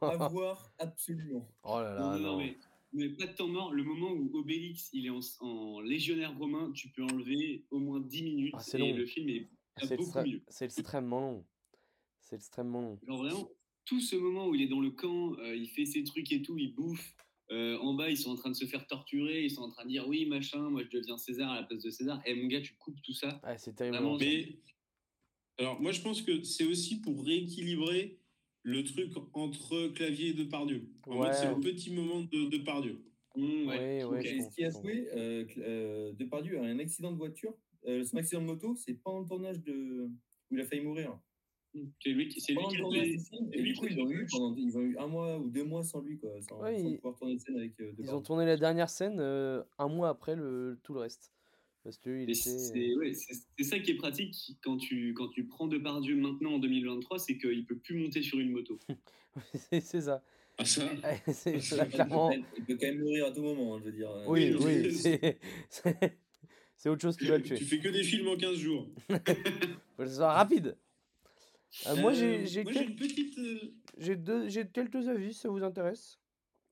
à 0.00 0.28
voir 0.30 0.72
absolument. 0.78 1.48
Oh 1.64 1.80
là 1.80 1.94
là, 1.94 2.00
Non, 2.00 2.10
non, 2.12 2.18
non. 2.20 2.38
mais 2.38 2.56
Mais 2.92 3.08
pas 3.08 3.26
de 3.26 3.32
temps 3.32 3.48
mort. 3.48 3.72
Le 3.72 3.82
moment 3.82 4.12
où 4.12 4.30
Obélix 4.38 4.90
il 4.92 5.06
est 5.06 5.10
en, 5.10 5.18
en 5.40 5.80
légionnaire 5.80 6.38
romain, 6.38 6.70
tu 6.72 6.88
peux 6.90 7.02
enlever 7.02 7.64
au 7.72 7.80
moins 7.80 7.98
10 8.00 8.22
minutes 8.22 8.54
Ah, 8.56 8.62
et 8.74 8.78
long. 8.78 8.94
le 8.96 9.06
film 9.06 9.28
est 9.28 9.48
C'est 9.82 9.96
beaucoup 9.96 10.20
mieux. 10.22 10.40
c'est 10.48 10.66
extrêmement 10.66 11.20
long. 11.20 11.44
C'est 12.20 12.36
extrêmement 12.36 12.80
long. 12.80 12.98
Genre 13.08 13.18
vraiment, 13.18 13.50
tout 13.84 14.00
ce 14.00 14.14
moment 14.14 14.46
où 14.46 14.54
il 14.54 14.62
est 14.62 14.68
dans 14.68 14.80
le 14.80 14.90
camp, 14.92 15.34
euh, 15.40 15.56
il 15.56 15.68
fait 15.68 15.84
ses 15.84 16.04
trucs 16.04 16.30
et 16.30 16.42
tout, 16.42 16.56
il 16.56 16.72
bouffe. 16.74 17.16
Euh, 17.50 17.78
en 17.78 17.94
bas, 17.94 18.10
ils 18.10 18.16
sont 18.16 18.30
en 18.30 18.36
train 18.36 18.50
de 18.50 18.56
se 18.56 18.64
faire 18.64 18.86
torturer, 18.86 19.44
ils 19.44 19.50
sont 19.50 19.62
en 19.62 19.70
train 19.70 19.84
de 19.84 19.88
dire 19.88 20.06
oui, 20.06 20.26
machin, 20.26 20.70
moi 20.70 20.82
je 20.84 20.96
deviens 20.96 21.16
César 21.16 21.50
à 21.50 21.60
la 21.60 21.62
place 21.66 21.82
de 21.82 21.90
César. 21.90 22.20
Et 22.26 22.34
mon 22.34 22.46
gars, 22.46 22.60
tu 22.60 22.74
coupes 22.74 23.00
tout 23.02 23.12
ça. 23.12 23.40
Ah, 23.42 23.58
c'est 23.58 23.74
terrible. 23.74 23.96
Vraiment, 23.96 24.16
Mais 24.18 24.58
alors, 25.60 25.78
moi, 25.78 25.92
je 25.92 26.00
pense 26.00 26.22
que 26.22 26.42
c'est 26.42 26.64
aussi 26.64 27.00
pour 27.02 27.22
rééquilibrer 27.22 28.18
le 28.62 28.82
truc 28.82 29.12
entre 29.34 29.88
Clavier 29.88 30.28
et 30.28 30.32
Depardieu. 30.32 30.88
En 31.06 31.18
Ouais. 31.20 31.32
c'est 31.34 31.50
le 31.50 31.60
petit 31.60 31.92
moment 31.92 32.20
de 32.20 32.48
Depardieu. 32.48 33.04
Mmh, 33.36 33.68
Ouais, 33.68 34.04
ouais, 34.04 34.22
ce 34.22 34.54
qui 34.54 34.64
a 34.64 34.70
joué, 34.70 35.08
euh, 35.14 35.44
euh, 35.58 36.12
Depardieu 36.14 36.58
a 36.58 36.62
un 36.62 36.78
accident 36.78 37.12
de 37.12 37.18
voiture. 37.18 37.54
Euh, 37.86 38.02
son 38.04 38.16
accident 38.16 38.40
de 38.40 38.46
moto, 38.46 38.74
c'est 38.74 38.94
pendant 38.94 39.20
le 39.20 39.26
tournage 39.26 39.60
de... 39.60 40.08
où 40.50 40.54
il 40.54 40.60
a 40.60 40.64
failli 40.64 40.82
mourir. 40.82 41.18
C'est 42.02 42.10
lui, 42.10 42.28
qui- 42.28 42.40
c'est 42.40 42.52
lui 42.52 42.62
qui 42.68 42.76
du 42.76 42.82
lui 43.62 43.74
coup, 43.74 43.86
ils 43.88 44.00
ont, 44.00 44.10
eu 44.10 44.26
pendant, 44.28 44.54
ils 44.56 44.76
ont 44.76 44.80
eu 44.82 44.96
un 44.98 45.06
mois 45.06 45.38
ou 45.38 45.48
deux 45.48 45.62
mois 45.64 45.84
sans 45.84 46.00
lui, 46.00 46.18
quoi, 46.18 46.30
sans, 46.48 46.60
Ouais, 46.60 46.76
sans 46.80 46.88
il- 46.88 46.96
pouvoir 46.96 47.14
tourner 47.16 47.34
de 47.36 47.40
scène 47.40 47.56
avec 47.56 47.78
euh, 47.80 47.92
Ils 47.98 48.12
ont 48.14 48.20
tourné 48.20 48.44
la 48.44 48.56
dernière 48.56 48.90
scène 48.90 49.18
euh, 49.20 49.62
un 49.78 49.88
mois 49.88 50.08
après 50.08 50.34
le, 50.34 50.78
tout 50.82 50.94
le 50.94 51.00
reste. 51.00 51.30
Parce 51.84 51.96
que 51.96 52.10
il 52.10 52.28
Et 52.28 52.32
était. 52.32 52.34
C'est 52.34 52.94
ouais, 52.96 53.14
c'est- 53.14 53.34
c'est 53.56 53.64
ça 53.64 53.78
qui 53.78 53.92
est 53.92 53.96
pratique 53.96 54.34
quand 54.62 54.76
tu, 54.78 55.14
quand 55.14 55.28
tu 55.28 55.44
prends 55.46 55.66
Depardieu 55.68 56.16
maintenant 56.16 56.54
en 56.54 56.58
2023, 56.58 57.18
c'est 57.18 57.38
qu'il 57.38 57.64
peut 57.64 57.76
plus 57.78 57.96
monter 57.96 58.20
sur 58.22 58.38
une 58.40 58.50
moto. 58.50 58.78
c'est 59.54 59.80
c'est 59.80 60.00
ça. 60.02 60.22
Ah, 60.58 60.64
ça 60.64 60.82
c'est 61.32 61.76
pas 61.78 61.86
clairement. 61.86 62.32
Il 62.58 62.64
peut 62.64 62.76
quand 62.78 62.86
même 62.88 62.98
mourir 63.00 63.26
à 63.26 63.30
tout 63.30 63.42
moment, 63.42 63.76
hein, 63.76 63.78
je 63.80 63.84
veux 63.86 63.92
dire. 63.96 64.10
Oui, 64.26 64.52
Oui, 64.60 64.92
c'est 64.92 65.38
c'est- 65.70 66.18
c'est 66.76 66.88
autre 66.90 67.00
chose 67.00 67.16
qui 67.16 67.26
va 67.28 67.38
le 67.38 67.44
tuer. 67.44 67.54
Tu 67.56 67.64
fais 67.64 67.78
que 67.78 67.88
des 67.88 68.02
films 68.02 68.26
en 68.28 68.36
15 68.36 68.56
jours. 68.58 68.90
Faut 69.08 69.14
que 70.02 70.06
ce 70.06 70.16
soit 70.16 70.32
rapide. 70.34 70.76
Euh, 71.86 71.96
moi, 71.96 72.12
j'ai 72.12 72.40
Euh, 72.42 72.46
j'ai 72.46 72.64
moi, 72.64 72.72
quel- 72.72 72.90
une 72.90 72.96
petite. 72.96 73.38
euh, 73.38 73.58
j'ai 73.98 74.16
deux- 74.16 74.48
j'ai 74.48 74.66
quelques 74.66 75.06
avis, 75.08 75.34
ça 75.34 75.48
vous 75.48 75.62
intéresse? 75.62 76.18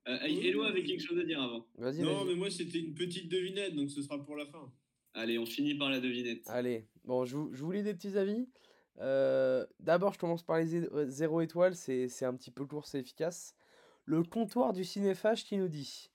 Euh, 0.09 0.18
Hello 0.22 0.62
avait 0.62 0.82
quelque 0.82 1.03
chose 1.03 1.18
à 1.18 1.24
dire 1.24 1.40
avant. 1.40 1.66
Vas-y, 1.76 2.03
Non, 2.03 2.24
mais 2.24 2.34
moi, 2.34 2.51
c'était 2.51 2.78
une 2.78 2.94
petite 2.94 3.30
devinette, 3.30 3.74
donc 3.74 3.90
ce 3.90 4.03
sera 4.03 4.22
pour 4.24 4.36
la 4.36 4.46
fin. 4.46 4.72
Allez, 5.14 5.38
on 5.38 5.46
finit 5.46 5.74
par 5.76 5.90
la 5.90 6.01
devinette. 6.01 6.42
Allez, 6.49 6.86
bon, 7.05 7.24
je 7.24 7.36
vous, 7.36 7.51
je 7.53 7.62
vous 7.62 7.72
lis 7.72 7.82
des 7.82 7.94
petits 7.94 8.16
avis. 8.16 8.49
Euh, 9.01 9.64
D'abord, 9.80 10.12
je 10.14 10.18
commence 10.18 10.42
par 10.42 10.59
les 10.59 10.66
zé- 10.66 10.88
euh, 10.92 11.07
zéro 11.09 11.40
étoile, 11.40 11.74
c'est 11.76 12.09
c'est 12.09 12.24
un 12.24 12.34
petit 12.34 12.51
peu 12.51 12.64
court, 12.66 12.86
c'est 12.86 12.99
efficace. 12.99 13.55
Le 14.05 14.22
comptoir 14.22 14.72
du 14.72 14.84
cinéphage 14.84 15.44
qui 15.44 15.57
nous 15.59 15.68
dit 15.68 16.11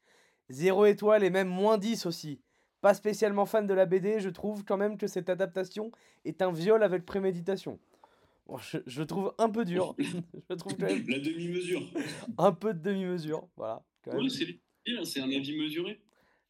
0 0.49 0.85
étoile 0.85 1.23
et 1.23 1.29
même 1.29 1.47
moins 1.47 1.77
10 1.77 2.05
aussi. 2.05 2.41
Pas 2.81 2.93
spécialement 2.93 3.45
fan 3.45 3.65
de 3.67 3.73
la 3.73 3.85
BD, 3.85 4.19
je 4.19 4.29
trouve 4.29 4.65
quand 4.65 4.75
même 4.77 4.97
que 4.97 5.07
cette 5.07 5.29
adaptation 5.29 5.91
est 6.25 6.41
un 6.41 6.51
viol 6.51 6.83
avec 6.83 7.05
préméditation. 7.05 7.79
Bon, 8.45 8.57
je, 8.57 8.77
je 8.85 9.03
trouve 9.03 9.33
un 9.37 9.49
peu 9.49 9.63
dur. 9.65 9.95
je 10.49 10.55
trouve 10.55 10.75
quand 10.77 10.85
même 10.87 11.07
La 11.07 11.19
demi-mesure. 11.19 11.81
un 12.37 12.51
peu 12.51 12.73
de 12.73 12.79
demi-mesure. 12.79 13.47
Voilà. 13.55 13.85
quand 14.03 14.13
même. 14.13 14.23
Ouais, 14.23 14.29
c'est 14.29 14.59
bien, 14.85 15.03
c'est 15.05 15.21
un 15.21 15.31
avis 15.31 15.57
mesuré. 15.57 16.01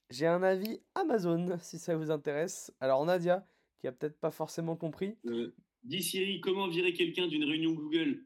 J'ai 0.10 0.28
un 0.28 0.44
avis 0.44 0.80
Amazon, 0.96 1.58
si 1.62 1.78
ça 1.80 1.96
vous 1.96 2.12
intéresse. 2.12 2.74
Alors, 2.80 3.06
Nadia, 3.06 3.48
qui 3.80 3.88
a 3.88 3.92
peut-être 3.92 4.20
pas 4.20 4.32
forcément 4.32 4.76
compris. 4.76 5.16
Euh, 5.26 5.56
dis 5.84 6.02
Siri, 6.04 6.42
comment 6.42 6.68
virer 6.68 6.94
quelqu'un 6.94 7.28
d'une 7.28 7.44
réunion 7.44 7.74
Google? 7.74 8.24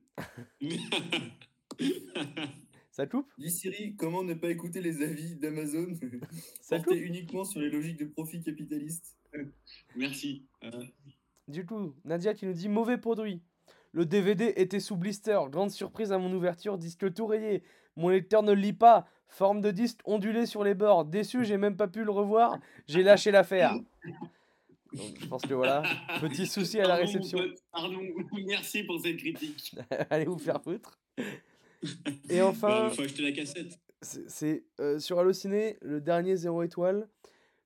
Ça 2.92 3.06
coupe? 3.06 3.32
Dis 3.38 3.52
Siri, 3.52 3.96
comment 3.96 4.24
ne 4.24 4.34
pas 4.34 4.50
écouter 4.50 4.82
les 4.82 5.04
avis 5.04 5.36
d'Amazon? 5.36 5.94
Ça 6.62 6.80
coupe? 6.84 6.96
Uniquement 6.96 7.46
sur 7.46 7.60
les 7.62 7.70
logiques 7.70 8.00
de 8.00 8.06
profit 8.06 8.42
capitaliste 8.42 9.16
Merci. 9.96 10.48
Du 11.48 11.66
coup, 11.66 11.94
Nadia 12.06 12.34
qui 12.34 12.48
nous 12.48 12.54
dit 12.54 12.70
mauvais 12.70 12.98
produit. 12.98 13.42
Le 13.98 14.06
DVD 14.06 14.54
était 14.58 14.80
sous 14.80 14.96
blister. 14.96 15.40
Grande 15.50 15.72
surprise 15.72 16.12
à 16.12 16.20
mon 16.20 16.32
ouverture, 16.32 16.78
disque 16.78 17.12
tout 17.16 17.26
rayé. 17.26 17.64
Mon 17.96 18.10
lecteur 18.10 18.44
ne 18.44 18.52
le 18.52 18.62
lit 18.62 18.72
pas. 18.72 19.08
Forme 19.28 19.60
de 19.60 19.72
disque 19.72 20.02
ondulée 20.06 20.46
sur 20.46 20.64
les 20.64 20.76
bords. 20.76 21.04
Déçu, 21.04 21.44
j'ai 21.44 21.58
même 21.58 21.76
pas 21.76 21.88
pu 21.88 22.04
le 22.04 22.12
revoir. 22.12 22.60
J'ai 22.86 23.02
lâché 23.02 23.32
l'affaire. 23.32 23.74
Donc, 24.94 25.20
je 25.20 25.26
pense 25.26 25.42
que 25.42 25.56
voilà, 25.56 25.82
petit 26.22 26.46
souci 26.46 26.80
à 26.80 26.88
la 26.88 26.94
réception. 26.94 27.40
merci 28.46 28.84
pour 28.84 29.02
cette 29.02 29.18
critique. 29.18 29.76
Allez 30.12 30.26
vous 30.26 30.38
faire 30.38 30.62
foutre. 30.62 31.00
Et 32.30 32.44
enfin, 32.44 32.90
Il 32.92 32.96
faut 32.98 33.02
acheter 33.02 33.24
la 33.24 33.32
cassette. 33.32 33.80
c'est 34.04 34.64
euh, 34.80 35.00
sur 35.00 35.18
Allociné, 35.18 35.80
le 35.82 36.02
dernier 36.02 36.36
0 36.36 36.62
étoile. 36.62 37.08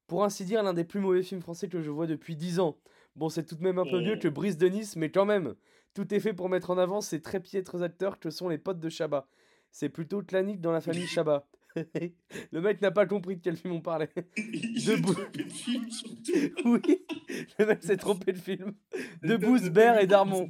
Pour 0.08 0.24
ainsi 0.24 0.46
dire, 0.46 0.64
l'un 0.64 0.74
des 0.74 0.86
plus 0.86 1.02
mauvais 1.02 1.24
films 1.24 1.42
français 1.42 1.68
que 1.68 1.82
je 1.82 1.90
vois 1.90 2.08
depuis 2.08 2.38
10 2.38 2.62
ans. 2.62 2.78
Bon, 3.18 3.28
c'est 3.28 3.44
tout 3.44 3.56
de 3.56 3.64
même 3.64 3.80
un 3.80 3.86
peu 3.86 4.00
mieux 4.00 4.16
Oh. 4.16 4.20
que 4.22 4.30
Brise 4.30 4.58
de 4.58 4.70
Nice, 4.70 4.96
mais 4.96 5.12
quand 5.12 5.26
même. 5.26 5.56
Tout 5.94 6.14
est 6.14 6.20
fait 6.20 6.34
pour 6.34 6.50
mettre 6.50 6.70
en 6.70 6.78
avant 6.78 7.02
ces 7.02 7.22
très 7.22 7.39
piètres 7.39 7.84
acteurs 7.84 8.20
que 8.20 8.30
sont 8.30 8.48
les 8.48 8.58
potes 8.58 8.80
de 8.80 8.89
Chabat. 8.89 9.28
C'est 9.72 9.89
plutôt 9.89 10.22
clanique 10.22 10.62
dans 10.62 10.72
la 10.72 10.82
famille 10.82 11.08
Chabat. 11.08 11.48
le 12.52 12.62
mec 12.62 12.82
n'a 12.82 12.92
pas 12.92 13.06
compris 13.06 13.38
de 13.38 13.42
quel 13.42 13.56
film 13.56 13.76
on 13.76 13.82
parlait. 13.82 14.10
Debout. 14.38 15.16
de 15.34 15.44
film, 15.44 15.86
oui, 16.66 17.06
le 17.58 17.66
mec 17.66 17.84
s'est 17.84 17.98
trompé 17.98 18.34
de 18.34 18.38
film. 18.38 18.74
De 19.24 19.38
Bouzbert 19.38 20.00
et 20.00 20.08
Darmon. 20.08 20.50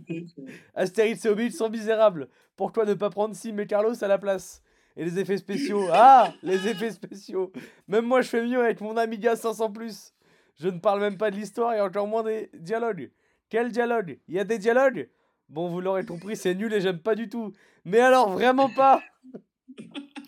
Astérix 0.73 1.23
et 1.25 1.29
Obélix 1.29 1.57
sont 1.57 1.69
misérables. 1.69 2.27
Pourquoi 2.55 2.85
ne 2.85 2.95
pas 2.95 3.09
prendre 3.09 3.35
Sim 3.35 3.57
et 3.59 3.67
Carlos 3.67 4.03
à 4.03 4.07
la 4.07 4.17
place? 4.17 4.63
Et 4.97 5.05
les 5.05 5.19
effets 5.19 5.37
spéciaux 5.37 5.87
Ah 5.91 6.33
Les 6.43 6.67
effets 6.67 6.91
spéciaux 6.91 7.51
Même 7.87 8.05
moi, 8.05 8.21
je 8.21 8.29
fais 8.29 8.45
mieux 8.45 8.59
avec 8.61 8.81
mon 8.81 8.97
Amiga 8.97 9.35
500 9.35 9.71
plus. 9.71 10.13
Je 10.59 10.67
ne 10.67 10.79
parle 10.79 10.99
même 10.99 11.17
pas 11.17 11.31
de 11.31 11.35
l'histoire 11.37 11.73
et 11.73 11.81
encore 11.81 12.07
moins 12.07 12.23
des 12.23 12.49
dialogues. 12.53 13.09
Quel 13.49 13.71
dialogue? 13.71 14.19
Il 14.27 14.35
y 14.35 14.39
a 14.39 14.43
des 14.43 14.57
dialogues? 14.57 15.09
Bon, 15.51 15.67
vous 15.67 15.81
l'aurez 15.81 16.05
compris, 16.05 16.37
c'est 16.37 16.55
nul 16.55 16.73
et 16.73 16.79
j'aime 16.79 16.99
pas 16.99 17.13
du 17.13 17.27
tout. 17.27 17.51
Mais 17.83 17.99
alors, 17.99 18.31
vraiment 18.31 18.69
pas 18.69 19.03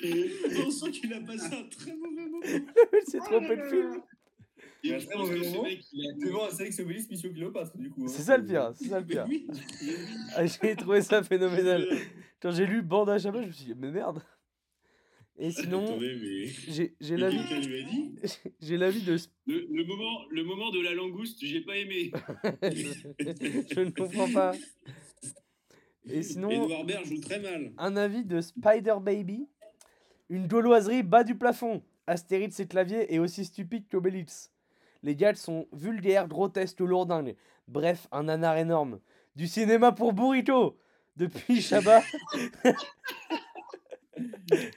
On 0.04 0.70
sent 0.70 0.92
qu'il 0.92 1.14
a 1.14 1.22
passé 1.22 1.46
un 1.46 1.64
très 1.70 1.96
mauvais 1.96 2.26
moment. 2.30 2.44
Il 2.44 3.10
s'est 3.10 3.20
trompé 3.20 3.56
de 3.56 3.64
film. 3.64 4.02
Après, 4.86 5.06
pense 5.14 5.30
au 5.30 5.32
que 5.32 5.34
même 5.36 5.44
ce 5.46 5.50
moment, 5.56 5.68
il 5.94 6.10
a 6.10 6.66
que 6.66 6.72
c'est 6.72 6.82
Obélix 6.84 7.10
Mission 7.10 7.30
Cléopâtre, 7.32 7.78
du 7.78 7.90
coup. 7.90 8.04
hein. 8.04 8.08
C'est 8.10 8.24
ça 8.24 8.38
le 8.38 8.46
pire, 8.46 8.72
c'est 8.76 8.90
ça 8.90 9.00
le 9.00 9.06
pire. 9.06 9.26
Ah, 10.36 10.46
J'ai 10.46 10.76
trouvé 10.76 11.02
ça 11.02 11.24
phénoménal. 11.24 11.88
Quand 12.42 12.52
j'ai 12.52 12.66
lu 12.66 12.82
Bande 12.82 13.10
à 13.10 13.18
Chabat, 13.18 13.44
je 13.44 13.48
me 13.48 13.52
suis 13.54 13.66
dit, 13.68 13.76
mais 13.78 13.92
merde. 13.92 14.22
Et 15.38 15.52
sinon, 15.52 15.86
Attendez, 15.86 16.16
mais. 16.22 16.48
j'ai 17.00 17.18
l'avis 17.18 17.38
a 17.40 18.28
j'ai 18.62 18.78
l'avis 18.78 19.02
de 19.06 19.18
Le, 19.48 19.68
le 19.72 19.84
moment, 19.86 20.26
le 20.30 20.44
moment 20.44 20.70
de 20.70 20.82
la 20.82 20.94
langouste, 20.94 21.40
j'ai 21.42 21.62
pas 21.62 21.78
aimé. 21.78 22.12
je 22.62 23.80
ne 23.80 23.90
comprends 23.90 24.32
pas. 24.32 24.52
Et 26.10 26.22
sinon, 26.24 26.50
Edouard 26.50 26.86
Baird 26.86 27.06
joue 27.06 27.20
très 27.20 27.40
mal. 27.40 27.72
un 27.78 27.96
avis 27.96 28.24
de 28.26 28.42
Spider 28.42 28.96
Baby. 29.02 29.48
Une 30.30 30.48
gauloiserie 30.48 31.04
bas 31.04 31.24
du 31.24 31.36
plafond. 31.36 31.82
Astérix 32.08 32.60
et 32.60 32.68
clavier 32.68 33.14
est 33.14 33.20
aussi 33.20 33.46
stupide 33.46 33.88
qu'Obélix. 33.90 34.52
Les 35.02 35.16
gars 35.16 35.36
sont 35.36 35.68
vulgaires, 35.72 36.28
grotesques, 36.28 36.80
lourdingues. 36.80 37.36
Bref, 37.68 38.08
un 38.12 38.24
nanar 38.24 38.58
énorme. 38.58 39.00
Du 39.36 39.48
cinéma 39.48 39.92
pour 39.92 40.14
burrito 40.14 40.78
Depuis 41.16 41.62
Chabat, 41.62 42.02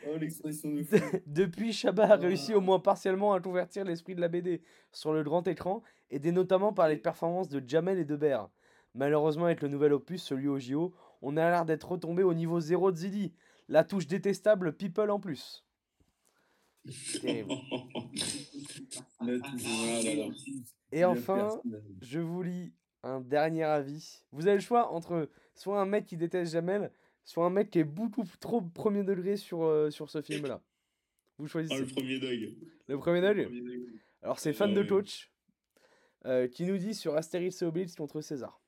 Oh, 0.09 0.17
l'expression 0.19 0.73
de 0.73 0.83
fou. 0.83 0.97
depuis 1.27 1.73
Chabat 1.73 2.13
a 2.13 2.17
réussi 2.17 2.55
au 2.55 2.61
moins 2.61 2.79
partiellement 2.81 3.35
à 3.35 3.41
convertir 3.41 3.85
l'esprit 3.85 4.15
de 4.15 4.21
la 4.21 4.29
BD 4.29 4.63
sur 4.93 5.13
le 5.13 5.23
grand 5.23 5.47
écran, 5.47 5.83
aidé 6.11 6.33
notamment 6.33 6.73
par 6.73 6.89
les 6.89 6.97
performances 6.97 7.49
de 7.49 7.63
Jamel 7.67 7.99
et 7.99 8.05
de 8.05 8.17
Baer. 8.17 8.49
Malheureusement, 8.95 9.45
avec 9.45 9.61
le 9.61 9.69
nouvel 9.69 9.93
opus, 9.93 10.23
celui 10.23 10.49
au 10.49 10.59
JO, 10.59 10.95
on 11.23 11.37
a 11.37 11.51
l'air 11.51 11.65
d'être 11.65 11.91
retombé 11.91 12.23
au 12.23 12.35
niveau 12.35 12.61
zéro 12.61 12.93
de 12.93 12.97
Zidi. 12.97 13.33
La 13.69 13.85
touche 13.85 14.07
détestable 14.07 14.73
People 14.77 15.11
en 15.11 15.21
plus. 15.21 15.65
Et 20.93 21.05
enfin, 21.05 21.61
je 22.01 22.21
vous 22.21 22.43
lis 22.43 22.73
un 23.03 23.21
dernier 23.21 23.65
avis. 23.65 24.23
Vous 24.33 24.47
avez 24.47 24.57
le 24.57 24.63
choix 24.63 24.93
entre 24.93 25.29
soit 25.55 25.81
un 25.81 25.87
mec 25.87 26.07
qui 26.07 26.17
déteste 26.17 26.53
Jamel, 26.53 26.91
soit 27.25 27.45
un 27.45 27.51
mec 27.51 27.71
qui 27.71 27.81
est 27.81 27.85
beaucoup 27.85 28.25
trop 28.41 28.61
premier 28.61 29.03
degré 29.03 29.37
sur, 29.37 29.65
euh, 29.65 29.91
sur 29.91 30.11
ce 30.11 30.23
film-là. 30.23 30.63
Vous 31.39 31.49
choisissez. 31.49 31.81
le 31.81 31.87
premier 31.87 32.19
dog. 32.19 32.55
le 32.87 32.99
premier 32.99 33.21
degré 33.21 33.49
Alors 34.23 34.39
c'est 34.39 34.53
fan 34.53 34.73
de 34.73 34.81
ouais. 34.81 34.87
coach 34.87 35.31
euh, 36.25 36.49
qui 36.49 36.65
nous 36.65 36.79
dit 36.79 36.95
sur 36.95 37.15
Astérix 37.17 37.61
et 37.63 37.65
Obélix 37.67 37.95
contre 37.95 38.21
César. 38.21 38.61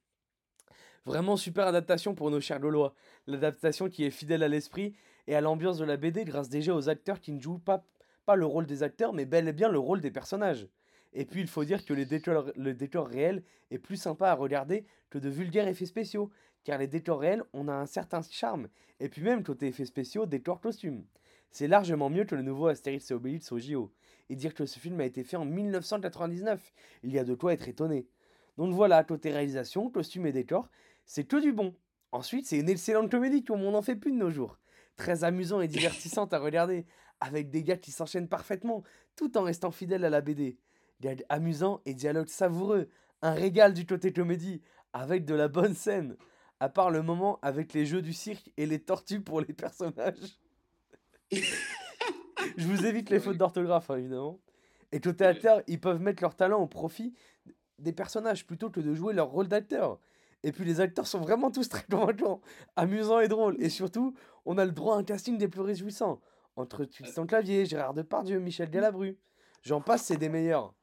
Vraiment 1.05 1.37
super 1.37 1.67
adaptation 1.67 2.15
pour 2.15 2.31
nos 2.31 2.41
chers 2.41 2.61
Gaulois. 2.61 2.95
L'adaptation 3.27 3.89
qui 3.89 4.05
est 4.05 4.11
fidèle 4.11 4.43
à 4.43 4.49
l'esprit 4.49 4.95
et 5.27 5.35
à 5.35 5.41
l'ambiance 5.41 5.79
de 5.79 5.85
la 5.85 5.97
BD 5.97 6.25
grâce 6.25 6.49
déjà 6.49 6.75
aux 6.75 6.89
acteurs 6.89 7.21
qui 7.21 7.33
ne 7.33 7.41
jouent 7.41 7.59
pas, 7.59 7.85
pas 8.27 8.37
le 8.37 8.47
rôle 8.47 8.67
des 8.67 8.83
acteurs 8.83 9.13
mais 9.13 9.25
bel 9.25 9.49
et 9.49 9.53
bien 9.53 9.69
le 9.69 9.79
rôle 9.79 10.01
des 10.01 10.11
personnages. 10.11 10.69
Et 11.15 11.25
puis 11.25 11.41
il 11.41 11.49
faut 11.49 11.65
dire 11.65 11.85
que 11.85 11.95
les 11.95 12.05
décors, 12.05 12.51
le 12.57 12.75
décor 12.75 13.09
réel 13.09 13.43
est 13.71 13.79
plus 13.79 13.97
sympa 13.97 14.29
à 14.29 14.35
regarder 14.35 14.85
que 15.11 15.19
de 15.19 15.29
vulgaires 15.29 15.69
effets 15.69 15.87
spéciaux, 15.87 16.31
car 16.65 16.79
les 16.79 16.87
décors 16.87 17.21
réels 17.21 17.43
on 17.53 17.69
a 17.69 17.73
un 17.73 17.87
certain 17.87 18.21
charme, 18.23 18.69
et 19.01 19.09
puis 19.09 19.23
même 19.23 19.43
côté 19.43 19.69
effets 19.69 19.87
spéciaux, 19.87 20.27
décors 20.27 20.61
costumes. 20.61 21.05
C'est 21.51 21.69
largement 21.69 22.11
mieux 22.11 22.25
que 22.25 22.35
le 22.35 22.43
nouveau 22.43 22.67
Astérix 22.67 23.11
et 23.11 23.15
Obélix 23.15 23.51
au 23.53 23.59
JO. 23.59 23.91
Et 24.29 24.37
dire 24.37 24.53
que 24.53 24.67
ce 24.67 24.79
film 24.79 25.01
a 25.01 25.07
été 25.07 25.25
fait 25.25 25.39
en 25.39 25.47
1999, 25.47 26.73
il 27.03 27.13
y 27.13 27.19
a 27.19 27.25
de 27.25 27.35
quoi 27.35 27.55
être 27.55 27.69
étonné. 27.69 28.07
Donc 28.59 28.75
voilà, 28.75 29.03
côté 29.05 29.31
réalisation, 29.31 29.89
costume 29.89 30.27
et 30.27 30.33
décor, 30.33 30.69
c'est 31.09 31.25
que 31.25 31.39
du 31.39 31.53
bon. 31.53 31.75
Ensuite, 32.13 32.47
c'est 32.47 32.59
une 32.59 32.69
excellente 32.69 33.11
comédie 33.11 33.43
comme 33.43 33.65
on 33.65 33.73
n'en 33.73 33.83
fait 33.83 33.97
plus 33.97 34.13
de 34.13 34.17
nos 34.17 34.31
jours. 34.31 34.59
Très 34.97 35.25
amusant 35.25 35.61
et 35.61 35.67
divertissante 35.69 36.33
à 36.33 36.39
regarder, 36.39 36.87
avec 37.21 37.51
des 37.51 37.65
gars 37.65 37.77
qui 37.77 37.91
s'enchaînent 37.91 38.29
parfaitement, 38.29 38.85
tout 39.17 39.37
en 39.37 39.43
restant 39.43 39.73
fidèles 39.73 40.05
à 40.05 40.11
la 40.11 40.21
BD. 40.21 40.59
Gags 41.01 41.25
amusants 41.29 41.81
et 41.87 41.95
dialogues 41.95 42.29
savoureux, 42.29 42.89
un 43.23 43.33
régal 43.33 43.75
du 43.75 43.87
côté 43.87 44.13
comédie, 44.13 44.63
avec 44.93 45.25
de 45.25 45.35
la 45.35 45.49
bonne 45.49 45.75
scène. 45.75 46.17
À 46.61 46.69
part 46.69 46.91
le 46.91 47.03
moment 47.03 47.39
avec 47.41 47.73
les 47.73 47.87
jeux 47.87 48.03
du 48.03 48.13
cirque 48.13 48.53
et 48.57 48.67
les 48.67 48.81
tortues 48.81 49.21
pour 49.21 49.41
les 49.41 49.55
personnages. 49.55 50.39
Je 51.31 52.67
vous 52.67 52.85
évite 52.85 53.11
les 53.11 53.21
fautes 53.21 53.39
d'orthographe, 53.39 53.91
hein, 53.91 53.97
évidemment. 53.97 54.41
Et 54.93 55.01
côté 55.01 55.25
acteur, 55.25 55.63
ils 55.67 55.81
peuvent 55.81 56.01
mettre 56.01 56.23
leur 56.23 56.35
talent 56.35 56.61
au 56.61 56.67
profit 56.67 57.15
des 57.79 57.93
personnages 57.93 58.47
plutôt 58.47 58.71
que 58.71 58.81
de 58.81 58.95
jouer 58.95 59.15
leur 59.15 59.29
rôle 59.29 59.49
d'acteur. 59.49 60.01
Et 60.45 60.53
puis 60.53 60.65
les 60.65 60.81
acteurs 60.81 61.07
sont 61.07 61.21
vraiment 61.21 61.51
tous 61.51 61.69
très 61.69 61.85
convaincants, 61.91 62.41
amusants 62.77 63.21
et 63.21 63.29
drôles. 63.29 63.57
Et 63.61 63.69
surtout, 63.69 64.15
on 64.45 64.59
a 64.59 64.65
le 64.65 64.73
droit 64.73 64.97
à 64.97 64.99
un 64.99 65.05
casting 65.05 65.37
des 65.37 65.49
plus 65.49 65.61
réjouissants. 65.61 66.21
Entre 66.57 66.85
Tristan 66.85 67.27
Clavier, 67.27 67.67
Gérard 67.67 67.95
Depardieu, 67.95 68.41
Michel 68.41 68.71
Galabru. 68.71 69.19
J'en 69.63 69.81
passe, 69.81 70.05
c'est 70.05 70.17
des 70.17 70.29
meilleurs. 70.29 70.75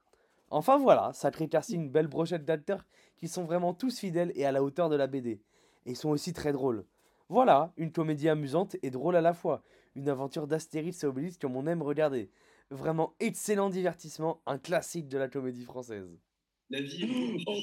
Enfin 0.49 0.77
voilà, 0.77 1.11
sacré 1.13 1.47
casting, 1.47 1.89
belle 1.89 2.07
brochette 2.07 2.45
d'acteurs 2.45 2.85
qui 3.17 3.27
sont 3.27 3.43
vraiment 3.43 3.73
tous 3.73 3.99
fidèles 3.99 4.31
et 4.35 4.45
à 4.45 4.51
la 4.51 4.63
hauteur 4.63 4.89
de 4.89 4.95
la 4.95 5.07
BD. 5.07 5.41
Et 5.85 5.91
ils 5.91 5.97
sont 5.97 6.09
aussi 6.09 6.33
très 6.33 6.51
drôles. 6.51 6.85
Voilà, 7.29 7.73
une 7.77 7.91
comédie 7.91 8.29
amusante 8.29 8.75
et 8.83 8.91
drôle 8.91 9.15
à 9.15 9.21
la 9.21 9.33
fois. 9.33 9.63
Une 9.95 10.09
aventure 10.09 10.47
d'Astérix 10.47 11.03
et 11.03 11.07
Obélix 11.07 11.37
comme 11.37 11.55
on 11.55 11.65
aime 11.65 11.81
regarder. 11.81 12.29
Vraiment 12.69 13.15
excellent 13.19 13.69
divertissement, 13.69 14.41
un 14.45 14.57
classique 14.57 15.07
de 15.07 15.17
la 15.17 15.27
comédie 15.27 15.63
française. 15.63 16.09
La 16.69 16.81
vie 16.81 17.03
est 17.03 17.07
beaucoup, 17.07 17.61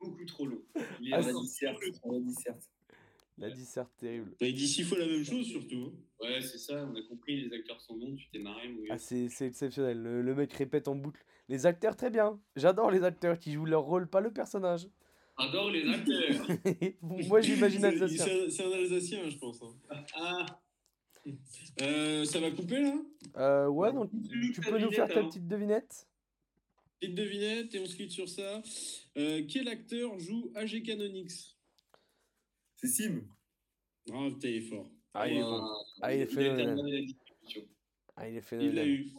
beaucoup 0.00 0.24
trop 0.24 0.46
longue. 0.46 0.62
Ah, 0.76 0.80
On 0.80 1.12
a 1.12 1.20
vraiment- 1.20 1.42
dit 1.42 1.48
certes, 1.48 1.78
on 2.04 2.16
a 2.16 2.20
dit 2.20 2.34
certes. 2.34 2.70
La 3.40 3.50
disserte 3.50 3.90
terrible. 3.98 4.34
Il 4.40 4.52
dit 4.54 4.66
six 4.66 4.82
fois 4.82 4.98
la 4.98 5.06
même 5.06 5.24
chose 5.24 5.46
surtout. 5.46 5.92
Ouais, 6.20 6.40
c'est 6.40 6.58
ça, 6.58 6.84
on 6.92 6.96
a 6.96 7.02
compris, 7.02 7.40
les 7.48 7.56
acteurs 7.56 7.80
sont 7.80 7.96
bons, 7.96 8.16
tu 8.16 8.28
t'es 8.30 8.40
marré, 8.40 8.68
mon 8.68 8.82
gars. 8.82 8.94
Ah, 8.94 8.98
c'est 8.98 9.28
c'est 9.28 9.46
exceptionnel. 9.46 10.02
Le, 10.02 10.22
le 10.22 10.34
mec 10.34 10.52
répète 10.54 10.88
en 10.88 10.96
boucle. 10.96 11.24
Les 11.48 11.64
acteurs, 11.64 11.94
très 11.94 12.10
bien. 12.10 12.40
J'adore 12.56 12.90
les 12.90 13.04
acteurs 13.04 13.38
qui 13.38 13.52
jouent 13.52 13.64
leur 13.64 13.82
rôle, 13.82 14.08
pas 14.08 14.20
le 14.20 14.32
personnage. 14.32 14.88
J'adore 15.38 15.70
les 15.70 15.88
acteurs. 15.88 16.46
Moi, 17.02 17.40
j'imagine 17.40 17.80
C'est- 17.80 17.86
Alsacien. 17.86 18.24
C'est 18.26 18.50
c'est 18.50 18.64
un 18.64 18.72
Alsacien, 18.72 19.30
je 19.30 19.36
pense. 19.38 19.62
hein. 19.62 20.02
Ah, 20.16 20.46
Euh, 21.82 22.24
ça 22.24 22.40
va 22.40 22.50
couper 22.50 22.80
là? 22.80 22.94
Euh, 23.36 23.68
ouais, 23.68 23.92
donc 23.92 24.10
tu 24.52 24.60
peux 24.62 24.78
nous 24.78 24.90
faire 24.90 25.06
ta 25.06 25.14
alors. 25.18 25.28
petite 25.28 25.46
devinette? 25.46 26.08
Petite 27.00 27.14
devinette 27.14 27.74
et 27.74 27.78
on 27.80 27.86
se 27.86 27.94
quitte 27.96 28.10
sur 28.10 28.28
ça. 28.28 28.62
Euh, 29.16 29.44
quel 29.48 29.68
acteur 29.68 30.18
joue 30.18 30.50
AG 30.54 30.82
Canonix 30.82 31.56
C'est 32.76 32.88
Sim. 32.88 33.22
Ah, 34.12 34.28
putain, 34.32 34.48
il 34.48 34.56
est 34.56 34.60
fort. 34.62 34.90
Ah, 35.14 35.28
il 35.30 35.36
est 35.36 35.42
bon. 35.42 35.62
Ah, 36.02 36.14
il 36.14 36.20
est 36.22 36.26
phénoménal. 36.26 37.04
Ah, 38.16 38.28
il 38.28 38.36
est 38.36 38.40
phénoménal. 38.40 38.88
eu. 38.88 39.10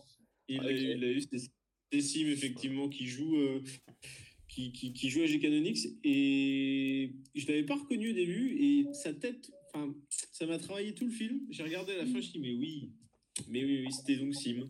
Il 0.50 0.62
l'a 0.62 0.72
eu, 0.72 0.78
il 0.78 1.00
l'a 1.00 1.08
eu. 1.12 1.22
C'est- 1.22 1.52
C'est 1.92 2.02
Sim, 2.02 2.28
effectivement, 2.28 2.88
qui 2.90 3.08
joue, 3.08 3.36
euh, 3.38 3.64
qui, 4.48 4.72
qui, 4.72 4.94
qui 4.94 5.10
joue 5.10 5.22
AG 5.24 5.40
Canonix. 5.40 5.88
Et 6.04 7.14
je 7.34 7.48
l'avais 7.48 7.64
pas 7.64 7.76
reconnu 7.78 8.12
au 8.12 8.14
début. 8.14 8.58
Et 8.62 8.94
sa 8.94 9.14
tête, 9.14 9.50
enfin, 9.74 9.96
ça 10.32 10.46
m'a 10.46 10.60
travaillé 10.60 10.94
tout 10.94 11.06
le 11.06 11.12
film. 11.12 11.40
J'ai 11.50 11.64
regardé 11.64 11.94
à 11.94 11.98
la 12.00 12.06
fin, 12.06 12.20
je 12.20 12.30
dis, 12.32 12.40
mais 12.40 12.52
oui. 12.54 12.92
Mais 13.48 13.64
oui, 13.64 13.86
oui, 13.86 13.92
c'était 13.94 14.18
donc 14.18 14.36
Sim. 14.36 14.70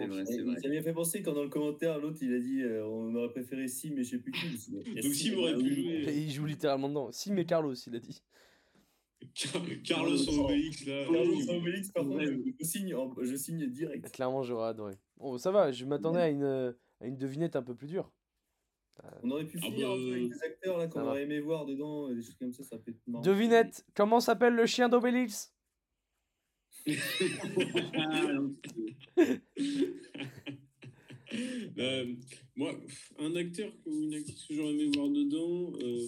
C'est 0.00 0.06
vrai, 0.06 0.22
Et 0.22 0.26
c'est 0.26 0.42
vrai. 0.42 0.60
Ça 0.60 0.68
m'a 0.68 0.82
fait 0.82 0.92
penser 0.92 1.22
quand 1.22 1.32
dans 1.32 1.42
le 1.42 1.48
commentaire, 1.48 1.98
l'autre 1.98 2.18
il 2.22 2.34
a 2.34 2.38
dit 2.38 2.62
euh, 2.62 2.84
on 2.86 3.14
aurait 3.14 3.30
préféré 3.30 3.68
Sim, 3.68 3.92
mais 3.94 4.02
je 4.04 4.10
sais 4.10 4.18
plus 4.18 4.32
qui. 4.32 4.70
Donc 4.72 4.84
Sim 5.14 5.36
aurait 5.38 5.52
ah 5.54 5.58
pu 5.58 5.74
jouer. 5.74 6.04
Et 6.08 6.18
il 6.18 6.30
joue 6.30 6.46
littéralement 6.46 6.88
dedans. 6.88 7.12
Si, 7.12 7.32
mais 7.32 7.44
Carlos, 7.44 7.74
il 7.74 7.96
a 7.96 7.98
dit. 7.98 8.22
Carlos 9.84 10.28
en 10.30 10.44
Obélix, 10.44 10.86
là. 10.86 11.04
Carlos 11.04 11.50
Obélix, 11.50 11.90
par 11.90 12.04
contre, 12.04 12.16
Ouais. 12.16 12.54
je, 12.58 12.64
signe, 12.64 12.94
en- 12.94 13.14
je 13.20 13.36
signe 13.36 13.66
direct. 13.66 14.10
Clairement, 14.12 14.42
j'aurais 14.42 14.68
adoré. 14.68 14.94
Bon, 15.18 15.36
ça 15.38 15.50
va, 15.50 15.72
je 15.72 15.84
m'attendais 15.84 16.20
à 16.20 16.28
une, 16.28 16.42
euh, 16.42 16.72
à 17.00 17.06
une 17.06 17.16
devinette 17.18 17.54
un 17.56 17.62
peu 17.62 17.74
plus 17.74 17.86
dure. 17.86 18.10
On 19.22 19.30
aurait 19.30 19.46
pu 19.46 19.58
Ah 19.62 19.66
finir 19.66 19.88
bah, 19.88 19.94
un 19.94 19.96
peu 19.96 20.12
avec 20.12 20.28
des 20.28 20.42
acteurs 20.42 20.78
là 20.78 20.86
qu'on 20.88 21.00
aurait 21.02 21.22
aimé 21.22 21.40
voir 21.40 21.64
dedans, 21.64 22.08
euh, 22.10 22.14
des 22.14 22.22
choses 22.22 22.34
comme 22.34 22.52
ça, 22.52 22.64
ça 22.64 22.76
peut 22.78 22.90
être 22.90 23.00
marrant. 23.06 23.22
Devinette, 23.22 23.86
comment 23.94 24.20
s'appelle 24.20 24.54
le 24.54 24.66
chien 24.66 24.88
d'Obélix 24.90 25.54
Euh, 31.78 32.06
moi, 32.56 32.72
un 33.18 33.36
acteur 33.36 33.72
ou 33.86 34.02
une 34.02 34.14
actrice 34.14 34.44
que 34.46 34.54
j'aurais 34.54 34.72
aimé 34.72 34.90
voir 34.94 35.08
dedans. 35.08 35.72
euh, 35.82 36.06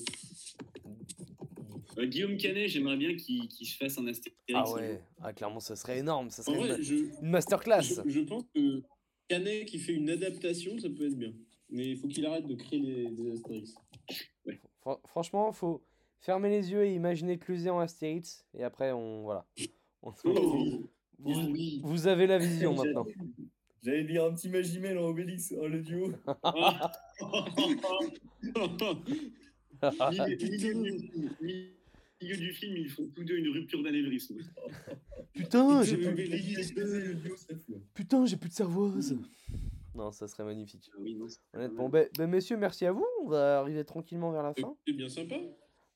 Euh, 1.99 2.07
Guillaume 2.07 2.39
Canet, 2.39 2.69
j'aimerais 2.69 2.97
bien 2.97 3.15
qu'il 3.15 3.49
se 3.51 3.77
fasse 3.77 3.99
un 3.99 4.07
Astérix. 4.07 4.35
Ah 4.55 4.73
ouais, 4.73 5.01
ah, 5.21 5.33
clairement, 5.35 5.61
ça 5.61 5.77
serait 5.77 5.99
énorme. 5.99 6.31
Ça 6.31 6.41
en 6.43 6.47
serait 6.47 6.57
vrai, 6.57 6.77
une, 6.79 6.83
je, 6.83 6.95
une 6.95 7.29
masterclass. 7.31 7.83
je, 7.83 8.01
je 8.11 8.21
pense 8.21 8.45
que 8.55 8.83
Canet 9.29 9.67
qui 9.67 9.79
fait 9.79 9.93
une 9.93 10.09
adaptation, 10.09 10.79
ça 10.79 10.89
peut 10.89 11.07
être 11.07 11.19
bien. 11.19 11.35
Mais 11.69 11.91
il 11.91 11.99
faut 11.99 12.09
qu'il 12.09 12.25
arrête 12.25 12.47
de 12.47 12.55
créer 12.55 12.81
des, 12.81 13.11
des 13.11 13.31
Astérix. 13.33 13.75
Fran- 14.81 15.01
franchement, 15.07 15.53
faut 15.53 15.85
fermer 16.21 16.49
les 16.49 16.71
yeux 16.73 16.85
et 16.85 16.95
imaginer 16.95 17.39
Cluzet 17.39 17.69
en 17.71 17.79
Astérix. 17.79 18.45
Et 18.55 18.65
après, 18.65 18.93
on. 18.93 19.25
Voilà. 19.25 19.47
On- 20.03 20.13
Oh, 20.25 20.83
vous, 21.19 21.51
oui. 21.53 21.81
vous 21.85 22.07
avez 22.09 22.27
la 22.27 22.39
vision 22.39 22.75
maintenant. 22.75 23.07
J'allais 23.83 24.05
dire 24.05 24.25
un 24.25 24.35
petit 24.35 24.49
Magimel 24.49 24.99
en 24.99 25.07
Obélix, 25.09 25.55
oh, 25.57 25.67
le 25.69 25.81
duo. 25.81 26.13
Milieu, 29.83 30.37
du 30.37 30.59
film, 30.59 30.83
milieu 31.41 32.37
du 32.37 32.53
film, 32.53 32.77
ils 32.77 32.89
font 32.91 33.09
tous 33.15 33.25
deux 33.25 33.37
une 33.37 33.49
rupture 33.49 33.83
d'anévrisme. 33.83 34.37
Putain, 35.35 35.83
j'ai 35.83 35.97
plus, 35.97 36.75
putain, 37.95 38.27
j'ai 38.27 38.37
plus 38.37 38.49
de 38.51 38.55
cervoise. 38.55 39.17
Non, 39.95 40.11
ça 40.13 40.27
serait 40.29 40.45
magnifique. 40.45 40.91
Ah 40.95 40.99
oui, 41.01 41.15
non, 41.15 41.27
Honnêtement, 41.55 41.89
ben, 41.89 42.09
ben, 42.17 42.27
messieurs, 42.29 42.57
merci 42.57 42.87
à 42.87 42.93
vous. 42.93 43.05
On 43.23 43.29
va 43.29 43.59
arriver 43.61 43.85
tranquillement 43.85 44.31
vers 44.33 44.43
la 44.43 44.55
fin. 44.55 44.75
C'est 44.87 44.93
bien 44.95 45.09
sympa. 45.09 45.37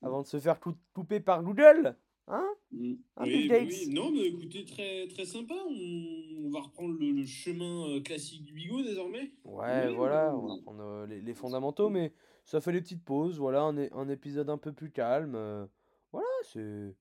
Avant 0.01 0.21
de 0.21 0.27
se 0.27 0.39
faire 0.39 0.59
cou- 0.59 0.75
couper 0.93 1.19
par 1.19 1.41
Google. 1.43 1.95
Hein? 2.27 2.47
Mm. 2.71 2.93
Hein, 3.15 3.23
Bill 3.23 3.47
bah 3.47 3.59
Gates? 3.59 3.73
oui. 3.87 3.93
Non, 3.93 4.11
mais 4.11 4.27
écoutez, 4.27 4.65
très, 4.65 5.07
très 5.07 5.25
sympa. 5.25 5.53
On, 5.55 6.45
on 6.45 6.49
va 6.49 6.61
reprendre 6.61 6.97
le, 6.99 7.11
le 7.11 7.25
chemin 7.25 7.89
euh, 7.89 8.01
classique 8.01 8.43
du 8.43 8.53
bigot 8.53 8.81
désormais. 8.83 9.31
Ouais, 9.45 9.87
Oui, 9.87 9.95
voilà, 9.95 10.35
on 10.35 10.47
va 10.47 10.61
prendre 10.61 10.83
euh, 10.83 11.07
les, 11.07 11.21
les 11.21 11.33
fondamentaux, 11.33 11.89
mais 11.89 12.11
ça 12.43 12.59
fait 12.59 12.73
des 12.73 12.81
petites 12.81 13.03
pauses. 13.03 13.39
Voilà, 13.39 13.61
un, 13.61 13.77
un 13.77 14.09
épisode 14.09 14.49
un 14.49 14.57
peu 14.57 14.73
plus 14.73 14.91
calme. 14.91 15.35
euh, 15.35 15.65
voilà, 16.11 16.27
c'est. 16.43 16.93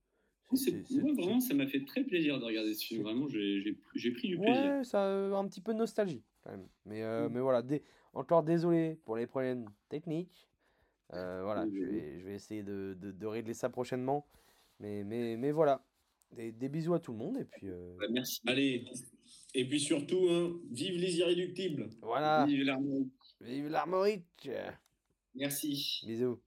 C'est- 0.55 0.91
Moi, 1.03 1.13
vraiment, 1.15 1.41
ça 1.41 1.55
m'a 1.55 1.67
fait 1.67 1.85
très 1.85 2.05
plaisir 2.05 2.39
de 2.39 2.45
regarder 2.45 2.73
ce 2.75 2.87
film. 2.87 3.03
Vraiment, 3.03 3.27
j'ai 3.29 4.13
pris 4.13 4.29
du 4.29 4.39
plaisir. 4.39 4.77
Ouais, 4.77 4.85
ça 4.85 5.03
euh, 5.07 5.35
un 5.35 5.49
petit 5.49 5.61
peu 5.61 5.73
de 5.75 5.79
nostalgie 5.79 6.23
quand 6.45 6.53
même. 6.53 6.69
Mais, 6.85 7.03
Mm. 7.03 7.33
mais 7.33 7.41
voilà, 7.41 7.63
dé- 7.63 7.83
encore 8.13 8.45
désolé 8.45 8.97
pour 9.05 9.17
les 9.17 9.27
problèmes 9.27 9.67
techniques. 9.89 10.47
Voilà, 11.11 11.67
je 11.69 11.81
vais, 11.81 12.21
je 12.21 12.25
vais 12.27 12.35
essayer 12.37 12.63
de, 12.63 12.97
de- 13.01 13.11
de 13.11 13.27
régler 13.27 13.55
ça 13.55 13.69
prochainement. 13.71 14.25
Mais, 14.81 15.05
mais, 15.05 15.37
mais 15.37 15.53
voilà, 15.53 15.85
des, 16.33 16.53
des 16.53 16.69
bisous 16.69 16.95
à 16.95 17.01
tout 17.01 17.13
le 17.13 17.19
monde 17.19 17.39
et 17.39 17.45
puis 17.45 17.69
euh, 17.69 17.97
Bah, 17.99 18.07
merci. 18.11 18.41
Allez. 18.47 18.85
Et 19.55 19.67
puis 19.69 19.81
surtout, 19.81 20.29
hein, 20.31 20.61
vive 20.71 20.97
les 21.01 21.17
irréductibles. 21.17 21.89
voilà, 22.03 22.45
Vive 22.47 22.63
l'armée. 22.65 23.07
vive 23.41 23.69
l'armorique 23.69 24.51
Merci. 25.35 26.03
Bisous 26.07 26.41